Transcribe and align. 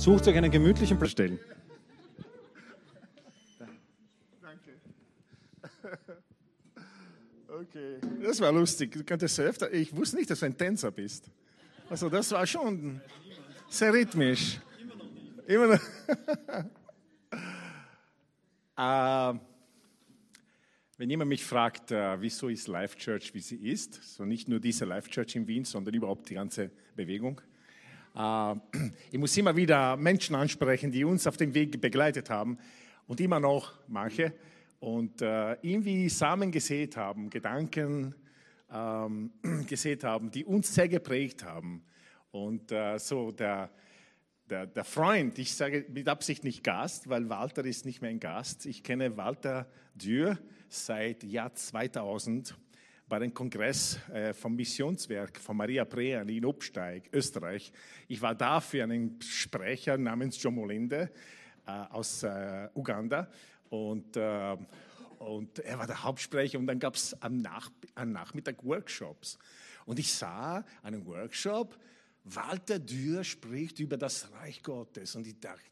Sucht 0.00 0.26
euch 0.28 0.34
einen 0.34 0.50
gemütlichen 0.50 0.98
Platz 0.98 1.10
stellen. 1.10 1.38
Danke. 4.40 4.70
Okay, 7.46 7.98
das 8.22 8.40
war 8.40 8.50
lustig. 8.50 8.92
Du 8.92 9.04
könntest 9.04 9.38
öfter. 9.38 9.70
Ich 9.70 9.94
wusste 9.94 10.16
nicht, 10.16 10.30
dass 10.30 10.40
du 10.40 10.46
ein 10.46 10.56
Tänzer 10.56 10.90
bist. 10.90 11.30
Also 11.90 12.08
das 12.08 12.32
war 12.32 12.46
schon 12.46 13.02
sehr 13.68 13.92
rhythmisch. 13.92 14.58
Immer 15.46 15.66
noch. 15.66 15.82
äh, 18.78 19.38
wenn 20.96 21.10
jemand 21.10 21.28
mich 21.28 21.44
fragt, 21.44 21.90
äh, 21.90 22.18
wieso 22.22 22.48
ist 22.48 22.68
Life 22.68 22.96
Church, 22.96 23.34
wie 23.34 23.40
sie 23.40 23.56
ist, 23.56 24.02
so 24.16 24.24
nicht 24.24 24.48
nur 24.48 24.60
diese 24.60 24.86
Life 24.86 25.10
Church 25.10 25.36
in 25.36 25.46
Wien, 25.46 25.66
sondern 25.66 25.92
überhaupt 25.92 26.30
die 26.30 26.34
ganze 26.34 26.70
Bewegung, 26.96 27.42
ich 28.12 29.18
muss 29.18 29.36
immer 29.36 29.54
wieder 29.54 29.96
Menschen 29.96 30.34
ansprechen, 30.34 30.90
die 30.90 31.04
uns 31.04 31.26
auf 31.26 31.36
dem 31.36 31.54
Weg 31.54 31.80
begleitet 31.80 32.28
haben 32.28 32.58
und 33.06 33.20
immer 33.20 33.38
noch 33.38 33.72
manche 33.86 34.32
und 34.80 35.22
äh, 35.22 35.52
irgendwie 35.62 36.08
Samen 36.08 36.50
gesät 36.50 36.96
haben, 36.96 37.30
Gedanken 37.30 38.14
ähm, 38.72 39.30
gesät 39.68 40.04
haben, 40.04 40.30
die 40.30 40.44
uns 40.44 40.74
sehr 40.74 40.88
geprägt 40.88 41.44
haben. 41.44 41.84
Und 42.30 42.72
äh, 42.72 42.98
so 42.98 43.30
der, 43.30 43.70
der, 44.48 44.66
der, 44.66 44.84
Freund, 44.84 45.38
ich 45.38 45.54
sage 45.54 45.84
mit 45.88 46.08
Absicht 46.08 46.44
nicht 46.44 46.64
Gast, 46.64 47.08
weil 47.08 47.28
Walter 47.28 47.64
ist 47.64 47.84
nicht 47.84 48.00
mehr 48.00 48.10
ein 48.10 48.20
Gast. 48.20 48.66
Ich 48.66 48.82
kenne 48.82 49.16
Walter 49.16 49.68
Dürr 49.94 50.38
seit 50.68 51.24
Jahr 51.24 51.54
2000 51.54 52.56
bei 53.10 53.18
dem 53.18 53.34
Kongress 53.34 53.98
äh, 54.10 54.32
vom 54.32 54.54
Missionswerk 54.54 55.40
von 55.40 55.56
Maria 55.56 55.84
Prean 55.84 56.28
in 56.28 56.44
Obsteig, 56.44 57.10
Österreich. 57.12 57.72
Ich 58.06 58.22
war 58.22 58.36
da 58.36 58.60
für 58.60 58.84
einen 58.84 59.20
Sprecher 59.20 59.98
namens 59.98 60.40
John 60.40 60.54
Molinde 60.54 61.10
äh, 61.66 61.70
aus 61.70 62.22
äh, 62.22 62.68
Uganda 62.72 63.28
und, 63.68 64.16
und 64.16 65.58
er 65.60 65.78
war 65.78 65.86
der 65.86 66.02
Hauptsprecher 66.02 66.58
und 66.58 66.66
dann 66.66 66.78
gab 66.78 66.94
es 66.94 67.20
am, 67.22 67.36
Nach 67.36 67.70
am 67.94 68.10
Nachmittag 68.10 68.64
Workshops. 68.64 69.38
Und 69.86 69.98
ich 69.98 70.12
sah 70.12 70.64
einen 70.82 71.06
Workshop, 71.06 71.78
Walter 72.24 72.78
Dürr 72.78 73.22
spricht 73.24 73.78
über 73.80 73.96
das 73.96 74.30
Reich 74.32 74.62
Gottes 74.62 75.14
und 75.16 75.26
ich 75.26 75.38
dachte, 75.38 75.62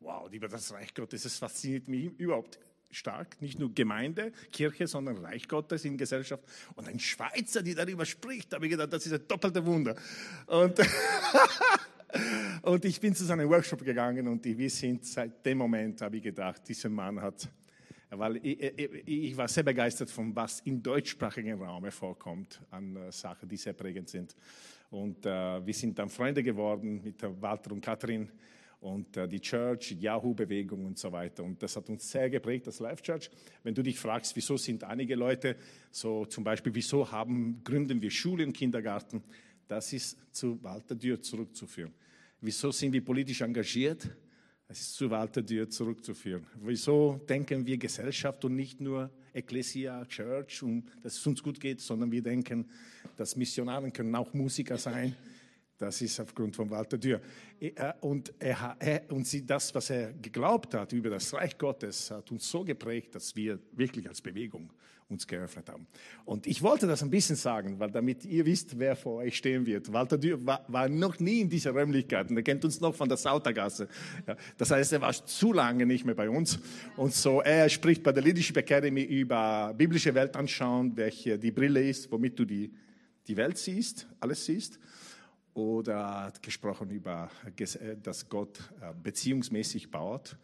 wow, 0.00 0.30
über 0.30 0.48
das 0.48 0.72
Reich 0.72 0.94
Gottes, 0.94 1.22
das 1.22 1.38
fasziniert 1.38 1.88
mich 1.88 2.12
überhaupt 2.18 2.58
stark, 2.90 3.40
nicht 3.40 3.58
nur 3.58 3.74
Gemeinde, 3.74 4.32
Kirche, 4.52 4.86
sondern 4.86 5.18
Reich 5.18 5.48
Gottes 5.48 5.84
in 5.84 5.96
Gesellschaft. 5.96 6.44
Und 6.74 6.88
ein 6.88 6.98
Schweizer, 6.98 7.62
der 7.62 7.74
darüber 7.74 8.04
spricht, 8.04 8.52
habe 8.54 8.66
ich 8.66 8.72
gedacht, 8.72 8.92
das 8.92 9.06
ist 9.06 9.12
ein 9.12 9.28
doppelter 9.28 9.64
Wunder. 9.64 9.96
Und, 10.46 10.78
und 12.62 12.84
ich 12.84 13.00
bin 13.00 13.14
zu 13.14 13.24
seinem 13.24 13.48
Workshop 13.48 13.84
gegangen 13.84 14.26
und 14.28 14.44
wir 14.44 14.70
sind 14.70 15.04
seit 15.04 15.44
dem 15.44 15.58
Moment, 15.58 16.00
habe 16.00 16.16
ich 16.16 16.22
gedacht, 16.22 16.62
dieser 16.68 16.88
Mann 16.88 17.20
hat, 17.20 17.48
weil 18.10 18.36
ich, 18.36 18.62
ich, 18.62 19.08
ich 19.08 19.36
war 19.36 19.48
sehr 19.48 19.64
begeistert 19.64 20.10
von 20.10 20.34
was 20.34 20.60
im 20.60 20.82
deutschsprachigen 20.82 21.60
Raum 21.60 21.90
vorkommt 21.90 22.60
an 22.70 22.96
äh, 22.96 23.12
Sachen, 23.12 23.48
die 23.48 23.56
sehr 23.56 23.72
prägend 23.72 24.08
sind. 24.08 24.34
Und 24.90 25.26
äh, 25.26 25.66
wir 25.66 25.74
sind 25.74 25.98
dann 25.98 26.08
Freunde 26.08 26.42
geworden 26.42 27.02
mit 27.02 27.20
Walter 27.40 27.72
und 27.72 27.80
Katrin 27.80 28.30
und 28.80 29.16
äh, 29.16 29.28
die 29.28 29.40
Church, 29.40 29.96
Yahoo-Bewegung 29.98 30.84
und 30.84 30.98
so 30.98 31.10
weiter. 31.10 31.42
Und 31.42 31.62
das 31.62 31.76
hat 31.76 31.88
uns 31.88 32.10
sehr 32.10 32.30
geprägt, 32.30 32.66
das 32.66 32.80
Life 32.80 33.02
Church. 33.02 33.30
Wenn 33.62 33.74
du 33.74 33.82
dich 33.82 33.98
fragst, 33.98 34.36
wieso 34.36 34.56
sind 34.56 34.84
einige 34.84 35.14
Leute 35.14 35.56
so 35.90 36.24
zum 36.26 36.44
Beispiel, 36.44 36.74
wieso 36.74 37.10
haben, 37.10 37.62
gründen 37.64 38.00
wir 38.00 38.10
Schule 38.10 38.44
und 38.44 38.52
Kindergarten, 38.52 39.22
das 39.68 39.92
ist 39.92 40.16
zu 40.32 40.62
Walter 40.62 40.94
Dürr 40.94 41.20
zurückzuführen. 41.20 41.92
Wieso 42.40 42.70
sind 42.70 42.92
wir 42.92 43.04
politisch 43.04 43.40
engagiert? 43.40 44.08
Es 44.68 44.80
ist 44.80 44.94
zu 44.94 45.10
Walter 45.10 45.42
Dürr 45.42 45.68
zurückzuführen. 45.68 46.46
Wieso 46.60 47.20
denken 47.28 47.66
wir 47.66 47.78
Gesellschaft 47.78 48.44
und 48.44 48.56
nicht 48.56 48.80
nur 48.80 49.10
Ecclesia, 49.32 50.04
Church, 50.06 50.62
und 50.62 50.84
dass 51.02 51.14
es 51.14 51.26
uns 51.26 51.42
gut 51.42 51.60
geht, 51.60 51.80
sondern 51.80 52.10
wir 52.10 52.22
denken, 52.22 52.68
dass 53.16 53.36
Missionaren 53.36 53.92
können 53.92 54.14
auch 54.14 54.32
Musiker 54.34 54.78
sein 54.78 55.14
das 55.78 56.00
ist 56.00 56.18
aufgrund 56.20 56.56
von 56.56 56.70
Walter 56.70 56.98
Dürr. 56.98 57.20
Äh, 57.60 57.72
und, 58.00 58.32
er, 58.38 58.76
er, 58.78 59.10
und 59.10 59.26
sie, 59.26 59.44
das, 59.44 59.74
was 59.74 59.90
er 59.90 60.12
geglaubt 60.14 60.74
hat 60.74 60.92
über 60.92 61.10
das 61.10 61.32
Reich 61.34 61.58
Gottes, 61.58 62.10
hat 62.10 62.30
uns 62.30 62.48
so 62.48 62.64
geprägt, 62.64 63.14
dass 63.14 63.36
wir 63.36 63.58
wirklich 63.72 64.08
als 64.08 64.20
Bewegung 64.20 64.72
uns 65.08 65.26
geöffnet 65.26 65.68
haben. 65.68 65.86
Und 66.24 66.48
ich 66.48 66.62
wollte 66.62 66.88
das 66.88 67.02
ein 67.02 67.10
bisschen 67.10 67.36
sagen, 67.36 67.78
weil 67.78 67.90
damit 67.90 68.24
ihr 68.24 68.44
wisst, 68.44 68.76
wer 68.78 68.96
vor 68.96 69.18
euch 69.18 69.36
stehen 69.36 69.64
wird. 69.64 69.92
Walter 69.92 70.18
Dürr 70.18 70.44
war, 70.44 70.64
war 70.66 70.88
noch 70.88 71.20
nie 71.20 71.42
in 71.42 71.48
dieser 71.48 71.70
Räumlichkeiten. 71.70 72.36
Er 72.36 72.42
kennt 72.42 72.64
uns 72.64 72.80
noch 72.80 72.94
von 72.94 73.08
der 73.08 73.16
Sautergasse. 73.16 73.86
Das 74.56 74.70
heißt, 74.70 74.94
er 74.94 75.00
war 75.00 75.12
zu 75.12 75.52
lange 75.52 75.86
nicht 75.86 76.04
mehr 76.04 76.16
bei 76.16 76.28
uns. 76.28 76.58
Und 76.96 77.14
so, 77.14 77.40
er 77.40 77.68
spricht 77.68 78.02
bei 78.02 78.10
der 78.10 78.22
Leadership 78.22 78.56
Academy 78.56 79.02
über 79.02 79.72
biblische 79.76 80.12
Weltanschauung, 80.12 80.96
welche 80.96 81.38
die 81.38 81.52
Brille 81.52 81.88
ist, 81.88 82.10
womit 82.10 82.36
du 82.38 82.44
die, 82.44 82.72
die 83.28 83.36
Welt 83.36 83.58
siehst, 83.58 84.08
alles 84.18 84.44
siehst 84.44 84.80
oder 85.56 86.32
gesprochen 86.42 86.90
über, 86.90 87.30
äh, 87.56 87.96
dass 88.02 88.28
Gott 88.28 88.58
äh, 88.80 88.92
beziehungsmäßig 89.02 89.90
baut. 89.90 90.36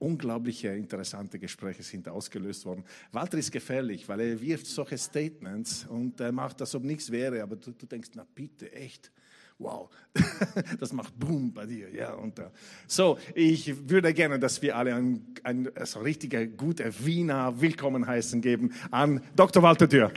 Unglaubliche 0.00 0.68
interessante 0.68 1.38
Gespräche 1.38 1.84
sind 1.84 2.08
ausgelöst 2.08 2.66
worden. 2.66 2.84
Walter 3.12 3.38
ist 3.38 3.52
gefährlich, 3.52 4.08
weil 4.08 4.18
er 4.20 4.40
wirft 4.40 4.66
solche 4.66 4.98
Statements 4.98 5.86
und 5.86 6.18
macht 6.32 6.60
das, 6.60 6.74
ob 6.74 6.82
nichts 6.82 7.12
wäre, 7.12 7.40
aber 7.40 7.54
du, 7.54 7.70
du 7.70 7.86
denkst, 7.86 8.10
na 8.14 8.26
bitte, 8.34 8.72
echt 8.72 9.12
wow, 9.58 9.88
das 10.80 10.92
macht 10.92 11.16
Boom 11.16 11.52
bei 11.52 11.66
dir. 11.66 11.88
Ja, 11.94 12.14
und, 12.14 12.36
uh, 12.40 12.50
so, 12.88 13.16
ich 13.36 13.88
würde 13.88 14.12
gerne, 14.12 14.40
dass 14.40 14.60
wir 14.60 14.76
alle 14.76 14.96
ein, 14.96 15.24
ein 15.44 15.70
so 15.84 16.00
richtiger, 16.00 16.44
guter 16.46 16.90
Wiener 17.04 17.60
Willkommen 17.60 18.04
heißen 18.04 18.40
geben 18.40 18.72
an 18.90 19.22
Dr. 19.36 19.62
Walter 19.62 19.86
Dürr. 19.86 20.12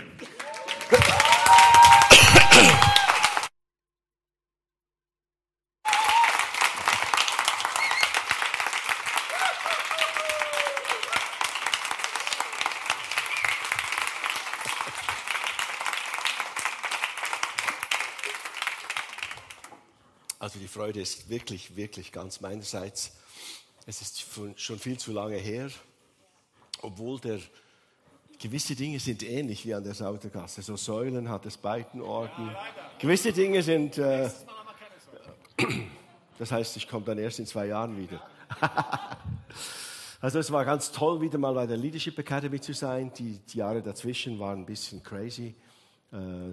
Freude 20.75 20.99
ist 20.99 21.29
wirklich, 21.29 21.77
wirklich 21.77 22.11
ganz 22.11 22.41
meinerseits. 22.41 23.15
Es 23.85 24.01
ist 24.01 24.25
schon 24.57 24.77
viel 24.77 24.97
zu 24.97 25.13
lange 25.13 25.37
her, 25.37 25.69
obwohl 26.81 27.17
der, 27.21 27.39
gewisse 28.39 28.75
Dinge 28.75 28.99
sind 28.99 29.23
ähnlich 29.23 29.65
wie 29.65 29.73
an 29.73 29.85
der 29.85 29.93
Sautergasse. 29.93 30.61
So 30.61 30.75
Säulen 30.75 31.29
hat 31.29 31.45
es 31.45 31.55
beiden 31.55 32.01
Orten. 32.01 32.53
Gewisse 32.99 33.31
Dinge 33.31 33.63
sind, 33.63 33.97
äh, 33.97 34.29
das 36.39 36.51
heißt, 36.51 36.75
ich 36.75 36.89
komme 36.89 37.05
dann 37.05 37.19
erst 37.19 37.39
in 37.39 37.45
zwei 37.45 37.67
Jahren 37.67 37.97
wieder. 37.97 38.21
also 40.19 40.39
es 40.39 40.51
war 40.51 40.65
ganz 40.65 40.91
toll, 40.91 41.21
wieder 41.21 41.37
mal 41.37 41.53
bei 41.53 41.67
der 41.67 41.77
Leadership 41.77 42.19
Academy 42.19 42.59
zu 42.59 42.73
sein. 42.73 43.13
Die, 43.17 43.39
die 43.39 43.59
Jahre 43.59 43.81
dazwischen 43.81 44.37
waren 44.39 44.59
ein 44.59 44.65
bisschen 44.65 45.01
crazy. 45.01 45.55
Äh, 46.11 46.51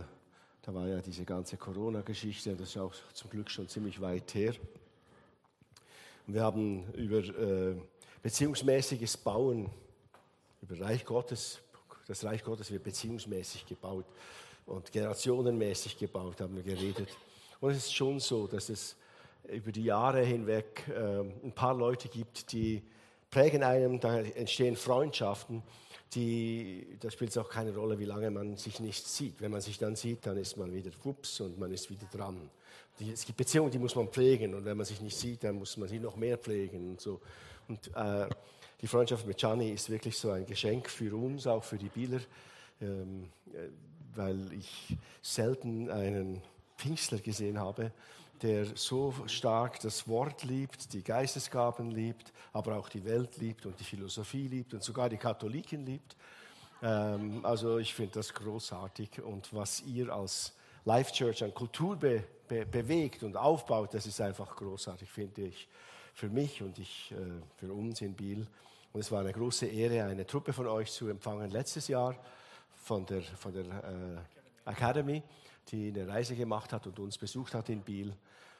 da 0.62 0.72
war 0.72 0.86
ja 0.86 1.00
diese 1.00 1.24
ganze 1.24 1.56
Corona-Geschichte, 1.56 2.54
das 2.54 2.70
ist 2.70 2.76
auch 2.76 2.94
zum 3.12 3.30
Glück 3.30 3.50
schon 3.50 3.68
ziemlich 3.68 4.00
weit 4.00 4.32
her. 4.34 4.54
Und 6.26 6.34
wir 6.34 6.42
haben 6.42 6.84
über 6.92 7.18
äh, 7.18 7.74
beziehungsmäßiges 8.22 9.16
Bauen, 9.16 9.68
über 10.62 10.78
Reich 10.80 11.04
Gottes, 11.04 11.58
das 12.06 12.24
Reich 12.24 12.44
Gottes 12.44 12.70
wird 12.70 12.84
beziehungsmäßig 12.84 13.66
gebaut 13.66 14.04
und 14.66 14.92
generationenmäßig 14.92 15.98
gebaut, 15.98 16.40
haben 16.40 16.54
wir 16.54 16.62
geredet. 16.62 17.08
Und 17.60 17.72
es 17.72 17.78
ist 17.78 17.94
schon 17.94 18.20
so, 18.20 18.46
dass 18.46 18.68
es 18.68 18.96
über 19.48 19.72
die 19.72 19.84
Jahre 19.84 20.22
hinweg 20.22 20.84
äh, 20.88 21.20
ein 21.44 21.52
paar 21.52 21.74
Leute 21.74 22.08
gibt, 22.08 22.52
die 22.52 22.82
prägen 23.30 23.64
einem, 23.64 23.98
da 23.98 24.20
entstehen 24.20 24.76
Freundschaften 24.76 25.64
die, 26.14 26.98
da 27.00 27.10
spielt 27.10 27.30
es 27.30 27.38
auch 27.38 27.48
keine 27.48 27.74
Rolle, 27.74 27.98
wie 27.98 28.04
lange 28.04 28.30
man 28.30 28.56
sich 28.56 28.80
nicht 28.80 29.06
sieht. 29.06 29.40
Wenn 29.40 29.50
man 29.50 29.60
sich 29.60 29.78
dann 29.78 29.96
sieht, 29.96 30.26
dann 30.26 30.36
ist 30.36 30.56
man 30.56 30.72
wieder 30.72 30.90
wups 31.04 31.40
und 31.40 31.58
man 31.58 31.72
ist 31.72 31.90
wieder 31.90 32.06
dran. 32.12 32.50
Die, 32.98 33.10
es 33.12 33.24
gibt 33.24 33.38
Beziehungen, 33.38 33.70
die 33.70 33.78
muss 33.78 33.94
man 33.94 34.08
pflegen 34.08 34.54
und 34.54 34.64
wenn 34.64 34.76
man 34.76 34.84
sich 34.84 35.00
nicht 35.00 35.16
sieht, 35.16 35.44
dann 35.44 35.56
muss 35.56 35.76
man 35.76 35.88
sie 35.88 35.98
noch 35.98 36.16
mehr 36.16 36.36
pflegen 36.36 36.90
und 36.90 37.00
so. 37.00 37.20
Und 37.68 37.90
äh, 37.96 38.28
die 38.80 38.86
Freundschaft 38.86 39.26
mit 39.26 39.38
Gianni 39.38 39.70
ist 39.70 39.88
wirklich 39.88 40.18
so 40.18 40.30
ein 40.30 40.44
Geschenk 40.44 40.90
für 40.90 41.16
uns, 41.16 41.46
auch 41.46 41.64
für 41.64 41.78
die 41.78 41.88
Bieler, 41.88 42.20
ähm, 42.80 43.28
äh, 43.54 43.68
weil 44.14 44.52
ich 44.52 44.96
selten 45.22 45.90
einen 45.90 46.42
Pfingstler 46.76 47.18
gesehen 47.18 47.58
habe, 47.58 47.92
der 48.42 48.76
so 48.76 49.14
stark 49.26 49.80
das 49.80 50.08
Wort 50.08 50.44
liebt, 50.44 50.92
die 50.92 51.02
Geistesgaben 51.02 51.90
liebt, 51.90 52.32
aber 52.52 52.76
auch 52.76 52.88
die 52.88 53.04
Welt 53.04 53.36
liebt 53.38 53.66
und 53.66 53.78
die 53.78 53.84
Philosophie 53.84 54.48
liebt 54.48 54.74
und 54.74 54.82
sogar 54.82 55.08
die 55.08 55.16
Katholiken 55.16 55.86
liebt. 55.86 56.16
Ähm, 56.82 57.44
also 57.44 57.78
ich 57.78 57.94
finde 57.94 58.14
das 58.14 58.32
großartig 58.34 59.22
und 59.22 59.52
was 59.54 59.80
ihr 59.82 60.12
als 60.12 60.52
Life 60.84 61.12
Church 61.12 61.44
an 61.44 61.54
Kultur 61.54 61.96
be 61.96 62.24
be 62.48 62.66
bewegt 62.66 63.22
und 63.22 63.36
aufbaut, 63.36 63.94
das 63.94 64.04
ist 64.06 64.20
einfach 64.20 64.56
großartig, 64.56 65.08
finde 65.08 65.42
ich. 65.42 65.68
für 66.14 66.28
mich 66.28 66.62
und 66.62 66.78
ich, 66.78 67.12
äh, 67.12 67.16
für 67.56 67.72
uns 67.72 68.00
in 68.00 68.14
Biel. 68.14 68.46
Und 68.92 69.00
es 69.00 69.10
war 69.10 69.20
eine 69.20 69.32
große 69.32 69.66
Ehre, 69.66 70.04
eine 70.04 70.26
Truppe 70.26 70.52
von 70.52 70.66
euch 70.66 70.92
zu 70.92 71.08
empfangen 71.08 71.50
letztes 71.50 71.88
Jahr 71.88 72.14
von 72.84 73.06
der, 73.06 73.22
von 73.22 73.52
der 73.52 73.64
äh, 73.64 74.70
Academy, 74.70 75.22
die 75.68 75.88
eine 75.88 76.08
Reise 76.08 76.36
gemacht 76.36 76.72
hat 76.72 76.86
und 76.86 76.98
uns 76.98 77.18
besucht 77.18 77.54
hat 77.54 77.68
in 77.68 77.82
Biel. 77.82 78.14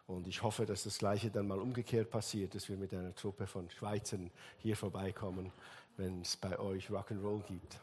Und 0.06 0.26
ich 0.26 0.42
hoffe, 0.42 0.66
dass 0.66 0.84
das 0.84 0.98
Gleiche 0.98 1.30
dann 1.30 1.46
mal 1.46 1.58
umgekehrt 1.58 2.10
passiert, 2.10 2.54
dass 2.54 2.68
wir 2.68 2.76
mit 2.76 2.92
einer 2.92 3.14
Truppe 3.14 3.46
von 3.46 3.70
Schweizern 3.70 4.30
hier 4.58 4.76
vorbeikommen, 4.76 5.52
wenn 5.96 6.22
es 6.22 6.36
bei 6.36 6.58
euch 6.58 6.88
Rock'n'Roll 6.90 7.42
gibt. 7.44 7.80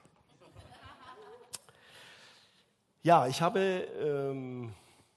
Ja, 3.01 3.27
ich 3.27 3.41
habe, 3.41 3.59
ähm, 3.59 4.73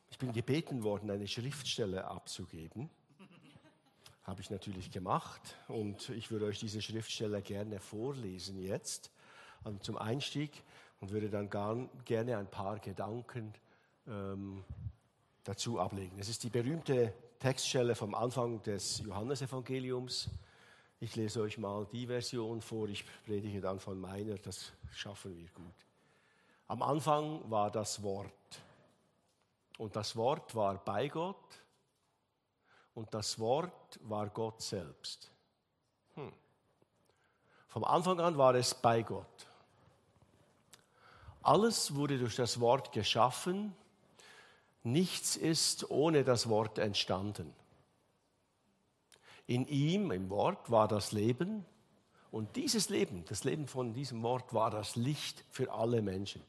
ich 0.09 0.19
bin 0.19 0.33
gebeten 0.33 0.85
worden, 0.85 1.11
eine 1.11 1.27
Schriftstelle 1.27 2.05
abzugeben. 2.05 2.89
Habe 4.23 4.41
ich 4.41 4.51
natürlich 4.51 4.93
gemacht 4.93 5.57
und 5.67 6.11
ich 6.11 6.31
würde 6.31 6.47
euch 6.47 6.61
diese 6.61 6.81
Schriftstelle 6.81 7.43
gerne 7.43 7.81
vorlesen 7.81 8.63
jetzt 8.63 9.11
also 9.65 9.79
zum 9.79 9.99
Einstieg 9.99 10.63
und 11.01 11.11
würde 11.11 11.29
dann 11.29 11.51
gar, 11.51 11.77
gerne 12.05 12.37
ein 12.37 12.47
paar 12.47 12.79
Gedanken 12.79 13.53
ähm, 14.07 14.65
dazu 15.45 15.79
ablegen. 15.79 16.19
Es 16.19 16.29
ist 16.29 16.43
die 16.43 16.51
berühmte 16.51 17.13
Textstelle 17.39 17.95
vom 17.95 18.15
Anfang 18.15 18.63
des 18.63 18.99
Johannesevangeliums. 19.01 20.31
Ich 21.01 21.17
lese 21.17 21.43
euch 21.43 21.59
mal 21.59 21.87
die 21.93 22.07
Version 22.07 22.61
vor, 22.61 22.89
ich 22.89 23.05
predige 23.25 23.61
dann 23.61 23.81
von 23.81 24.01
meiner, 24.01 24.37
das 24.39 24.73
schaffen 24.93 25.37
wir 25.37 25.49
gut. 25.51 25.75
Am 26.69 26.83
Anfang 26.83 27.51
war 27.51 27.71
das 27.71 28.03
Wort 28.03 28.33
und 29.79 29.97
das 29.97 30.15
Wort 30.17 30.55
war 30.55 30.83
bei 30.85 31.09
Gott 31.09 31.37
und 32.95 33.13
das 33.13 33.39
Wort 33.39 33.99
war 34.03 34.29
Gott 34.31 34.63
selbst. 34.63 35.33
Hm. 36.15 36.33
Vom 37.67 37.85
Anfang 37.85 38.21
an 38.21 38.39
war 38.39 38.55
es 38.55 38.75
bei 38.75 39.03
Gott. 39.03 39.47
Alles 41.43 41.95
wurde 41.95 42.19
durch 42.19 42.37
das 42.37 42.61
Wort 42.61 42.93
geschaffen, 42.93 43.75
nichts 44.83 45.37
ist 45.37 45.91
ohne 45.91 46.25
das 46.25 46.49
Wort 46.49 46.79
entstanden. 46.79 47.53
In 49.47 49.67
ihm, 49.67 50.11
im 50.11 50.31
Wort, 50.31 50.71
war 50.71 50.89
das 50.89 51.13
Leben 51.13 51.65
und 52.31 52.57
dieses 52.57 52.89
Leben, 52.89 53.25
das 53.27 53.45
Leben 53.45 53.67
von 53.67 53.93
diesem 53.93 54.23
Wort, 54.23 54.55
war 54.55 54.71
das 54.71 54.97
Licht 54.97 55.45
für 55.51 55.73
alle 55.73 56.01
Menschen. 56.01 56.43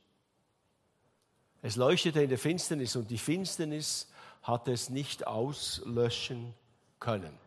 Es 1.62 1.76
leuchtete 1.76 2.22
in 2.22 2.30
der 2.30 2.38
Finsternis 2.38 2.96
und 2.96 3.10
die 3.10 3.18
Finsternis 3.18 4.10
hat 4.42 4.68
es 4.68 4.90
nicht 4.90 5.26
auslöschen 5.26 6.54
können. 7.00 7.38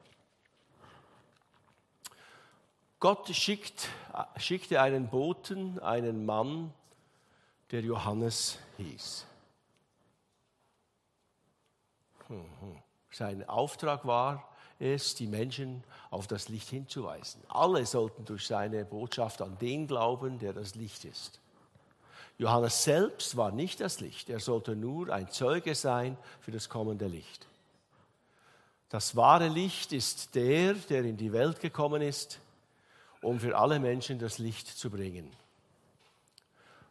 Gott 2.98 3.28
schickt, 3.34 3.88
schickte 4.38 4.80
einen 4.80 5.08
Boten, 5.08 5.78
einen 5.78 6.24
Mann, 6.24 6.72
der 7.70 7.82
Johannes 7.82 8.58
hieß. 8.78 9.26
Sein 13.11 13.49
Auftrag 13.49 14.06
war 14.06 14.49
es, 14.78 15.14
die 15.14 15.26
Menschen 15.26 15.84
auf 16.11 16.26
das 16.26 16.49
Licht 16.49 16.69
hinzuweisen. 16.69 17.43
Alle 17.49 17.87
sollten 17.87 18.25
durch 18.25 18.46
seine 18.46 18.84
Botschaft 18.84 19.40
an 19.40 19.56
den 19.58 19.87
glauben, 19.87 20.38
der 20.38 20.52
das 20.52 20.75
Licht 20.75 21.05
ist. 21.05 21.40
Johannes 22.38 22.84
selbst 22.84 23.37
war 23.37 23.50
nicht 23.50 23.81
das 23.81 24.00
Licht, 24.00 24.28
er 24.28 24.40
sollte 24.40 24.76
nur 24.76 25.08
ein 25.08 25.31
Zeuge 25.31 25.75
sein 25.75 26.19
für 26.40 26.50
das 26.50 26.69
kommende 26.69 27.06
Licht. 27.06 27.46
Das 28.90 29.17
wahre 29.17 29.49
Licht 29.49 29.93
ist 29.93 30.34
der, 30.34 30.75
der 30.75 31.05
in 31.05 31.17
die 31.17 31.32
Welt 31.32 31.61
gekommen 31.61 32.02
ist, 32.02 32.38
um 33.22 33.40
für 33.40 33.56
alle 33.56 33.81
Menschen 33.81 34.19
das 34.19 34.38
Licht 34.38 34.69
zu 34.69 34.90
bringen. 34.90 35.32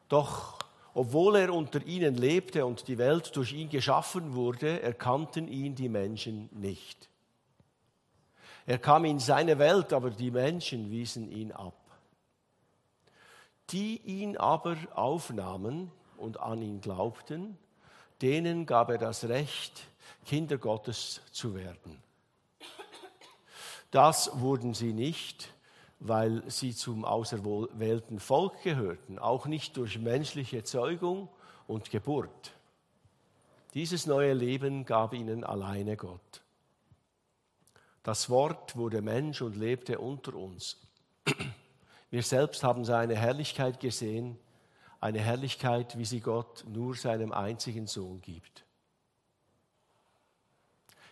Doch 0.09 0.57
obwohl 0.95 1.35
er 1.35 1.53
unter 1.53 1.85
ihnen 1.85 2.15
lebte 2.15 2.65
und 2.65 2.87
die 2.87 2.97
Welt 2.97 3.35
durch 3.35 3.53
ihn 3.53 3.69
geschaffen 3.69 4.33
wurde, 4.33 4.81
erkannten 4.81 5.47
ihn 5.47 5.75
die 5.75 5.89
Menschen 5.89 6.49
nicht. 6.51 7.09
Er 8.65 8.79
kam 8.79 9.05
in 9.05 9.19
seine 9.19 9.59
Welt, 9.59 9.93
aber 9.93 10.09
die 10.09 10.31
Menschen 10.31 10.89
wiesen 10.89 11.31
ihn 11.31 11.51
ab 11.51 11.75
die 13.71 14.01
ihn 14.01 14.37
aber 14.37 14.77
aufnahmen 14.93 15.91
und 16.17 16.39
an 16.39 16.61
ihn 16.61 16.81
glaubten, 16.81 17.57
denen 18.21 18.65
gab 18.65 18.89
er 18.89 18.97
das 18.97 19.25
Recht, 19.25 19.87
Kinder 20.25 20.57
Gottes 20.57 21.21
zu 21.31 21.55
werden. 21.55 22.01
Das 23.91 24.39
wurden 24.39 24.73
sie 24.73 24.93
nicht, 24.93 25.53
weil 26.07 26.43
sie 26.49 26.75
zum 26.75 27.03
auserwählten 27.03 28.19
Volk 28.19 28.61
gehörten, 28.63 29.17
auch 29.17 29.47
nicht 29.47 29.75
durch 29.77 29.97
menschliche 29.97 30.63
Zeugung 30.63 31.29
und 31.67 31.89
Geburt. 31.89 32.53
Dieses 33.73 34.05
neue 34.05 34.33
Leben 34.33 34.85
gab 34.85 35.13
ihnen 35.13 35.43
alleine 35.43 35.97
Gott. 35.97 36.43
Das 38.03 38.29
Wort 38.29 38.75
wurde 38.75 39.01
Mensch 39.01 39.41
und 39.41 39.55
lebte 39.55 39.99
unter 39.99 40.35
uns. 40.35 40.77
Wir 42.11 42.21
selbst 42.21 42.63
haben 42.63 42.85
seine 42.85 43.15
Herrlichkeit 43.15 43.79
gesehen, 43.79 44.37
eine 45.01 45.19
Herrlichkeit, 45.19 45.97
wie 45.97 46.05
sie 46.05 46.19
Gott 46.19 46.63
nur 46.67 46.95
seinem 46.95 47.31
einzigen 47.31 47.87
Sohn 47.87 48.21
gibt. 48.21 48.63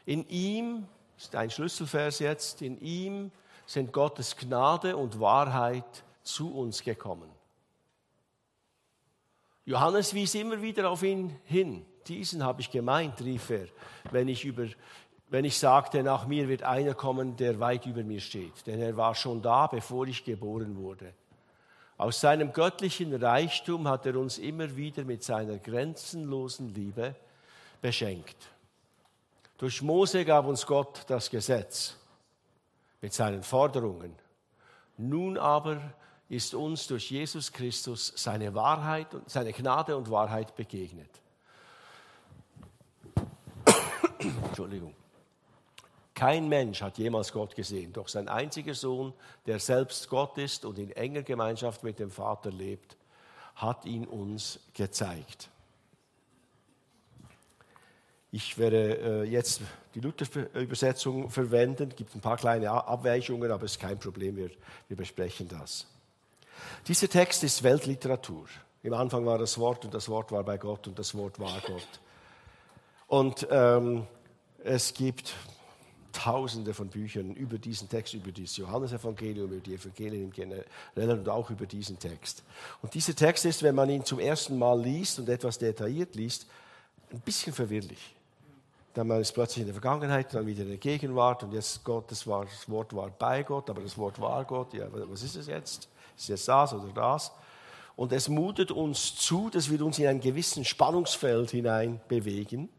In 0.06 0.28
ihm, 0.30 0.88
ist 1.18 1.36
ein 1.36 1.50
Schlüsselvers 1.50 2.20
jetzt, 2.20 2.62
in 2.62 2.80
ihm 2.80 3.32
sind 3.66 3.92
Gottes 3.94 4.36
Gnade 4.36 4.96
und 4.98 5.20
Wahrheit 5.20 6.04
zu 6.22 6.54
uns 6.54 6.84
gekommen. 6.84 7.30
Johannes 9.66 10.14
wies 10.14 10.36
immer 10.36 10.62
wieder 10.62 10.90
auf 10.90 11.04
ihn 11.04 11.40
hin. 11.46 11.86
Diesen 12.08 12.44
habe 12.44 12.62
ich 12.62 12.70
gemeint, 12.70 13.22
rief 13.22 13.50
er, 13.50 13.68
wenn 14.12 14.28
ich 14.28 14.44
über 14.44 14.68
wenn 15.30 15.46
ich 15.46 15.58
sagte, 15.58 16.04
nach 16.04 16.28
mir 16.28 16.48
wird 16.48 16.62
einer 16.62 16.94
kommen, 16.94 17.36
der 17.38 17.60
weit 17.60 17.88
über 17.88 18.04
mir 18.04 18.22
steht. 18.22 18.68
Denn 18.68 18.80
er 18.80 18.96
war 18.98 19.16
schon 19.16 19.42
da, 19.42 19.66
bevor 19.66 20.06
ich 20.06 20.24
geboren 20.24 20.78
wurde. 20.78 21.12
Aus 21.98 22.22
seinem 22.22 22.54
göttlichen 22.54 23.16
Reichtum 23.16 23.88
hat 23.88 24.06
er 24.06 24.16
uns 24.16 24.38
immer 24.38 24.76
wieder 24.76 25.04
mit 25.04 25.24
seiner 25.24 25.58
grenzenlosen 25.58 26.70
Liebe 26.76 27.16
beschenkt. 27.82 28.38
Durch 29.58 29.82
Mose 29.82 30.24
gab 30.24 30.46
uns 30.46 30.68
Gott 30.68 31.04
das 31.08 31.32
Gesetz 31.32 31.98
mit 33.04 33.14
seinen 33.14 33.44
Forderungen. 33.44 34.16
Nun 34.96 35.38
aber 35.38 35.82
ist 36.30 36.54
uns 36.54 36.88
durch 36.88 37.12
Jesus 37.12 37.52
Christus 37.52 38.14
seine 38.16 38.56
Wahrheit 38.56 39.14
und 39.14 39.30
seine 39.30 39.52
Gnade 39.52 39.98
und 39.98 40.10
Wahrheit 40.10 40.56
begegnet. 40.56 41.10
Entschuldigung. 44.20 44.96
Kein 46.14 46.48
Mensch 46.48 46.82
hat 46.82 46.98
jemals 46.98 47.34
Gott 47.34 47.54
gesehen, 47.56 47.92
doch 47.92 48.08
sein 48.08 48.30
einziger 48.30 48.74
Sohn, 48.74 49.14
der 49.48 49.60
selbst 49.60 50.08
Gott 50.08 50.38
ist 50.38 50.64
und 50.64 50.80
in 50.80 50.92
enger 50.92 51.24
Gemeinschaft 51.24 51.84
mit 51.84 52.00
dem 52.00 52.10
Vater 52.10 52.52
lebt, 52.52 52.96
hat 53.56 53.84
ihn 53.84 54.08
uns 54.08 54.62
gezeigt. 54.74 55.50
Ich 58.36 58.58
werde 58.58 58.98
äh, 58.98 59.24
jetzt 59.26 59.62
die 59.94 60.00
Luther-Übersetzung 60.00 61.30
verwenden. 61.30 61.90
Es 61.92 61.96
gibt 61.96 62.16
ein 62.16 62.20
paar 62.20 62.38
kleine 62.38 62.72
Abweichungen, 62.72 63.52
aber 63.52 63.66
es 63.66 63.74
ist 63.74 63.80
kein 63.80 64.00
Problem, 64.00 64.36
wir, 64.36 64.50
wir 64.88 64.98
besprechen 64.98 65.48
das. 65.48 65.86
Dieser 66.88 67.08
Text 67.08 67.44
ist 67.44 67.62
Weltliteratur. 67.62 68.48
Im 68.82 68.96
Anfang 68.96 69.24
war 69.28 69.38
das 69.38 69.60
Wort 69.60 69.86
und 69.86 69.94
das 69.94 70.10
Wort 70.10 70.32
war 70.32 70.44
bei 70.44 70.58
Gott 70.58 70.88
und 70.88 70.98
das 70.98 71.14
Wort 71.14 71.40
war 71.40 71.62
Gott. 71.68 71.88
Und 73.06 73.48
ähm, 73.52 74.08
es 74.64 74.96
gibt 74.96 75.36
Tausende 76.12 76.74
von 76.74 76.90
Büchern 76.90 77.36
über 77.36 77.60
diesen 77.60 77.88
Text, 77.88 78.16
über 78.16 78.32
das 78.32 78.58
Johannesevangelium, 78.58 79.52
über 79.52 79.62
die 79.62 79.76
Evangelien 79.76 80.24
im 80.24 80.32
Generellen 80.32 81.20
und 81.20 81.30
auch 81.30 81.52
über 81.52 81.68
diesen 81.68 82.00
Text. 82.00 82.42
Und 82.82 82.96
dieser 82.96 83.16
Text 83.16 83.46
ist, 83.46 83.62
wenn 83.62 83.76
man 83.76 83.92
ihn 83.92 84.04
zum 84.04 84.20
ersten 84.20 84.58
Mal 84.58 84.82
liest 84.82 85.20
und 85.20 85.30
etwas 85.30 85.60
detailliert 85.60 86.16
liest, 86.16 86.48
ein 87.12 87.20
bisschen 87.20 87.54
verwirrlich. 87.54 88.16
Dann 88.94 89.08
man 89.08 89.22
ist 89.22 89.32
plötzlich 89.32 89.62
in 89.62 89.66
der 89.66 89.74
Vergangenheit, 89.74 90.34
dann 90.34 90.46
wieder 90.46 90.62
in 90.64 90.70
der 90.70 90.78
Gegenwart 90.78 91.44
und 91.44 91.52
jetzt 91.52 91.84
Gott, 91.84 92.12
das, 92.12 92.28
war, 92.28 92.46
das 92.46 92.70
Wort 92.70 92.96
war 92.96 93.10
bei 93.10 93.44
Gott, 93.44 93.70
aber 93.70 93.82
das 93.82 93.98
Wort 93.98 94.20
war 94.22 94.44
Gott. 94.46 94.74
Ja, 94.74 94.86
was 94.92 95.24
ist 95.24 95.36
es 95.36 95.48
jetzt? 95.48 95.90
Ist 96.16 96.30
es 96.30 96.46
das 96.46 96.74
oder 96.74 96.92
das? 96.94 97.32
Und 97.96 98.12
es 98.12 98.30
mutet 98.30 98.72
uns 98.72 99.16
zu, 99.16 99.50
dass 99.50 99.70
wir 99.70 99.84
uns 99.84 100.00
in 100.00 100.08
ein 100.08 100.20
gewissen 100.20 100.66
Spannungsfeld 100.66 101.52
hinein 101.52 102.02
bewegen. 102.08 102.70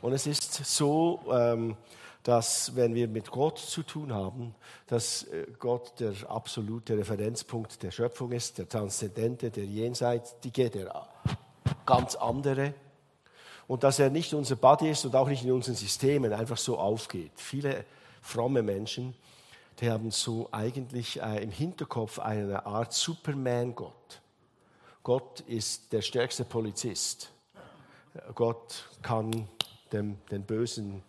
Und 0.00 0.12
es 0.12 0.26
ist 0.26 0.64
so, 0.64 1.20
ähm, 1.30 1.76
dass 2.22 2.74
wenn 2.76 2.94
wir 2.94 3.08
mit 3.08 3.30
Gott 3.30 3.58
zu 3.58 3.82
tun 3.82 4.12
haben, 4.12 4.54
dass 4.86 5.24
äh, 5.24 5.46
Gott 5.58 5.98
der 6.00 6.12
absolute 6.28 6.96
Referenzpunkt 6.96 7.82
der 7.82 7.90
Schöpfung 7.90 8.32
ist, 8.32 8.58
der 8.58 8.68
Transzendente, 8.68 9.50
der 9.50 9.64
Jenseitige, 9.64 10.70
der 10.70 11.08
ganz 11.86 12.14
andere. 12.14 12.74
Und 13.72 13.84
dass 13.84 13.98
er 13.98 14.10
nicht 14.10 14.34
unser 14.34 14.56
Body 14.56 14.90
ist 14.90 15.06
und 15.06 15.16
auch 15.16 15.28
nicht 15.28 15.44
in 15.44 15.50
unseren 15.50 15.76
Systemen 15.76 16.34
einfach 16.34 16.58
so 16.58 16.76
aufgeht. 16.76 17.32
Viele 17.36 17.86
fromme 18.20 18.62
Menschen, 18.62 19.14
die 19.80 19.90
haben 19.90 20.10
so 20.10 20.46
eigentlich 20.52 21.22
äh, 21.22 21.42
im 21.42 21.50
Hinterkopf 21.50 22.18
eine 22.18 22.66
Art 22.66 22.92
Superman-Gott. 22.92 24.20
Gott 25.02 25.40
ist 25.46 25.90
der 25.90 26.02
stärkste 26.02 26.44
Polizist. 26.44 27.32
Gott 28.34 28.90
kann 29.00 29.48
dem, 29.90 30.18
den 30.30 30.42
Bösen 30.42 31.02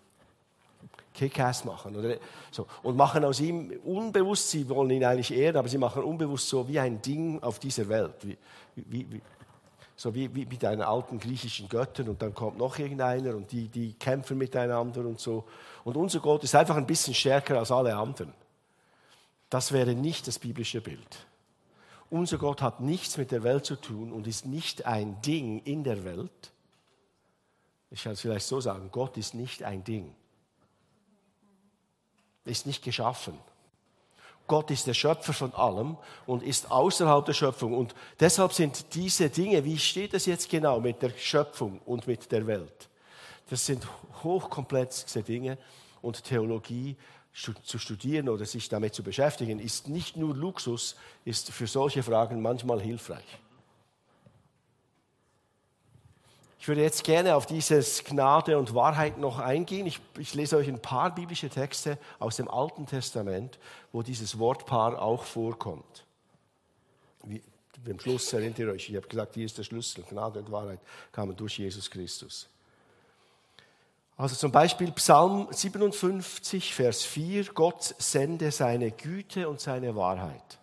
Kick-Ass 1.13 1.65
machen. 1.65 1.97
Oder 1.97 2.15
so. 2.49 2.65
Und 2.81 2.95
machen 2.95 3.25
aus 3.25 3.41
ihm 3.41 3.73
unbewusst, 3.83 4.51
sie 4.51 4.69
wollen 4.69 4.91
ihn 4.91 5.03
eigentlich 5.03 5.33
ehren, 5.33 5.57
aber 5.57 5.67
sie 5.67 5.77
machen 5.77 6.01
unbewusst 6.01 6.47
so 6.47 6.65
wie 6.65 6.79
ein 6.79 7.01
Ding 7.01 7.43
auf 7.43 7.59
dieser 7.59 7.89
Welt. 7.89 8.15
Wie, 8.21 8.37
wie, 8.75 9.11
wie, 9.11 9.21
so 10.03 10.13
wie, 10.13 10.35
wie 10.35 10.45
mit 10.45 10.61
deinen 10.61 10.81
alten 10.81 11.17
griechischen 11.17 11.69
Göttern 11.69 12.09
und 12.09 12.21
dann 12.21 12.33
kommt 12.33 12.57
noch 12.57 12.77
irgendeiner 12.77 13.37
und 13.37 13.49
die, 13.53 13.69
die 13.69 13.93
kämpfen 13.93 14.37
miteinander 14.37 14.99
und 14.99 15.17
so. 15.17 15.45
Und 15.85 15.95
unser 15.95 16.19
Gott 16.19 16.43
ist 16.43 16.55
einfach 16.55 16.75
ein 16.75 16.85
bisschen 16.85 17.13
stärker 17.13 17.57
als 17.57 17.71
alle 17.71 17.95
anderen. 17.95 18.33
Das 19.49 19.71
wäre 19.71 19.95
nicht 19.95 20.27
das 20.27 20.39
biblische 20.39 20.81
Bild. 20.81 21.25
Unser 22.09 22.37
Gott 22.37 22.61
hat 22.61 22.81
nichts 22.81 23.15
mit 23.17 23.31
der 23.31 23.43
Welt 23.43 23.65
zu 23.65 23.77
tun 23.77 24.11
und 24.11 24.27
ist 24.27 24.45
nicht 24.45 24.85
ein 24.85 25.21
Ding 25.21 25.61
in 25.63 25.85
der 25.85 26.03
Welt. 26.03 26.51
Ich 27.89 28.03
kann 28.03 28.11
es 28.11 28.19
vielleicht 28.19 28.45
so 28.45 28.59
sagen, 28.59 28.89
Gott 28.91 29.15
ist 29.15 29.33
nicht 29.33 29.63
ein 29.63 29.85
Ding 29.85 30.13
ist 32.45 32.65
nicht 32.65 32.83
geschaffen. 32.83 33.37
Gott 34.47 34.71
ist 34.71 34.87
der 34.87 34.93
Schöpfer 34.93 35.33
von 35.33 35.53
allem 35.53 35.97
und 36.25 36.43
ist 36.43 36.69
außerhalb 36.69 37.25
der 37.25 37.33
Schöpfung. 37.33 37.73
Und 37.73 37.95
deshalb 38.19 38.53
sind 38.53 38.93
diese 38.93 39.29
Dinge, 39.29 39.63
wie 39.63 39.77
steht 39.77 40.13
es 40.13 40.25
jetzt 40.25 40.49
genau 40.49 40.79
mit 40.79 41.01
der 41.01 41.11
Schöpfung 41.11 41.79
und 41.85 42.07
mit 42.07 42.31
der 42.31 42.45
Welt? 42.45 42.89
Das 43.49 43.65
sind 43.65 43.87
hochkomplexe 44.23 45.23
Dinge 45.23 45.57
und 46.01 46.23
Theologie 46.23 46.97
zu 47.33 47.79
studieren 47.79 48.29
oder 48.29 48.45
sich 48.45 48.69
damit 48.69 48.93
zu 48.93 49.01
beschäftigen, 49.01 49.59
ist 49.59 49.87
nicht 49.87 50.17
nur 50.17 50.35
Luxus, 50.35 50.95
ist 51.25 51.51
für 51.51 51.65
solche 51.65 52.03
Fragen 52.03 52.41
manchmal 52.41 52.79
hilfreich. 52.79 53.25
Ich 56.63 56.69
würde 56.69 56.81
jetzt 56.81 57.03
gerne 57.03 57.35
auf 57.35 57.45
dieses 57.45 58.05
Gnade 58.05 58.57
und 58.57 58.73
Wahrheit 58.73 59.17
noch 59.17 59.37
eingehen. 59.37 59.85
Ich, 59.85 59.99
ich, 60.17 60.33
lese 60.33 60.55
euch 60.55 60.69
ein 60.69 60.81
paar 60.81 61.13
biblische 61.13 61.49
Texte 61.49 61.97
aus 62.19 62.37
dem 62.37 62.47
Alten 62.47 62.85
Testament, 62.85 63.59
wo 63.91 64.01
dieses 64.01 64.39
Wortpaar 64.39 65.01
auch 65.01 65.25
vorkommt. 65.25 66.05
Wie, 67.23 67.43
am 67.85 67.99
Schluss 67.99 68.31
erinnert 68.31 68.59
ihr 68.59 68.71
euch, 68.71 68.89
ich 68.89 68.95
habe 68.95 69.05
gesagt, 69.09 69.33
hier 69.33 69.45
ist 69.45 69.57
der 69.57 69.63
Schlüssel. 69.63 70.05
Gnade 70.09 70.39
und 70.39 70.53
Wahrheit 70.53 70.79
kamen 71.11 71.35
durch 71.35 71.57
Jesus 71.57 71.91
Christus. 71.91 72.47
Also 74.15 74.37
zum 74.37 74.53
Beispiel 74.53 74.89
Psalm 74.93 75.49
57, 75.51 76.73
Vers 76.73 77.03
4, 77.03 77.43
Gott 77.53 77.93
sende 77.97 78.51
seine 78.51 78.91
Güte 78.91 79.49
und 79.49 79.59
seine 79.59 79.97
Wahrheit. 79.97 80.59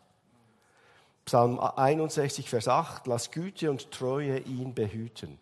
Psalm 1.26 1.61
61, 1.61 2.49
Vers 2.49 2.69
8, 2.69 3.07
lass 3.07 3.30
Güte 3.30 3.71
und 3.71 3.90
Treue 3.90 4.38
ihn 4.38 4.73
behüten 4.73 5.38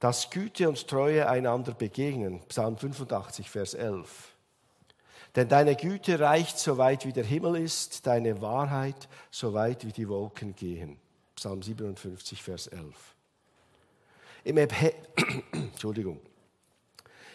dass 0.00 0.30
Güte 0.30 0.68
und 0.68 0.86
Treue 0.86 1.28
einander 1.28 1.72
begegnen. 1.72 2.40
Psalm 2.48 2.76
85, 2.76 3.50
Vers 3.50 3.74
11. 3.74 4.36
Denn 5.34 5.48
deine 5.48 5.76
Güte 5.76 6.18
reicht 6.20 6.58
so 6.58 6.78
weit 6.78 7.04
wie 7.04 7.12
der 7.12 7.24
Himmel 7.24 7.56
ist, 7.56 8.06
deine 8.06 8.40
Wahrheit 8.40 9.08
so 9.30 9.52
weit 9.52 9.86
wie 9.86 9.92
die 9.92 10.08
Wolken 10.08 10.54
gehen. 10.54 10.98
Psalm 11.34 11.62
57, 11.62 12.42
Vers 12.42 12.66
11. 12.68 12.82
Im, 14.44 14.56
Hebä 14.56 14.94
Entschuldigung. 15.52 16.20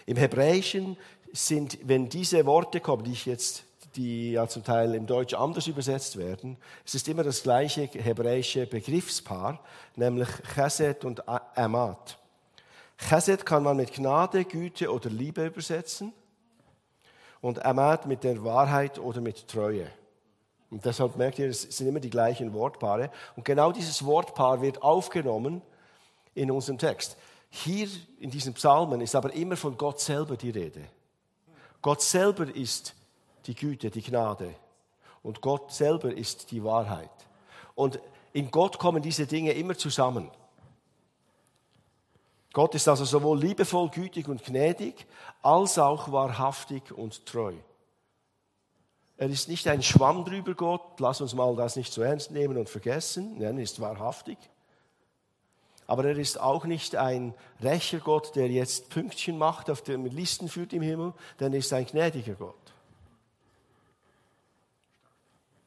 Im 0.05 0.17
Hebräischen 0.17 0.97
sind, 1.31 1.77
wenn 1.83 2.09
diese 2.09 2.45
Worte 2.45 2.79
kommen, 2.79 3.03
die 3.03 3.11
ich 3.11 3.25
jetzt 3.25 3.65
die 3.95 4.31
ja 4.31 4.47
zum 4.47 4.63
Teil 4.63 4.95
im 4.95 5.05
Deutsch 5.05 5.33
anders 5.33 5.67
übersetzt 5.67 6.17
werden. 6.17 6.57
Es 6.85 6.95
ist 6.95 7.09
immer 7.09 7.23
das 7.23 7.43
gleiche 7.43 7.81
hebräische 7.81 8.65
Begriffspaar, 8.65 9.59
nämlich 9.95 10.29
Chesed 10.55 11.03
und 11.03 11.27
Amat. 11.27 12.17
Chesed 13.07 13.45
kann 13.45 13.63
man 13.63 13.77
mit 13.77 13.93
Gnade, 13.93 14.45
Güte 14.45 14.91
oder 14.91 15.09
Liebe 15.09 15.45
übersetzen 15.45 16.13
und 17.41 17.65
Amat 17.65 18.05
mit 18.05 18.23
der 18.23 18.43
Wahrheit 18.43 18.99
oder 18.99 19.21
mit 19.21 19.47
Treue. 19.47 19.87
Und 20.69 20.85
deshalb 20.85 21.17
merkt 21.17 21.39
ihr, 21.39 21.49
es 21.49 21.63
sind 21.63 21.87
immer 21.87 21.99
die 21.99 22.09
gleichen 22.09 22.53
Wortpaare. 22.53 23.11
Und 23.35 23.43
genau 23.43 23.71
dieses 23.71 24.05
Wortpaar 24.05 24.61
wird 24.61 24.81
aufgenommen 24.81 25.61
in 26.33 26.49
unserem 26.49 26.77
Text. 26.77 27.17
Hier 27.49 27.89
in 28.19 28.31
diesen 28.31 28.53
Psalmen 28.53 29.01
ist 29.01 29.15
aber 29.15 29.33
immer 29.33 29.57
von 29.57 29.77
Gott 29.77 29.99
selber 29.99 30.37
die 30.37 30.51
Rede. 30.51 30.81
Gott 31.81 32.01
selber 32.01 32.47
ist 32.55 32.95
die 33.47 33.55
Güte, 33.55 33.89
die 33.89 34.01
Gnade. 34.01 34.55
Und 35.23 35.41
Gott 35.41 35.73
selber 35.73 36.15
ist 36.15 36.51
die 36.51 36.63
Wahrheit. 36.63 37.09
Und 37.75 37.99
in 38.31 38.49
Gott 38.49 38.79
kommen 38.79 39.01
diese 39.01 39.27
Dinge 39.27 39.51
immer 39.51 39.77
zusammen. 39.77 40.31
Gott 42.53 42.75
ist 42.75 42.87
also 42.87 43.05
sowohl 43.05 43.39
liebevoll, 43.39 43.89
gütig 43.89 44.27
und 44.27 44.43
gnädig, 44.43 45.05
als 45.41 45.79
auch 45.79 46.11
wahrhaftig 46.11 46.91
und 46.91 47.25
treu. 47.25 47.53
Er 49.17 49.29
ist 49.29 49.47
nicht 49.47 49.67
ein 49.67 49.83
Schwamm 49.83 50.25
drüber 50.25 50.55
Gott, 50.55 50.99
lass 50.99 51.21
uns 51.21 51.33
mal 51.33 51.55
das 51.55 51.75
nicht 51.75 51.93
zu 51.93 52.01
ernst 52.01 52.31
nehmen 52.31 52.57
und 52.57 52.69
vergessen, 52.69 53.37
Nein, 53.37 53.57
er 53.57 53.63
ist 53.63 53.79
wahrhaftig. 53.79 54.37
Aber 55.87 56.05
er 56.05 56.17
ist 56.17 56.39
auch 56.39 56.65
nicht 56.65 56.95
ein 56.95 57.33
rächer 57.61 57.99
Gott, 57.99 58.35
der 58.35 58.47
jetzt 58.47 58.89
Pünktchen 58.89 59.37
macht, 59.37 59.69
auf 59.69 59.81
dem 59.81 60.05
Listen 60.05 60.47
führt 60.49 60.73
im 60.73 60.81
Himmel, 60.81 61.13
denn 61.39 61.53
er 61.53 61.59
ist 61.59 61.71
ein 61.71 61.85
gnädiger 61.85 62.33
Gott. 62.33 62.55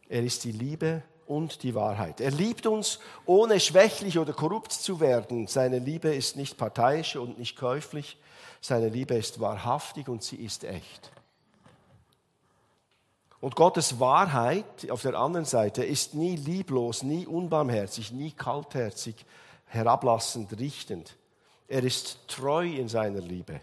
Er 0.08 0.22
ist 0.22 0.44
die 0.44 0.52
Liebe 0.52 1.02
und 1.26 1.62
die 1.62 1.75
Wahrheit. 1.75 2.21
Er 2.21 2.31
liebt 2.31 2.66
uns, 2.66 2.99
ohne 3.26 3.61
schwächlich 3.61 4.19
oder 4.19 4.33
korrupt 4.33 4.73
zu 4.73 5.00
werden. 5.00 5.47
Seine 5.47 5.78
Liebe 5.78 6.14
ist 6.14 6.37
nicht 6.37 6.57
parteiisch 6.57 7.16
und 7.16 7.38
nicht 7.38 7.57
käuflich. 7.57 8.19
Seine 8.61 8.88
Liebe 8.88 9.14
ist 9.14 9.40
wahrhaftig 9.40 10.09
und 10.09 10.23
sie 10.23 10.37
ist 10.37 10.64
echt. 10.64 11.11
Und 13.40 13.57
Gottes 13.57 14.00
Wahrheit 14.00 14.90
auf 14.90 15.02
der 15.02 15.14
anderen 15.16 15.45
Seite 15.45 15.85
ist 15.85 16.14
nie 16.14 16.37
lieblos, 16.37 17.02
nie 17.02 17.26
unbarmherzig, 17.26 18.11
nie 18.11 18.31
kaltherzig, 18.31 19.26
herablassend, 19.66 20.59
richtend. 20.59 21.16
Er 21.69 21.85
ist 21.85 22.26
treu 22.26 22.64
in 22.66 22.88
seiner 22.88 23.21
Liebe. 23.21 23.61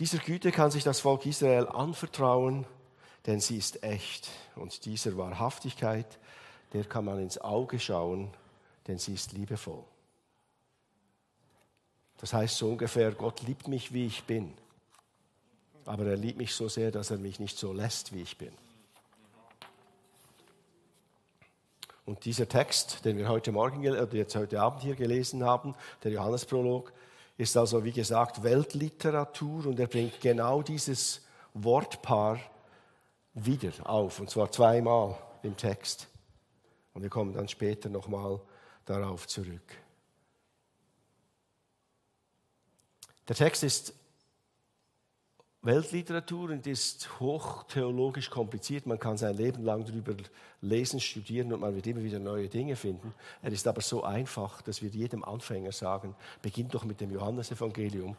Dieser 0.00 0.18
Güte 0.18 0.50
kann 0.50 0.72
sich 0.72 0.82
das 0.82 0.98
Volk 0.98 1.26
Israel 1.26 1.68
anvertrauen 1.68 2.66
denn 3.26 3.40
sie 3.40 3.56
ist 3.56 3.82
echt. 3.82 4.28
Und 4.56 4.84
dieser 4.84 5.16
Wahrhaftigkeit, 5.16 6.18
der 6.72 6.84
kann 6.84 7.04
man 7.04 7.20
ins 7.20 7.38
Auge 7.38 7.78
schauen, 7.78 8.30
denn 8.86 8.98
sie 8.98 9.14
ist 9.14 9.32
liebevoll. 9.32 9.84
Das 12.18 12.32
heißt 12.32 12.56
so 12.56 12.70
ungefähr, 12.70 13.12
Gott 13.12 13.42
liebt 13.42 13.68
mich, 13.68 13.92
wie 13.92 14.06
ich 14.06 14.24
bin. 14.24 14.52
Aber 15.84 16.06
er 16.06 16.16
liebt 16.16 16.38
mich 16.38 16.54
so 16.54 16.68
sehr, 16.68 16.90
dass 16.90 17.10
er 17.10 17.18
mich 17.18 17.40
nicht 17.40 17.58
so 17.58 17.72
lässt, 17.72 18.12
wie 18.12 18.22
ich 18.22 18.38
bin. 18.38 18.52
Und 22.06 22.24
dieser 22.26 22.48
Text, 22.48 23.04
den 23.04 23.16
wir 23.16 23.28
heute 23.28 23.50
Morgen 23.50 23.86
oder 23.88 24.14
jetzt 24.14 24.36
heute 24.36 24.60
Abend 24.60 24.82
hier 24.82 24.94
gelesen 24.94 25.42
haben, 25.42 25.74
der 26.02 26.12
Johannesprolog, 26.12 26.92
ist 27.38 27.56
also 27.56 27.84
wie 27.84 27.92
gesagt 27.92 28.42
Weltliteratur 28.42 29.66
und 29.66 29.80
er 29.80 29.86
bringt 29.86 30.20
genau 30.20 30.62
dieses 30.62 31.22
Wortpaar 31.54 32.38
wieder 33.34 33.72
auf, 33.88 34.20
und 34.20 34.30
zwar 34.30 34.50
zweimal 34.50 35.16
im 35.42 35.56
Text. 35.56 36.08
Und 36.92 37.02
wir 37.02 37.10
kommen 37.10 37.32
dann 37.32 37.48
später 37.48 37.88
nochmal 37.88 38.40
darauf 38.84 39.26
zurück. 39.26 39.76
Der 43.28 43.36
Text 43.36 43.64
ist 43.64 43.94
Weltliteratur 45.64 46.50
und 46.50 46.66
ist 46.66 47.08
hochtheologisch 47.20 48.28
kompliziert. 48.28 48.86
Man 48.86 48.98
kann 48.98 49.16
sein 49.16 49.34
Leben 49.34 49.64
lang 49.64 49.86
darüber 49.86 50.12
lesen, 50.60 51.00
studieren 51.00 51.52
und 51.54 51.60
man 51.60 51.74
wird 51.74 51.86
immer 51.86 52.02
wieder 52.02 52.18
neue 52.18 52.48
Dinge 52.48 52.76
finden. 52.76 53.14
Er 53.42 53.50
ist 53.50 53.66
aber 53.66 53.80
so 53.80 54.04
einfach, 54.04 54.60
dass 54.60 54.82
wir 54.82 54.90
jedem 54.90 55.24
Anfänger 55.24 55.72
sagen, 55.72 56.14
beginn 56.42 56.68
doch 56.68 56.84
mit 56.84 57.00
dem 57.00 57.10
Johannesevangelium. 57.10 58.14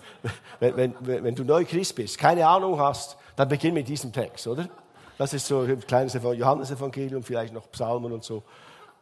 wenn, 0.60 0.76
wenn, 0.76 1.24
wenn 1.24 1.34
du 1.34 1.44
neu 1.44 1.66
Christ 1.66 1.94
bist, 1.94 2.16
keine 2.16 2.46
Ahnung 2.46 2.80
hast, 2.80 3.18
dann 3.36 3.48
beginn 3.48 3.74
mit 3.74 3.86
diesem 3.86 4.10
Text, 4.10 4.46
oder? 4.46 4.68
Das 5.18 5.34
ist 5.34 5.46
so 5.46 5.60
ein 5.60 5.80
kleines 5.80 6.14
Johannesevangelium, 6.14 7.22
vielleicht 7.22 7.52
noch 7.52 7.70
Psalmen 7.70 8.12
und 8.12 8.24
so. 8.24 8.44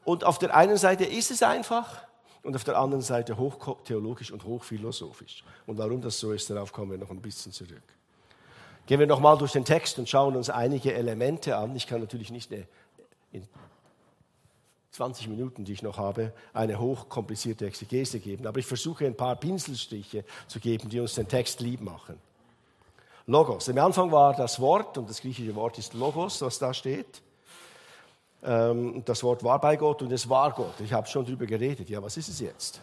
Und 0.05 0.25
auf 0.25 0.39
der 0.39 0.57
einen 0.57 0.77
Seite 0.77 1.05
ist 1.05 1.31
es 1.31 1.43
einfach, 1.43 2.06
und 2.47 2.55
auf 2.55 2.63
der 2.63 2.79
anderen 2.79 3.03
Seite 3.03 3.37
hochtheologisch 3.37 4.31
und 4.31 4.45
hochphilosophisch. 4.45 5.43
Und 5.67 5.79
warum 5.79 6.01
das 6.01 6.21
so 6.21 6.31
ist, 6.31 6.49
darauf 6.49 6.73
kommen 6.73 6.93
wir 6.93 6.99
noch 6.99 7.11
ein 7.11 7.21
bisschen 7.21 7.51
zurück. 7.51 7.83
Gehen 8.87 9.01
wir 9.01 9.09
nochmal 9.09 9.37
durch 9.37 9.51
den 9.51 9.65
Text 9.65 9.99
und 9.99 10.09
schauen 10.09 10.37
uns 10.37 10.49
einige 10.49 10.95
Elemente 10.95 11.57
an. 11.57 11.75
Ich 11.75 11.89
kann 11.89 12.01
natürlich 12.01 12.31
nicht 12.31 12.53
in 13.33 13.49
20 14.93 15.27
Minuten, 15.27 15.65
die 15.65 15.73
ich 15.73 15.83
noch 15.83 15.99
habe, 15.99 16.33
eine 16.55 16.79
hochkomplizierte 16.79 17.67
Exegese 17.67 18.21
geben, 18.21 18.47
aber 18.47 18.61
ich 18.61 18.67
versuche 18.67 19.05
ein 19.07 19.17
paar 19.17 19.35
Pinselstriche 19.35 20.25
zu 20.47 20.61
geben, 20.61 20.89
die 20.89 21.01
uns 21.01 21.15
den 21.15 21.27
Text 21.27 21.61
lieb 21.61 21.81
machen. 21.81 22.19
Logos. 23.27 23.67
Im 23.67 23.79
Anfang 23.79 24.13
war 24.13 24.35
das 24.37 24.61
Wort, 24.61 24.97
und 24.99 25.11
das 25.11 25.21
griechische 25.21 25.57
Wort 25.57 25.79
ist 25.79 25.95
Logos, 25.95 26.41
was 26.43 26.61
da 26.61 26.73
steht. 26.73 27.23
Ähm, 28.47 29.03
das 29.05 29.23
Wort 29.23 29.43
war 29.43 29.61
bei 29.61 29.77
Gott 29.77 30.03
und 30.03 30.13
es 30.13 30.29
war 30.29 30.53
Gott. 30.53 30.81
Ich 30.81 30.93
habe 30.93 31.07
schon 31.09 31.25
darüber 31.25 31.47
geredet. 31.47 31.91
Ja, 31.91 32.03
was 32.03 32.17
ist 32.17 32.29
es 32.29 32.41
jetzt? 32.41 32.81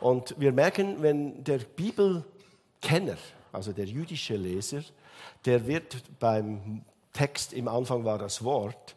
Und 0.00 0.38
wir 0.38 0.52
merken, 0.52 1.00
wenn 1.00 1.42
der 1.42 1.58
Bibelkenner, 1.58 3.16
also 3.50 3.72
der 3.72 3.86
jüdische 3.86 4.36
Leser, 4.36 4.82
der 5.44 5.66
wird 5.66 6.02
beim 6.18 6.84
Text 7.12 7.52
im 7.52 7.68
Anfang 7.68 8.04
war 8.04 8.18
das 8.18 8.44
Wort, 8.44 8.96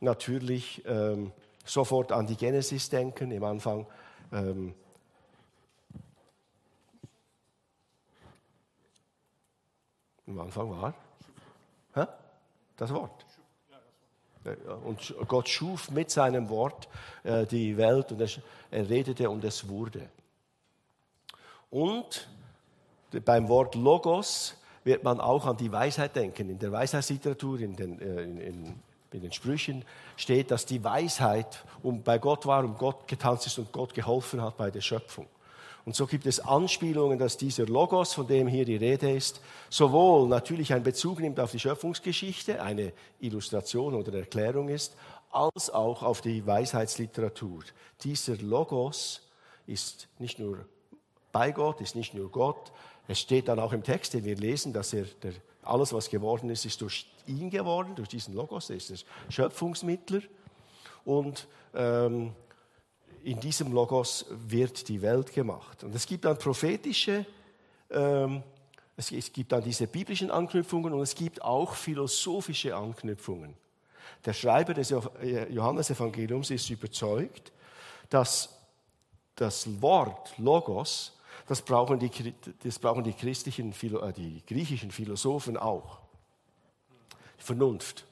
natürlich 0.00 0.82
ähm, 0.86 1.32
sofort 1.64 2.12
an 2.12 2.26
die 2.26 2.36
Genesis 2.36 2.88
denken. 2.88 3.30
Im 3.30 3.44
Anfang 3.44 3.86
ähm, 4.32 4.74
Im 10.26 10.40
Anfang 10.40 10.70
war 10.70 10.92
das 12.76 12.92
Wort. 12.92 13.25
Und 14.84 15.14
Gott 15.28 15.48
schuf 15.48 15.90
mit 15.90 16.10
seinem 16.10 16.48
Wort 16.48 16.88
äh, 17.24 17.46
die 17.46 17.76
Welt 17.76 18.12
und 18.12 18.20
er 18.20 18.88
redete 18.88 19.28
und 19.30 19.44
es 19.44 19.68
wurde. 19.68 20.08
Und 21.70 22.28
beim 23.24 23.48
Wort 23.48 23.74
Logos 23.74 24.56
wird 24.84 25.02
man 25.02 25.20
auch 25.20 25.46
an 25.46 25.56
die 25.56 25.70
Weisheit 25.70 26.14
denken. 26.14 26.48
In 26.48 26.58
der 26.58 26.72
Weisheitsliteratur, 26.72 27.60
in 27.60 27.76
den, 27.76 28.00
äh, 28.00 28.22
in, 28.22 28.40
in, 28.40 28.74
in 29.12 29.20
den 29.20 29.32
Sprüchen 29.32 29.84
steht, 30.16 30.50
dass 30.50 30.66
die 30.66 30.82
Weisheit 30.82 31.64
bei 31.82 32.18
Gott 32.18 32.46
war, 32.46 32.64
um 32.64 32.76
Gott 32.76 33.08
getanzt 33.08 33.46
ist 33.46 33.58
und 33.58 33.72
Gott 33.72 33.94
geholfen 33.94 34.40
hat 34.42 34.56
bei 34.56 34.70
der 34.70 34.80
Schöpfung. 34.80 35.26
Und 35.86 35.94
so 35.94 36.04
gibt 36.06 36.26
es 36.26 36.40
Anspielungen, 36.40 37.16
dass 37.16 37.36
dieser 37.36 37.64
Logos, 37.64 38.12
von 38.12 38.26
dem 38.26 38.48
hier 38.48 38.64
die 38.64 38.74
Rede 38.74 39.08
ist, 39.12 39.40
sowohl 39.70 40.26
natürlich 40.26 40.74
einen 40.74 40.82
Bezug 40.82 41.20
nimmt 41.20 41.38
auf 41.38 41.52
die 41.52 41.60
Schöpfungsgeschichte, 41.60 42.60
eine 42.60 42.92
Illustration 43.20 43.94
oder 43.94 44.12
Erklärung 44.18 44.68
ist, 44.68 44.96
als 45.30 45.70
auch 45.70 46.02
auf 46.02 46.22
die 46.22 46.44
Weisheitsliteratur. 46.44 47.62
Dieser 48.02 48.36
Logos 48.38 49.22
ist 49.68 50.08
nicht 50.18 50.40
nur 50.40 50.66
bei 51.30 51.52
Gott, 51.52 51.80
ist 51.80 51.94
nicht 51.94 52.14
nur 52.14 52.32
Gott. 52.32 52.72
Es 53.06 53.20
steht 53.20 53.46
dann 53.46 53.60
auch 53.60 53.72
im 53.72 53.84
Text, 53.84 54.14
den 54.14 54.24
wir 54.24 54.34
lesen, 54.34 54.72
dass 54.72 54.92
er 54.92 55.04
der, 55.22 55.34
alles, 55.62 55.92
was 55.92 56.10
geworden 56.10 56.50
ist, 56.50 56.64
ist 56.64 56.80
durch 56.80 57.06
ihn 57.28 57.48
geworden, 57.48 57.94
durch 57.94 58.08
diesen 58.08 58.34
Logos. 58.34 58.70
Er 58.70 58.76
ist 58.76 58.90
der 58.90 58.96
Schöpfungsmittler. 59.28 60.22
Und 61.04 61.46
ähm, 61.74 62.32
in 63.26 63.40
diesem 63.40 63.72
Logos 63.72 64.24
wird 64.30 64.88
die 64.88 65.02
Welt 65.02 65.32
gemacht. 65.32 65.82
Und 65.82 65.92
es 65.96 66.06
gibt 66.06 66.24
dann 66.24 66.38
prophetische, 66.38 67.26
ähm, 67.90 68.42
es, 68.96 69.10
es 69.10 69.32
gibt 69.32 69.50
dann 69.50 69.64
diese 69.64 69.88
biblischen 69.88 70.30
Anknüpfungen 70.30 70.92
und 70.92 71.00
es 71.00 71.14
gibt 71.14 71.42
auch 71.42 71.74
philosophische 71.74 72.76
Anknüpfungen. 72.76 73.54
Der 74.24 74.32
Schreiber 74.32 74.74
des 74.74 74.90
Johannesevangeliums 74.90 76.52
ist 76.52 76.70
überzeugt, 76.70 77.50
dass 78.10 78.48
das 79.34 79.82
Wort 79.82 80.38
Logos, 80.38 81.18
das 81.48 81.62
brauchen 81.62 81.98
die, 81.98 82.10
das 82.62 82.78
brauchen 82.78 83.02
die, 83.02 83.12
christlichen, 83.12 83.72
äh, 83.72 84.12
die 84.12 84.42
griechischen 84.46 84.92
Philosophen 84.92 85.56
auch. 85.56 85.98
Vernunft 87.38 88.04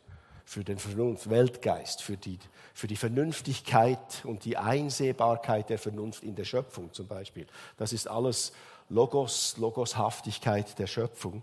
für 0.44 0.62
den 0.62 0.78
Vernunft, 0.78 1.30
Weltgeist, 1.30 2.02
für 2.02 2.16
die, 2.16 2.38
für 2.74 2.86
die 2.86 2.96
Vernünftigkeit 2.96 4.24
und 4.24 4.44
die 4.44 4.56
Einsehbarkeit 4.56 5.70
der 5.70 5.78
Vernunft 5.78 6.22
in 6.22 6.34
der 6.34 6.44
Schöpfung 6.44 6.92
zum 6.92 7.06
Beispiel. 7.06 7.46
Das 7.76 7.92
ist 7.92 8.06
alles 8.08 8.52
Logos, 8.88 9.56
Logoshaftigkeit 9.56 10.78
der 10.78 10.86
Schöpfung. 10.86 11.42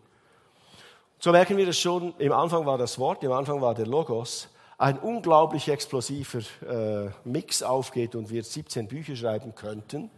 So 1.19 1.31
merken 1.31 1.57
wir 1.57 1.65
das 1.65 1.77
schon, 1.77 2.13
im 2.17 2.31
Anfang 2.31 2.65
war 2.65 2.77
das 2.77 2.97
Wort, 2.97 3.23
im 3.23 3.31
Anfang 3.31 3.61
war 3.61 3.75
der 3.75 3.87
Logos, 3.87 4.49
ein 4.77 4.97
unglaublich 4.97 5.67
explosiver 5.67 6.39
äh, 6.67 7.11
Mix 7.23 7.61
aufgeht 7.61 8.15
und 8.15 8.31
wir 8.31 8.43
17 8.43 8.87
Bücher 8.87 9.15
schreiben 9.15 9.53
könnten, 9.53 10.09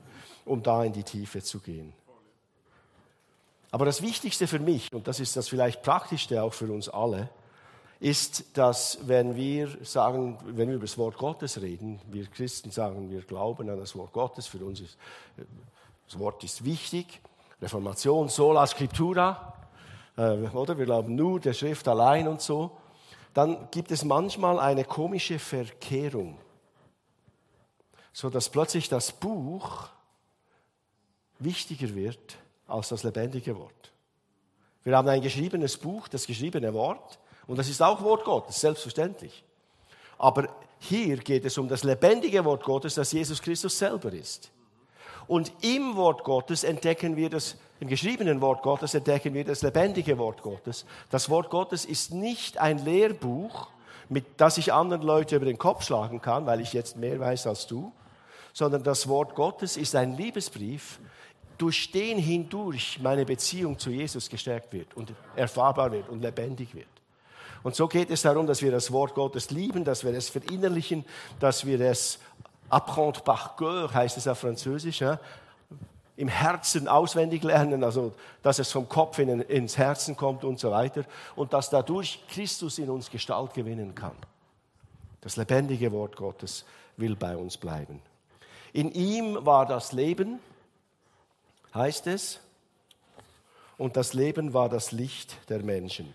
um 0.45 0.63
da 0.63 0.83
in 0.83 0.93
die 0.93 1.03
Tiefe 1.03 1.41
zu 1.41 1.59
gehen. 1.59 1.93
Aber 3.71 3.85
das 3.85 4.01
Wichtigste 4.01 4.47
für 4.47 4.59
mich, 4.59 4.93
und 4.93 5.07
das 5.07 5.19
ist 5.19 5.35
das 5.35 5.49
vielleicht 5.49 5.81
Praktischste 5.81 6.43
auch 6.43 6.53
für 6.53 6.71
uns 6.71 6.87
alle, 6.87 7.29
ist, 8.03 8.57
dass 8.57 8.99
wenn 9.07 9.37
wir 9.37 9.77
sagen, 9.85 10.37
wenn 10.43 10.67
wir 10.67 10.75
über 10.75 10.85
das 10.85 10.97
Wort 10.97 11.17
Gottes 11.17 11.61
reden, 11.61 12.01
wir 12.11 12.25
Christen 12.27 12.69
sagen, 12.69 13.09
wir 13.09 13.21
glauben 13.21 13.69
an 13.69 13.79
das 13.79 13.95
Wort 13.95 14.11
Gottes, 14.11 14.45
für 14.45 14.63
uns 14.65 14.81
ist 14.81 14.97
das 16.05 16.19
Wort 16.19 16.43
ist 16.43 16.65
wichtig, 16.65 17.21
Reformation, 17.61 18.27
sola 18.27 18.67
scriptura, 18.67 19.53
äh, 20.17 20.21
oder? 20.21 20.77
Wir 20.77 20.83
glauben 20.83 21.15
nur 21.15 21.39
der 21.39 21.53
Schrift 21.53 21.87
allein 21.87 22.27
und 22.27 22.41
so, 22.41 22.77
dann 23.33 23.69
gibt 23.71 23.89
es 23.89 24.03
manchmal 24.03 24.59
eine 24.59 24.83
komische 24.83 25.39
Verkehrung, 25.39 26.37
so 28.11 28.29
dass 28.29 28.49
plötzlich 28.49 28.89
das 28.89 29.13
Buch 29.13 29.87
wichtiger 31.39 31.95
wird 31.95 32.37
als 32.67 32.89
das 32.89 33.03
lebendige 33.03 33.57
Wort. 33.57 33.93
Wir 34.83 34.97
haben 34.97 35.07
ein 35.07 35.21
geschriebenes 35.21 35.77
Buch, 35.77 36.09
das 36.09 36.27
geschriebene 36.27 36.73
Wort, 36.73 37.17
und 37.47 37.58
das 37.58 37.69
ist 37.69 37.82
auch 37.82 38.01
Wort 38.01 38.23
Gottes, 38.23 38.60
selbstverständlich. 38.62 39.43
Aber 40.17 40.47
hier 40.79 41.17
geht 41.17 41.45
es 41.45 41.58
um 41.58 41.67
das 41.67 41.84
lebendige 41.84 42.43
Wort 42.45 42.63
Gottes, 42.63 42.95
das 42.95 43.12
Jesus 43.12 43.41
Christus 43.41 43.77
selber 43.77 44.12
ist. 44.12 44.51
Und 45.27 45.51
im 45.62 45.95
Wort 45.95 46.23
Gottes 46.23 46.63
entdecken 46.63 47.15
wir 47.15 47.29
das, 47.29 47.58
im 47.79 47.88
geschriebenen 47.88 48.41
Wort 48.41 48.62
Gottes 48.62 48.93
entdecken 48.93 49.34
wir 49.34 49.45
das 49.45 49.62
lebendige 49.62 50.17
Wort 50.17 50.41
Gottes. 50.41 50.86
Das 51.10 51.29
Wort 51.29 51.49
Gottes 51.49 51.86
ist 51.86 52.13
nicht 52.13 52.58
ein 52.58 52.84
Lehrbuch, 52.84 53.69
mit 54.10 54.25
das 54.38 54.58
ich 54.58 54.73
anderen 54.73 55.01
Leuten 55.01 55.36
über 55.36 55.45
den 55.45 55.58
Kopf 55.58 55.84
schlagen 55.84 56.21
kann, 56.21 56.45
weil 56.45 56.60
ich 56.60 56.73
jetzt 56.73 56.97
mehr 56.97 57.19
weiß 57.19 57.47
als 57.47 57.67
du, 57.67 57.93
sondern 58.51 58.84
das 58.84 59.08
Wort 59.08 59.36
Gottes 59.36 59.77
ist 59.77 59.95
ein 59.95 60.15
Liebesbrief, 60.17 60.99
durch 61.58 61.91
den 61.91 62.17
hindurch 62.17 62.99
meine 63.01 63.25
Beziehung 63.25 63.79
zu 63.79 63.89
Jesus 63.89 64.29
gestärkt 64.29 64.73
wird 64.73 64.93
und 64.95 65.13
erfahrbar 65.36 65.91
wird 65.91 66.10
und 66.10 66.21
lebendig 66.21 66.75
wird. 66.75 66.88
Und 67.63 67.76
so 67.76 67.88
geht 67.88 68.12
es 68.12 68.23
darum, 68.23 68.45
dass 68.45 68.62
wir 68.62 68.71
das 68.71 68.91
Wort 68.91 69.15
Gottes 69.15 69.49
lieben, 69.49 69.86
dass 69.86 70.04
wir 70.04 70.13
es 70.13 70.30
verinnerlichen, 70.30 71.06
dass 71.39 71.65
wir 71.65 71.80
es 71.80 72.19
apprendre 72.69 73.21
par 73.21 73.56
cœur, 73.58 73.93
heißt 73.93 74.17
es 74.17 74.28
auf 74.28 74.39
Französisch, 74.39 75.02
ja? 75.02 75.19
im 76.15 76.28
Herzen 76.28 76.88
auswendig 76.88 77.43
lernen, 77.43 77.84
also 77.84 78.13
dass 78.43 78.60
es 78.60 78.71
vom 78.71 78.88
Kopf 78.88 79.17
in, 79.17 79.41
ins 79.41 79.78
Herzen 79.78 80.15
kommt 80.15 80.43
und 80.43 80.60
so 80.60 80.69
weiter 80.71 81.06
und 81.36 81.54
dass 81.54 81.69
dadurch 81.69 82.23
Christus 82.30 82.78
in 82.78 82.89
uns 82.89 83.10
Gestalt 83.10 83.54
gewinnen 83.54 83.95
kann. 83.95 84.15
Das 85.21 85.38
lebendige 85.38 85.91
Wort 85.91 86.15
Gottes 86.15 86.65
will 86.97 87.15
bei 87.15 87.36
uns 87.36 87.58
bleiben. 87.58 88.02
In 88.73 88.91
ihm 88.91 89.45
war 89.45 89.65
das 89.65 89.91
Leben, 89.91 90.39
heißt 91.73 92.08
es, 92.08 92.39
und 93.78 93.97
das 93.97 94.13
Leben 94.13 94.54
war 94.54 94.69
das 94.69 94.91
Licht 94.91 95.38
der 95.49 95.63
Menschen. 95.63 96.13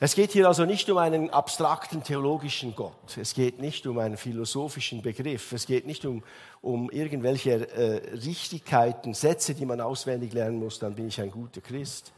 Es 0.00 0.14
geht 0.14 0.30
hier 0.30 0.46
also 0.46 0.64
nicht 0.64 0.88
um 0.90 0.98
einen 0.98 1.30
abstrakten 1.30 2.04
theologischen 2.04 2.76
Gott. 2.76 3.16
Es 3.16 3.34
geht 3.34 3.58
nicht 3.58 3.84
um 3.84 3.98
einen 3.98 4.16
philosophischen 4.16 5.02
Begriff. 5.02 5.50
Es 5.50 5.66
geht 5.66 5.88
nicht 5.88 6.04
um, 6.04 6.22
um 6.62 6.88
irgendwelche 6.90 7.68
äh, 7.72 8.14
Richtigkeiten, 8.14 9.12
Sätze, 9.12 9.54
die 9.54 9.66
man 9.66 9.80
auswendig 9.80 10.32
lernen 10.32 10.60
muss, 10.60 10.78
dann 10.78 10.94
bin 10.94 11.08
ich 11.08 11.20
ein 11.20 11.32
guter 11.32 11.60
Christ. 11.60 12.12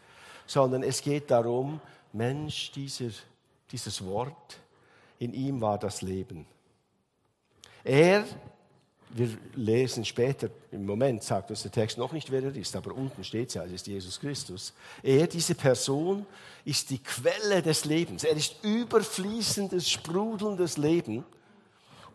Sondern 0.46 0.82
es 0.82 1.00
geht 1.00 1.30
darum, 1.30 1.80
Mensch, 2.12 2.70
dieser, 2.72 3.12
dieses 3.72 4.04
Wort, 4.04 4.58
in 5.18 5.32
ihm 5.32 5.62
war 5.62 5.78
das 5.78 6.02
Leben. 6.02 6.46
Er 7.82 8.24
wir 9.12 9.36
lesen 9.54 10.04
später, 10.04 10.48
im 10.70 10.86
Moment 10.86 11.22
sagt 11.22 11.50
uns 11.50 11.62
der 11.62 11.72
Text 11.72 11.98
noch 11.98 12.12
nicht, 12.12 12.30
wer 12.30 12.44
er 12.44 12.54
ist, 12.54 12.76
aber 12.76 12.94
unten 12.94 13.24
steht 13.24 13.48
es 13.48 13.54
ja, 13.54 13.64
es 13.64 13.72
ist 13.72 13.86
Jesus 13.86 14.20
Christus. 14.20 14.72
Er, 15.02 15.26
diese 15.26 15.54
Person, 15.54 16.26
ist 16.64 16.90
die 16.90 17.02
Quelle 17.02 17.62
des 17.62 17.84
Lebens. 17.84 18.24
Er 18.24 18.36
ist 18.36 18.62
überfließendes, 18.62 19.88
sprudelndes 19.90 20.76
Leben. 20.76 21.24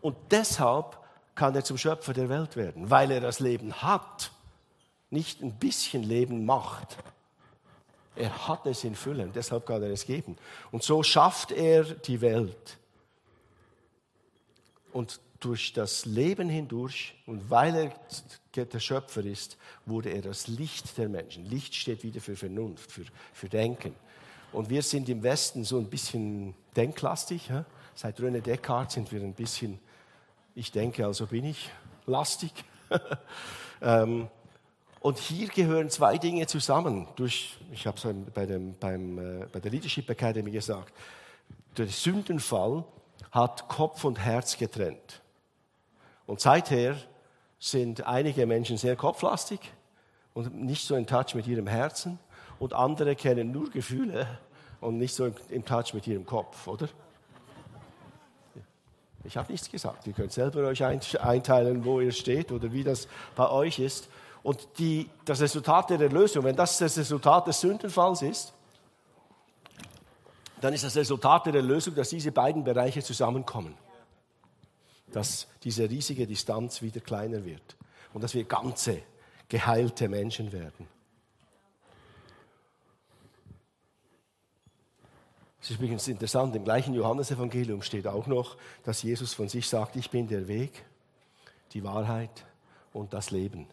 Und 0.00 0.16
deshalb 0.30 0.98
kann 1.34 1.54
er 1.54 1.64
zum 1.64 1.76
Schöpfer 1.76 2.12
der 2.12 2.28
Welt 2.28 2.56
werden, 2.56 2.90
weil 2.90 3.10
er 3.10 3.20
das 3.20 3.40
Leben 3.40 3.82
hat, 3.82 4.30
nicht 5.10 5.42
ein 5.42 5.52
bisschen 5.52 6.02
Leben 6.02 6.44
macht. 6.46 6.96
Er 8.14 8.48
hat 8.48 8.64
es 8.66 8.82
in 8.84 8.94
Fülle, 8.94 9.30
deshalb 9.34 9.66
kann 9.66 9.82
er 9.82 9.90
es 9.90 10.06
geben. 10.06 10.36
Und 10.70 10.82
so 10.82 11.02
schafft 11.02 11.52
er 11.52 11.84
die 11.84 12.20
Welt. 12.22 12.78
Und 14.92 15.20
durch 15.40 15.72
das 15.72 16.06
Leben 16.06 16.48
hindurch 16.48 17.14
und 17.26 17.50
weil 17.50 17.74
er 18.54 18.64
der 18.64 18.80
Schöpfer 18.80 19.24
ist, 19.24 19.58
wurde 19.84 20.10
er 20.10 20.22
das 20.22 20.48
Licht 20.48 20.96
der 20.96 21.08
Menschen. 21.08 21.44
Licht 21.44 21.74
steht 21.74 22.02
wieder 22.02 22.20
für 22.20 22.36
Vernunft, 22.36 22.90
für, 22.90 23.04
für 23.32 23.48
Denken. 23.48 23.94
Und 24.52 24.70
wir 24.70 24.82
sind 24.82 25.08
im 25.08 25.22
Westen 25.22 25.64
so 25.64 25.78
ein 25.78 25.90
bisschen 25.90 26.54
denklastig. 26.74 27.48
Ja? 27.48 27.64
Seit 27.94 28.18
René 28.18 28.40
Descartes 28.40 28.94
sind 28.94 29.12
wir 29.12 29.20
ein 29.20 29.34
bisschen, 29.34 29.78
ich 30.54 30.72
denke, 30.72 31.04
also 31.04 31.26
bin 31.26 31.44
ich, 31.44 31.70
lastig. 32.06 32.52
ähm, 33.82 34.28
Und 35.00 35.18
hier 35.18 35.48
gehören 35.48 35.90
zwei 35.90 36.16
Dinge 36.16 36.46
zusammen. 36.46 37.06
Durch, 37.16 37.58
ich 37.72 37.86
habe 37.86 37.98
es 37.98 38.32
bei, 38.32 38.46
dem, 38.46 38.74
beim, 38.78 39.18
äh, 39.18 39.46
bei 39.52 39.60
der 39.60 39.70
Leadership 39.70 40.08
Academy 40.08 40.50
gesagt, 40.50 40.92
der 41.76 41.88
Sündenfall 41.88 42.84
hat 43.30 43.68
Kopf 43.68 44.04
und 44.04 44.18
Herz 44.18 44.56
getrennt. 44.56 45.20
Und 46.26 46.40
seither 46.40 46.96
sind 47.58 48.06
einige 48.06 48.46
Menschen 48.46 48.76
sehr 48.76 48.96
kopflastig 48.96 49.60
und 50.34 50.54
nicht 50.54 50.86
so 50.86 50.94
in 50.96 51.06
Touch 51.06 51.34
mit 51.34 51.46
ihrem 51.46 51.66
Herzen 51.66 52.18
und 52.58 52.74
andere 52.74 53.16
kennen 53.16 53.52
nur 53.52 53.70
Gefühle 53.70 54.26
und 54.80 54.98
nicht 54.98 55.14
so 55.14 55.30
in 55.48 55.64
Touch 55.64 55.94
mit 55.94 56.06
ihrem 56.06 56.26
Kopf, 56.26 56.66
oder? 56.66 56.88
Ich 59.24 59.36
habe 59.36 59.50
nichts 59.50 59.70
gesagt. 59.70 60.06
Ihr 60.06 60.12
könnt 60.12 60.32
selber 60.32 60.60
euch 60.68 60.84
einteilen, 60.84 61.84
wo 61.84 62.00
ihr 62.00 62.12
steht 62.12 62.52
oder 62.52 62.72
wie 62.72 62.84
das 62.84 63.08
bei 63.34 63.50
euch 63.50 63.78
ist. 63.78 64.08
Und 64.42 64.68
die, 64.78 65.10
das 65.24 65.40
Resultat 65.40 65.90
der 65.90 66.00
Erlösung, 66.00 66.44
wenn 66.44 66.54
das 66.54 66.78
das 66.78 66.96
Resultat 66.96 67.48
des 67.48 67.60
Sündenfalls 67.60 68.22
ist, 68.22 68.52
dann 70.60 70.72
ist 70.72 70.84
das 70.84 70.94
Resultat 70.96 71.46
der 71.46 71.54
Erlösung, 71.56 71.94
dass 71.96 72.10
diese 72.10 72.30
beiden 72.30 72.62
Bereiche 72.62 73.02
zusammenkommen. 73.02 73.74
Dass 75.16 75.48
diese 75.62 75.88
riesige 75.88 76.26
Distanz 76.26 76.82
wieder 76.82 77.00
kleiner 77.00 77.42
wird 77.42 77.74
und 78.12 78.22
dass 78.22 78.34
wir 78.34 78.44
ganze, 78.44 79.00
geheilte 79.48 80.10
Menschen 80.10 80.52
werden. 80.52 80.86
Es 85.58 85.70
ist 85.70 85.78
übrigens 85.78 86.06
interessant, 86.06 86.54
im 86.54 86.64
gleichen 86.64 86.92
Johannesevangelium 86.92 87.80
steht 87.80 88.06
auch 88.06 88.26
noch, 88.26 88.58
dass 88.84 89.02
Jesus 89.02 89.32
von 89.32 89.48
sich 89.48 89.66
sagt, 89.66 89.96
ich 89.96 90.10
bin 90.10 90.28
der 90.28 90.48
Weg, 90.48 90.84
die 91.72 91.82
Wahrheit 91.82 92.44
und 92.92 93.14
das 93.14 93.30
Leben. 93.30 93.66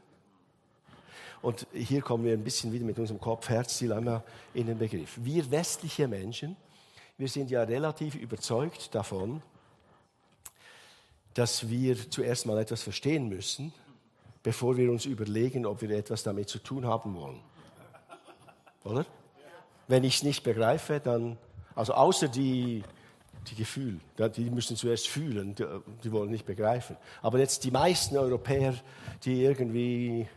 Und 1.42 1.68
hier 1.74 2.02
kommen 2.02 2.24
wir 2.24 2.32
ein 2.32 2.44
bisschen 2.46 2.72
wieder 2.72 2.86
mit 2.86 2.98
unserem 2.98 3.20
Kopf-Herz-Dilemma 3.20 4.24
in 4.54 4.68
den 4.68 4.78
Begriff. 4.78 5.20
Wir 5.22 5.52
westliche 5.52 6.08
Menschen, 6.08 6.56
wir 7.18 7.28
sind 7.28 7.52
ja 7.52 7.64
relativ 7.64 8.16
überzeugt 8.16 8.96
davon, 8.96 9.42
dass 11.34 11.69
wir 11.69 12.10
zuerst 12.10 12.46
mal 12.46 12.58
etwas 12.60 12.84
verstehen 12.84 13.30
müssen, 13.30 13.74
bevor 14.43 14.78
wir 14.78 14.91
uns 14.91 15.06
überlegen, 15.06 15.65
ob 15.65 15.82
wir 15.82 15.89
etwas 15.91 16.24
damit 16.24 16.50
zu 16.50 16.60
tun 16.60 16.86
haben 16.86 17.15
wollen. 17.15 17.39
Oder? 18.84 19.06
Wenn 19.88 20.04
ich 20.04 20.17
es 20.17 20.24
nicht 20.24 20.43
begreife, 20.43 21.00
dann 21.00 21.38
also 21.76 21.93
außer 21.93 22.28
die, 22.28 22.84
die 23.50 23.56
Gefühle, 23.56 24.00
die 24.36 24.50
müssen 24.50 24.78
zuerst 24.78 25.08
fühlen, 25.08 25.56
die, 26.04 26.12
wollen 26.12 26.30
nicht 26.30 26.46
begreifen. 26.46 26.98
Aber 27.22 27.39
jetzt 27.39 27.63
die 27.63 27.72
meisten 27.72 28.17
Europäer, 28.17 28.76
die 29.24 29.43
irgendwie 29.43 30.28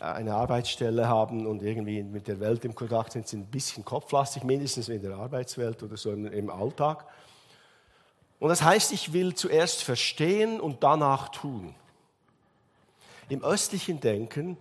eine 0.00 0.34
Arbeitsstelle 0.34 1.06
haben 1.06 1.46
und 1.46 1.62
irgendwie 1.62 2.02
mit 2.02 2.26
der 2.26 2.40
Welt 2.40 2.64
im 2.64 2.74
Kontakt 2.74 3.12
sind, 3.12 3.28
sind 3.28 3.40
ein 3.42 3.50
bisschen 3.50 3.84
kopflastig, 3.84 4.42
mindestens 4.42 4.88
in 4.88 5.00
der 5.00 5.14
Arbeitswelt 5.14 5.82
oder 5.82 5.96
so 5.96 6.12
im 6.12 6.50
Alltag. 6.50 7.06
Und 8.44 8.50
das 8.50 8.60
heißt, 8.60 8.92
ich 8.92 9.14
will 9.14 9.34
zuerst 9.34 9.82
verstehen 9.82 10.60
und 10.60 10.82
danach 10.82 11.30
tun. 11.30 11.74
Im 13.30 13.42
östlichen 13.42 14.00
Denken 14.00 14.58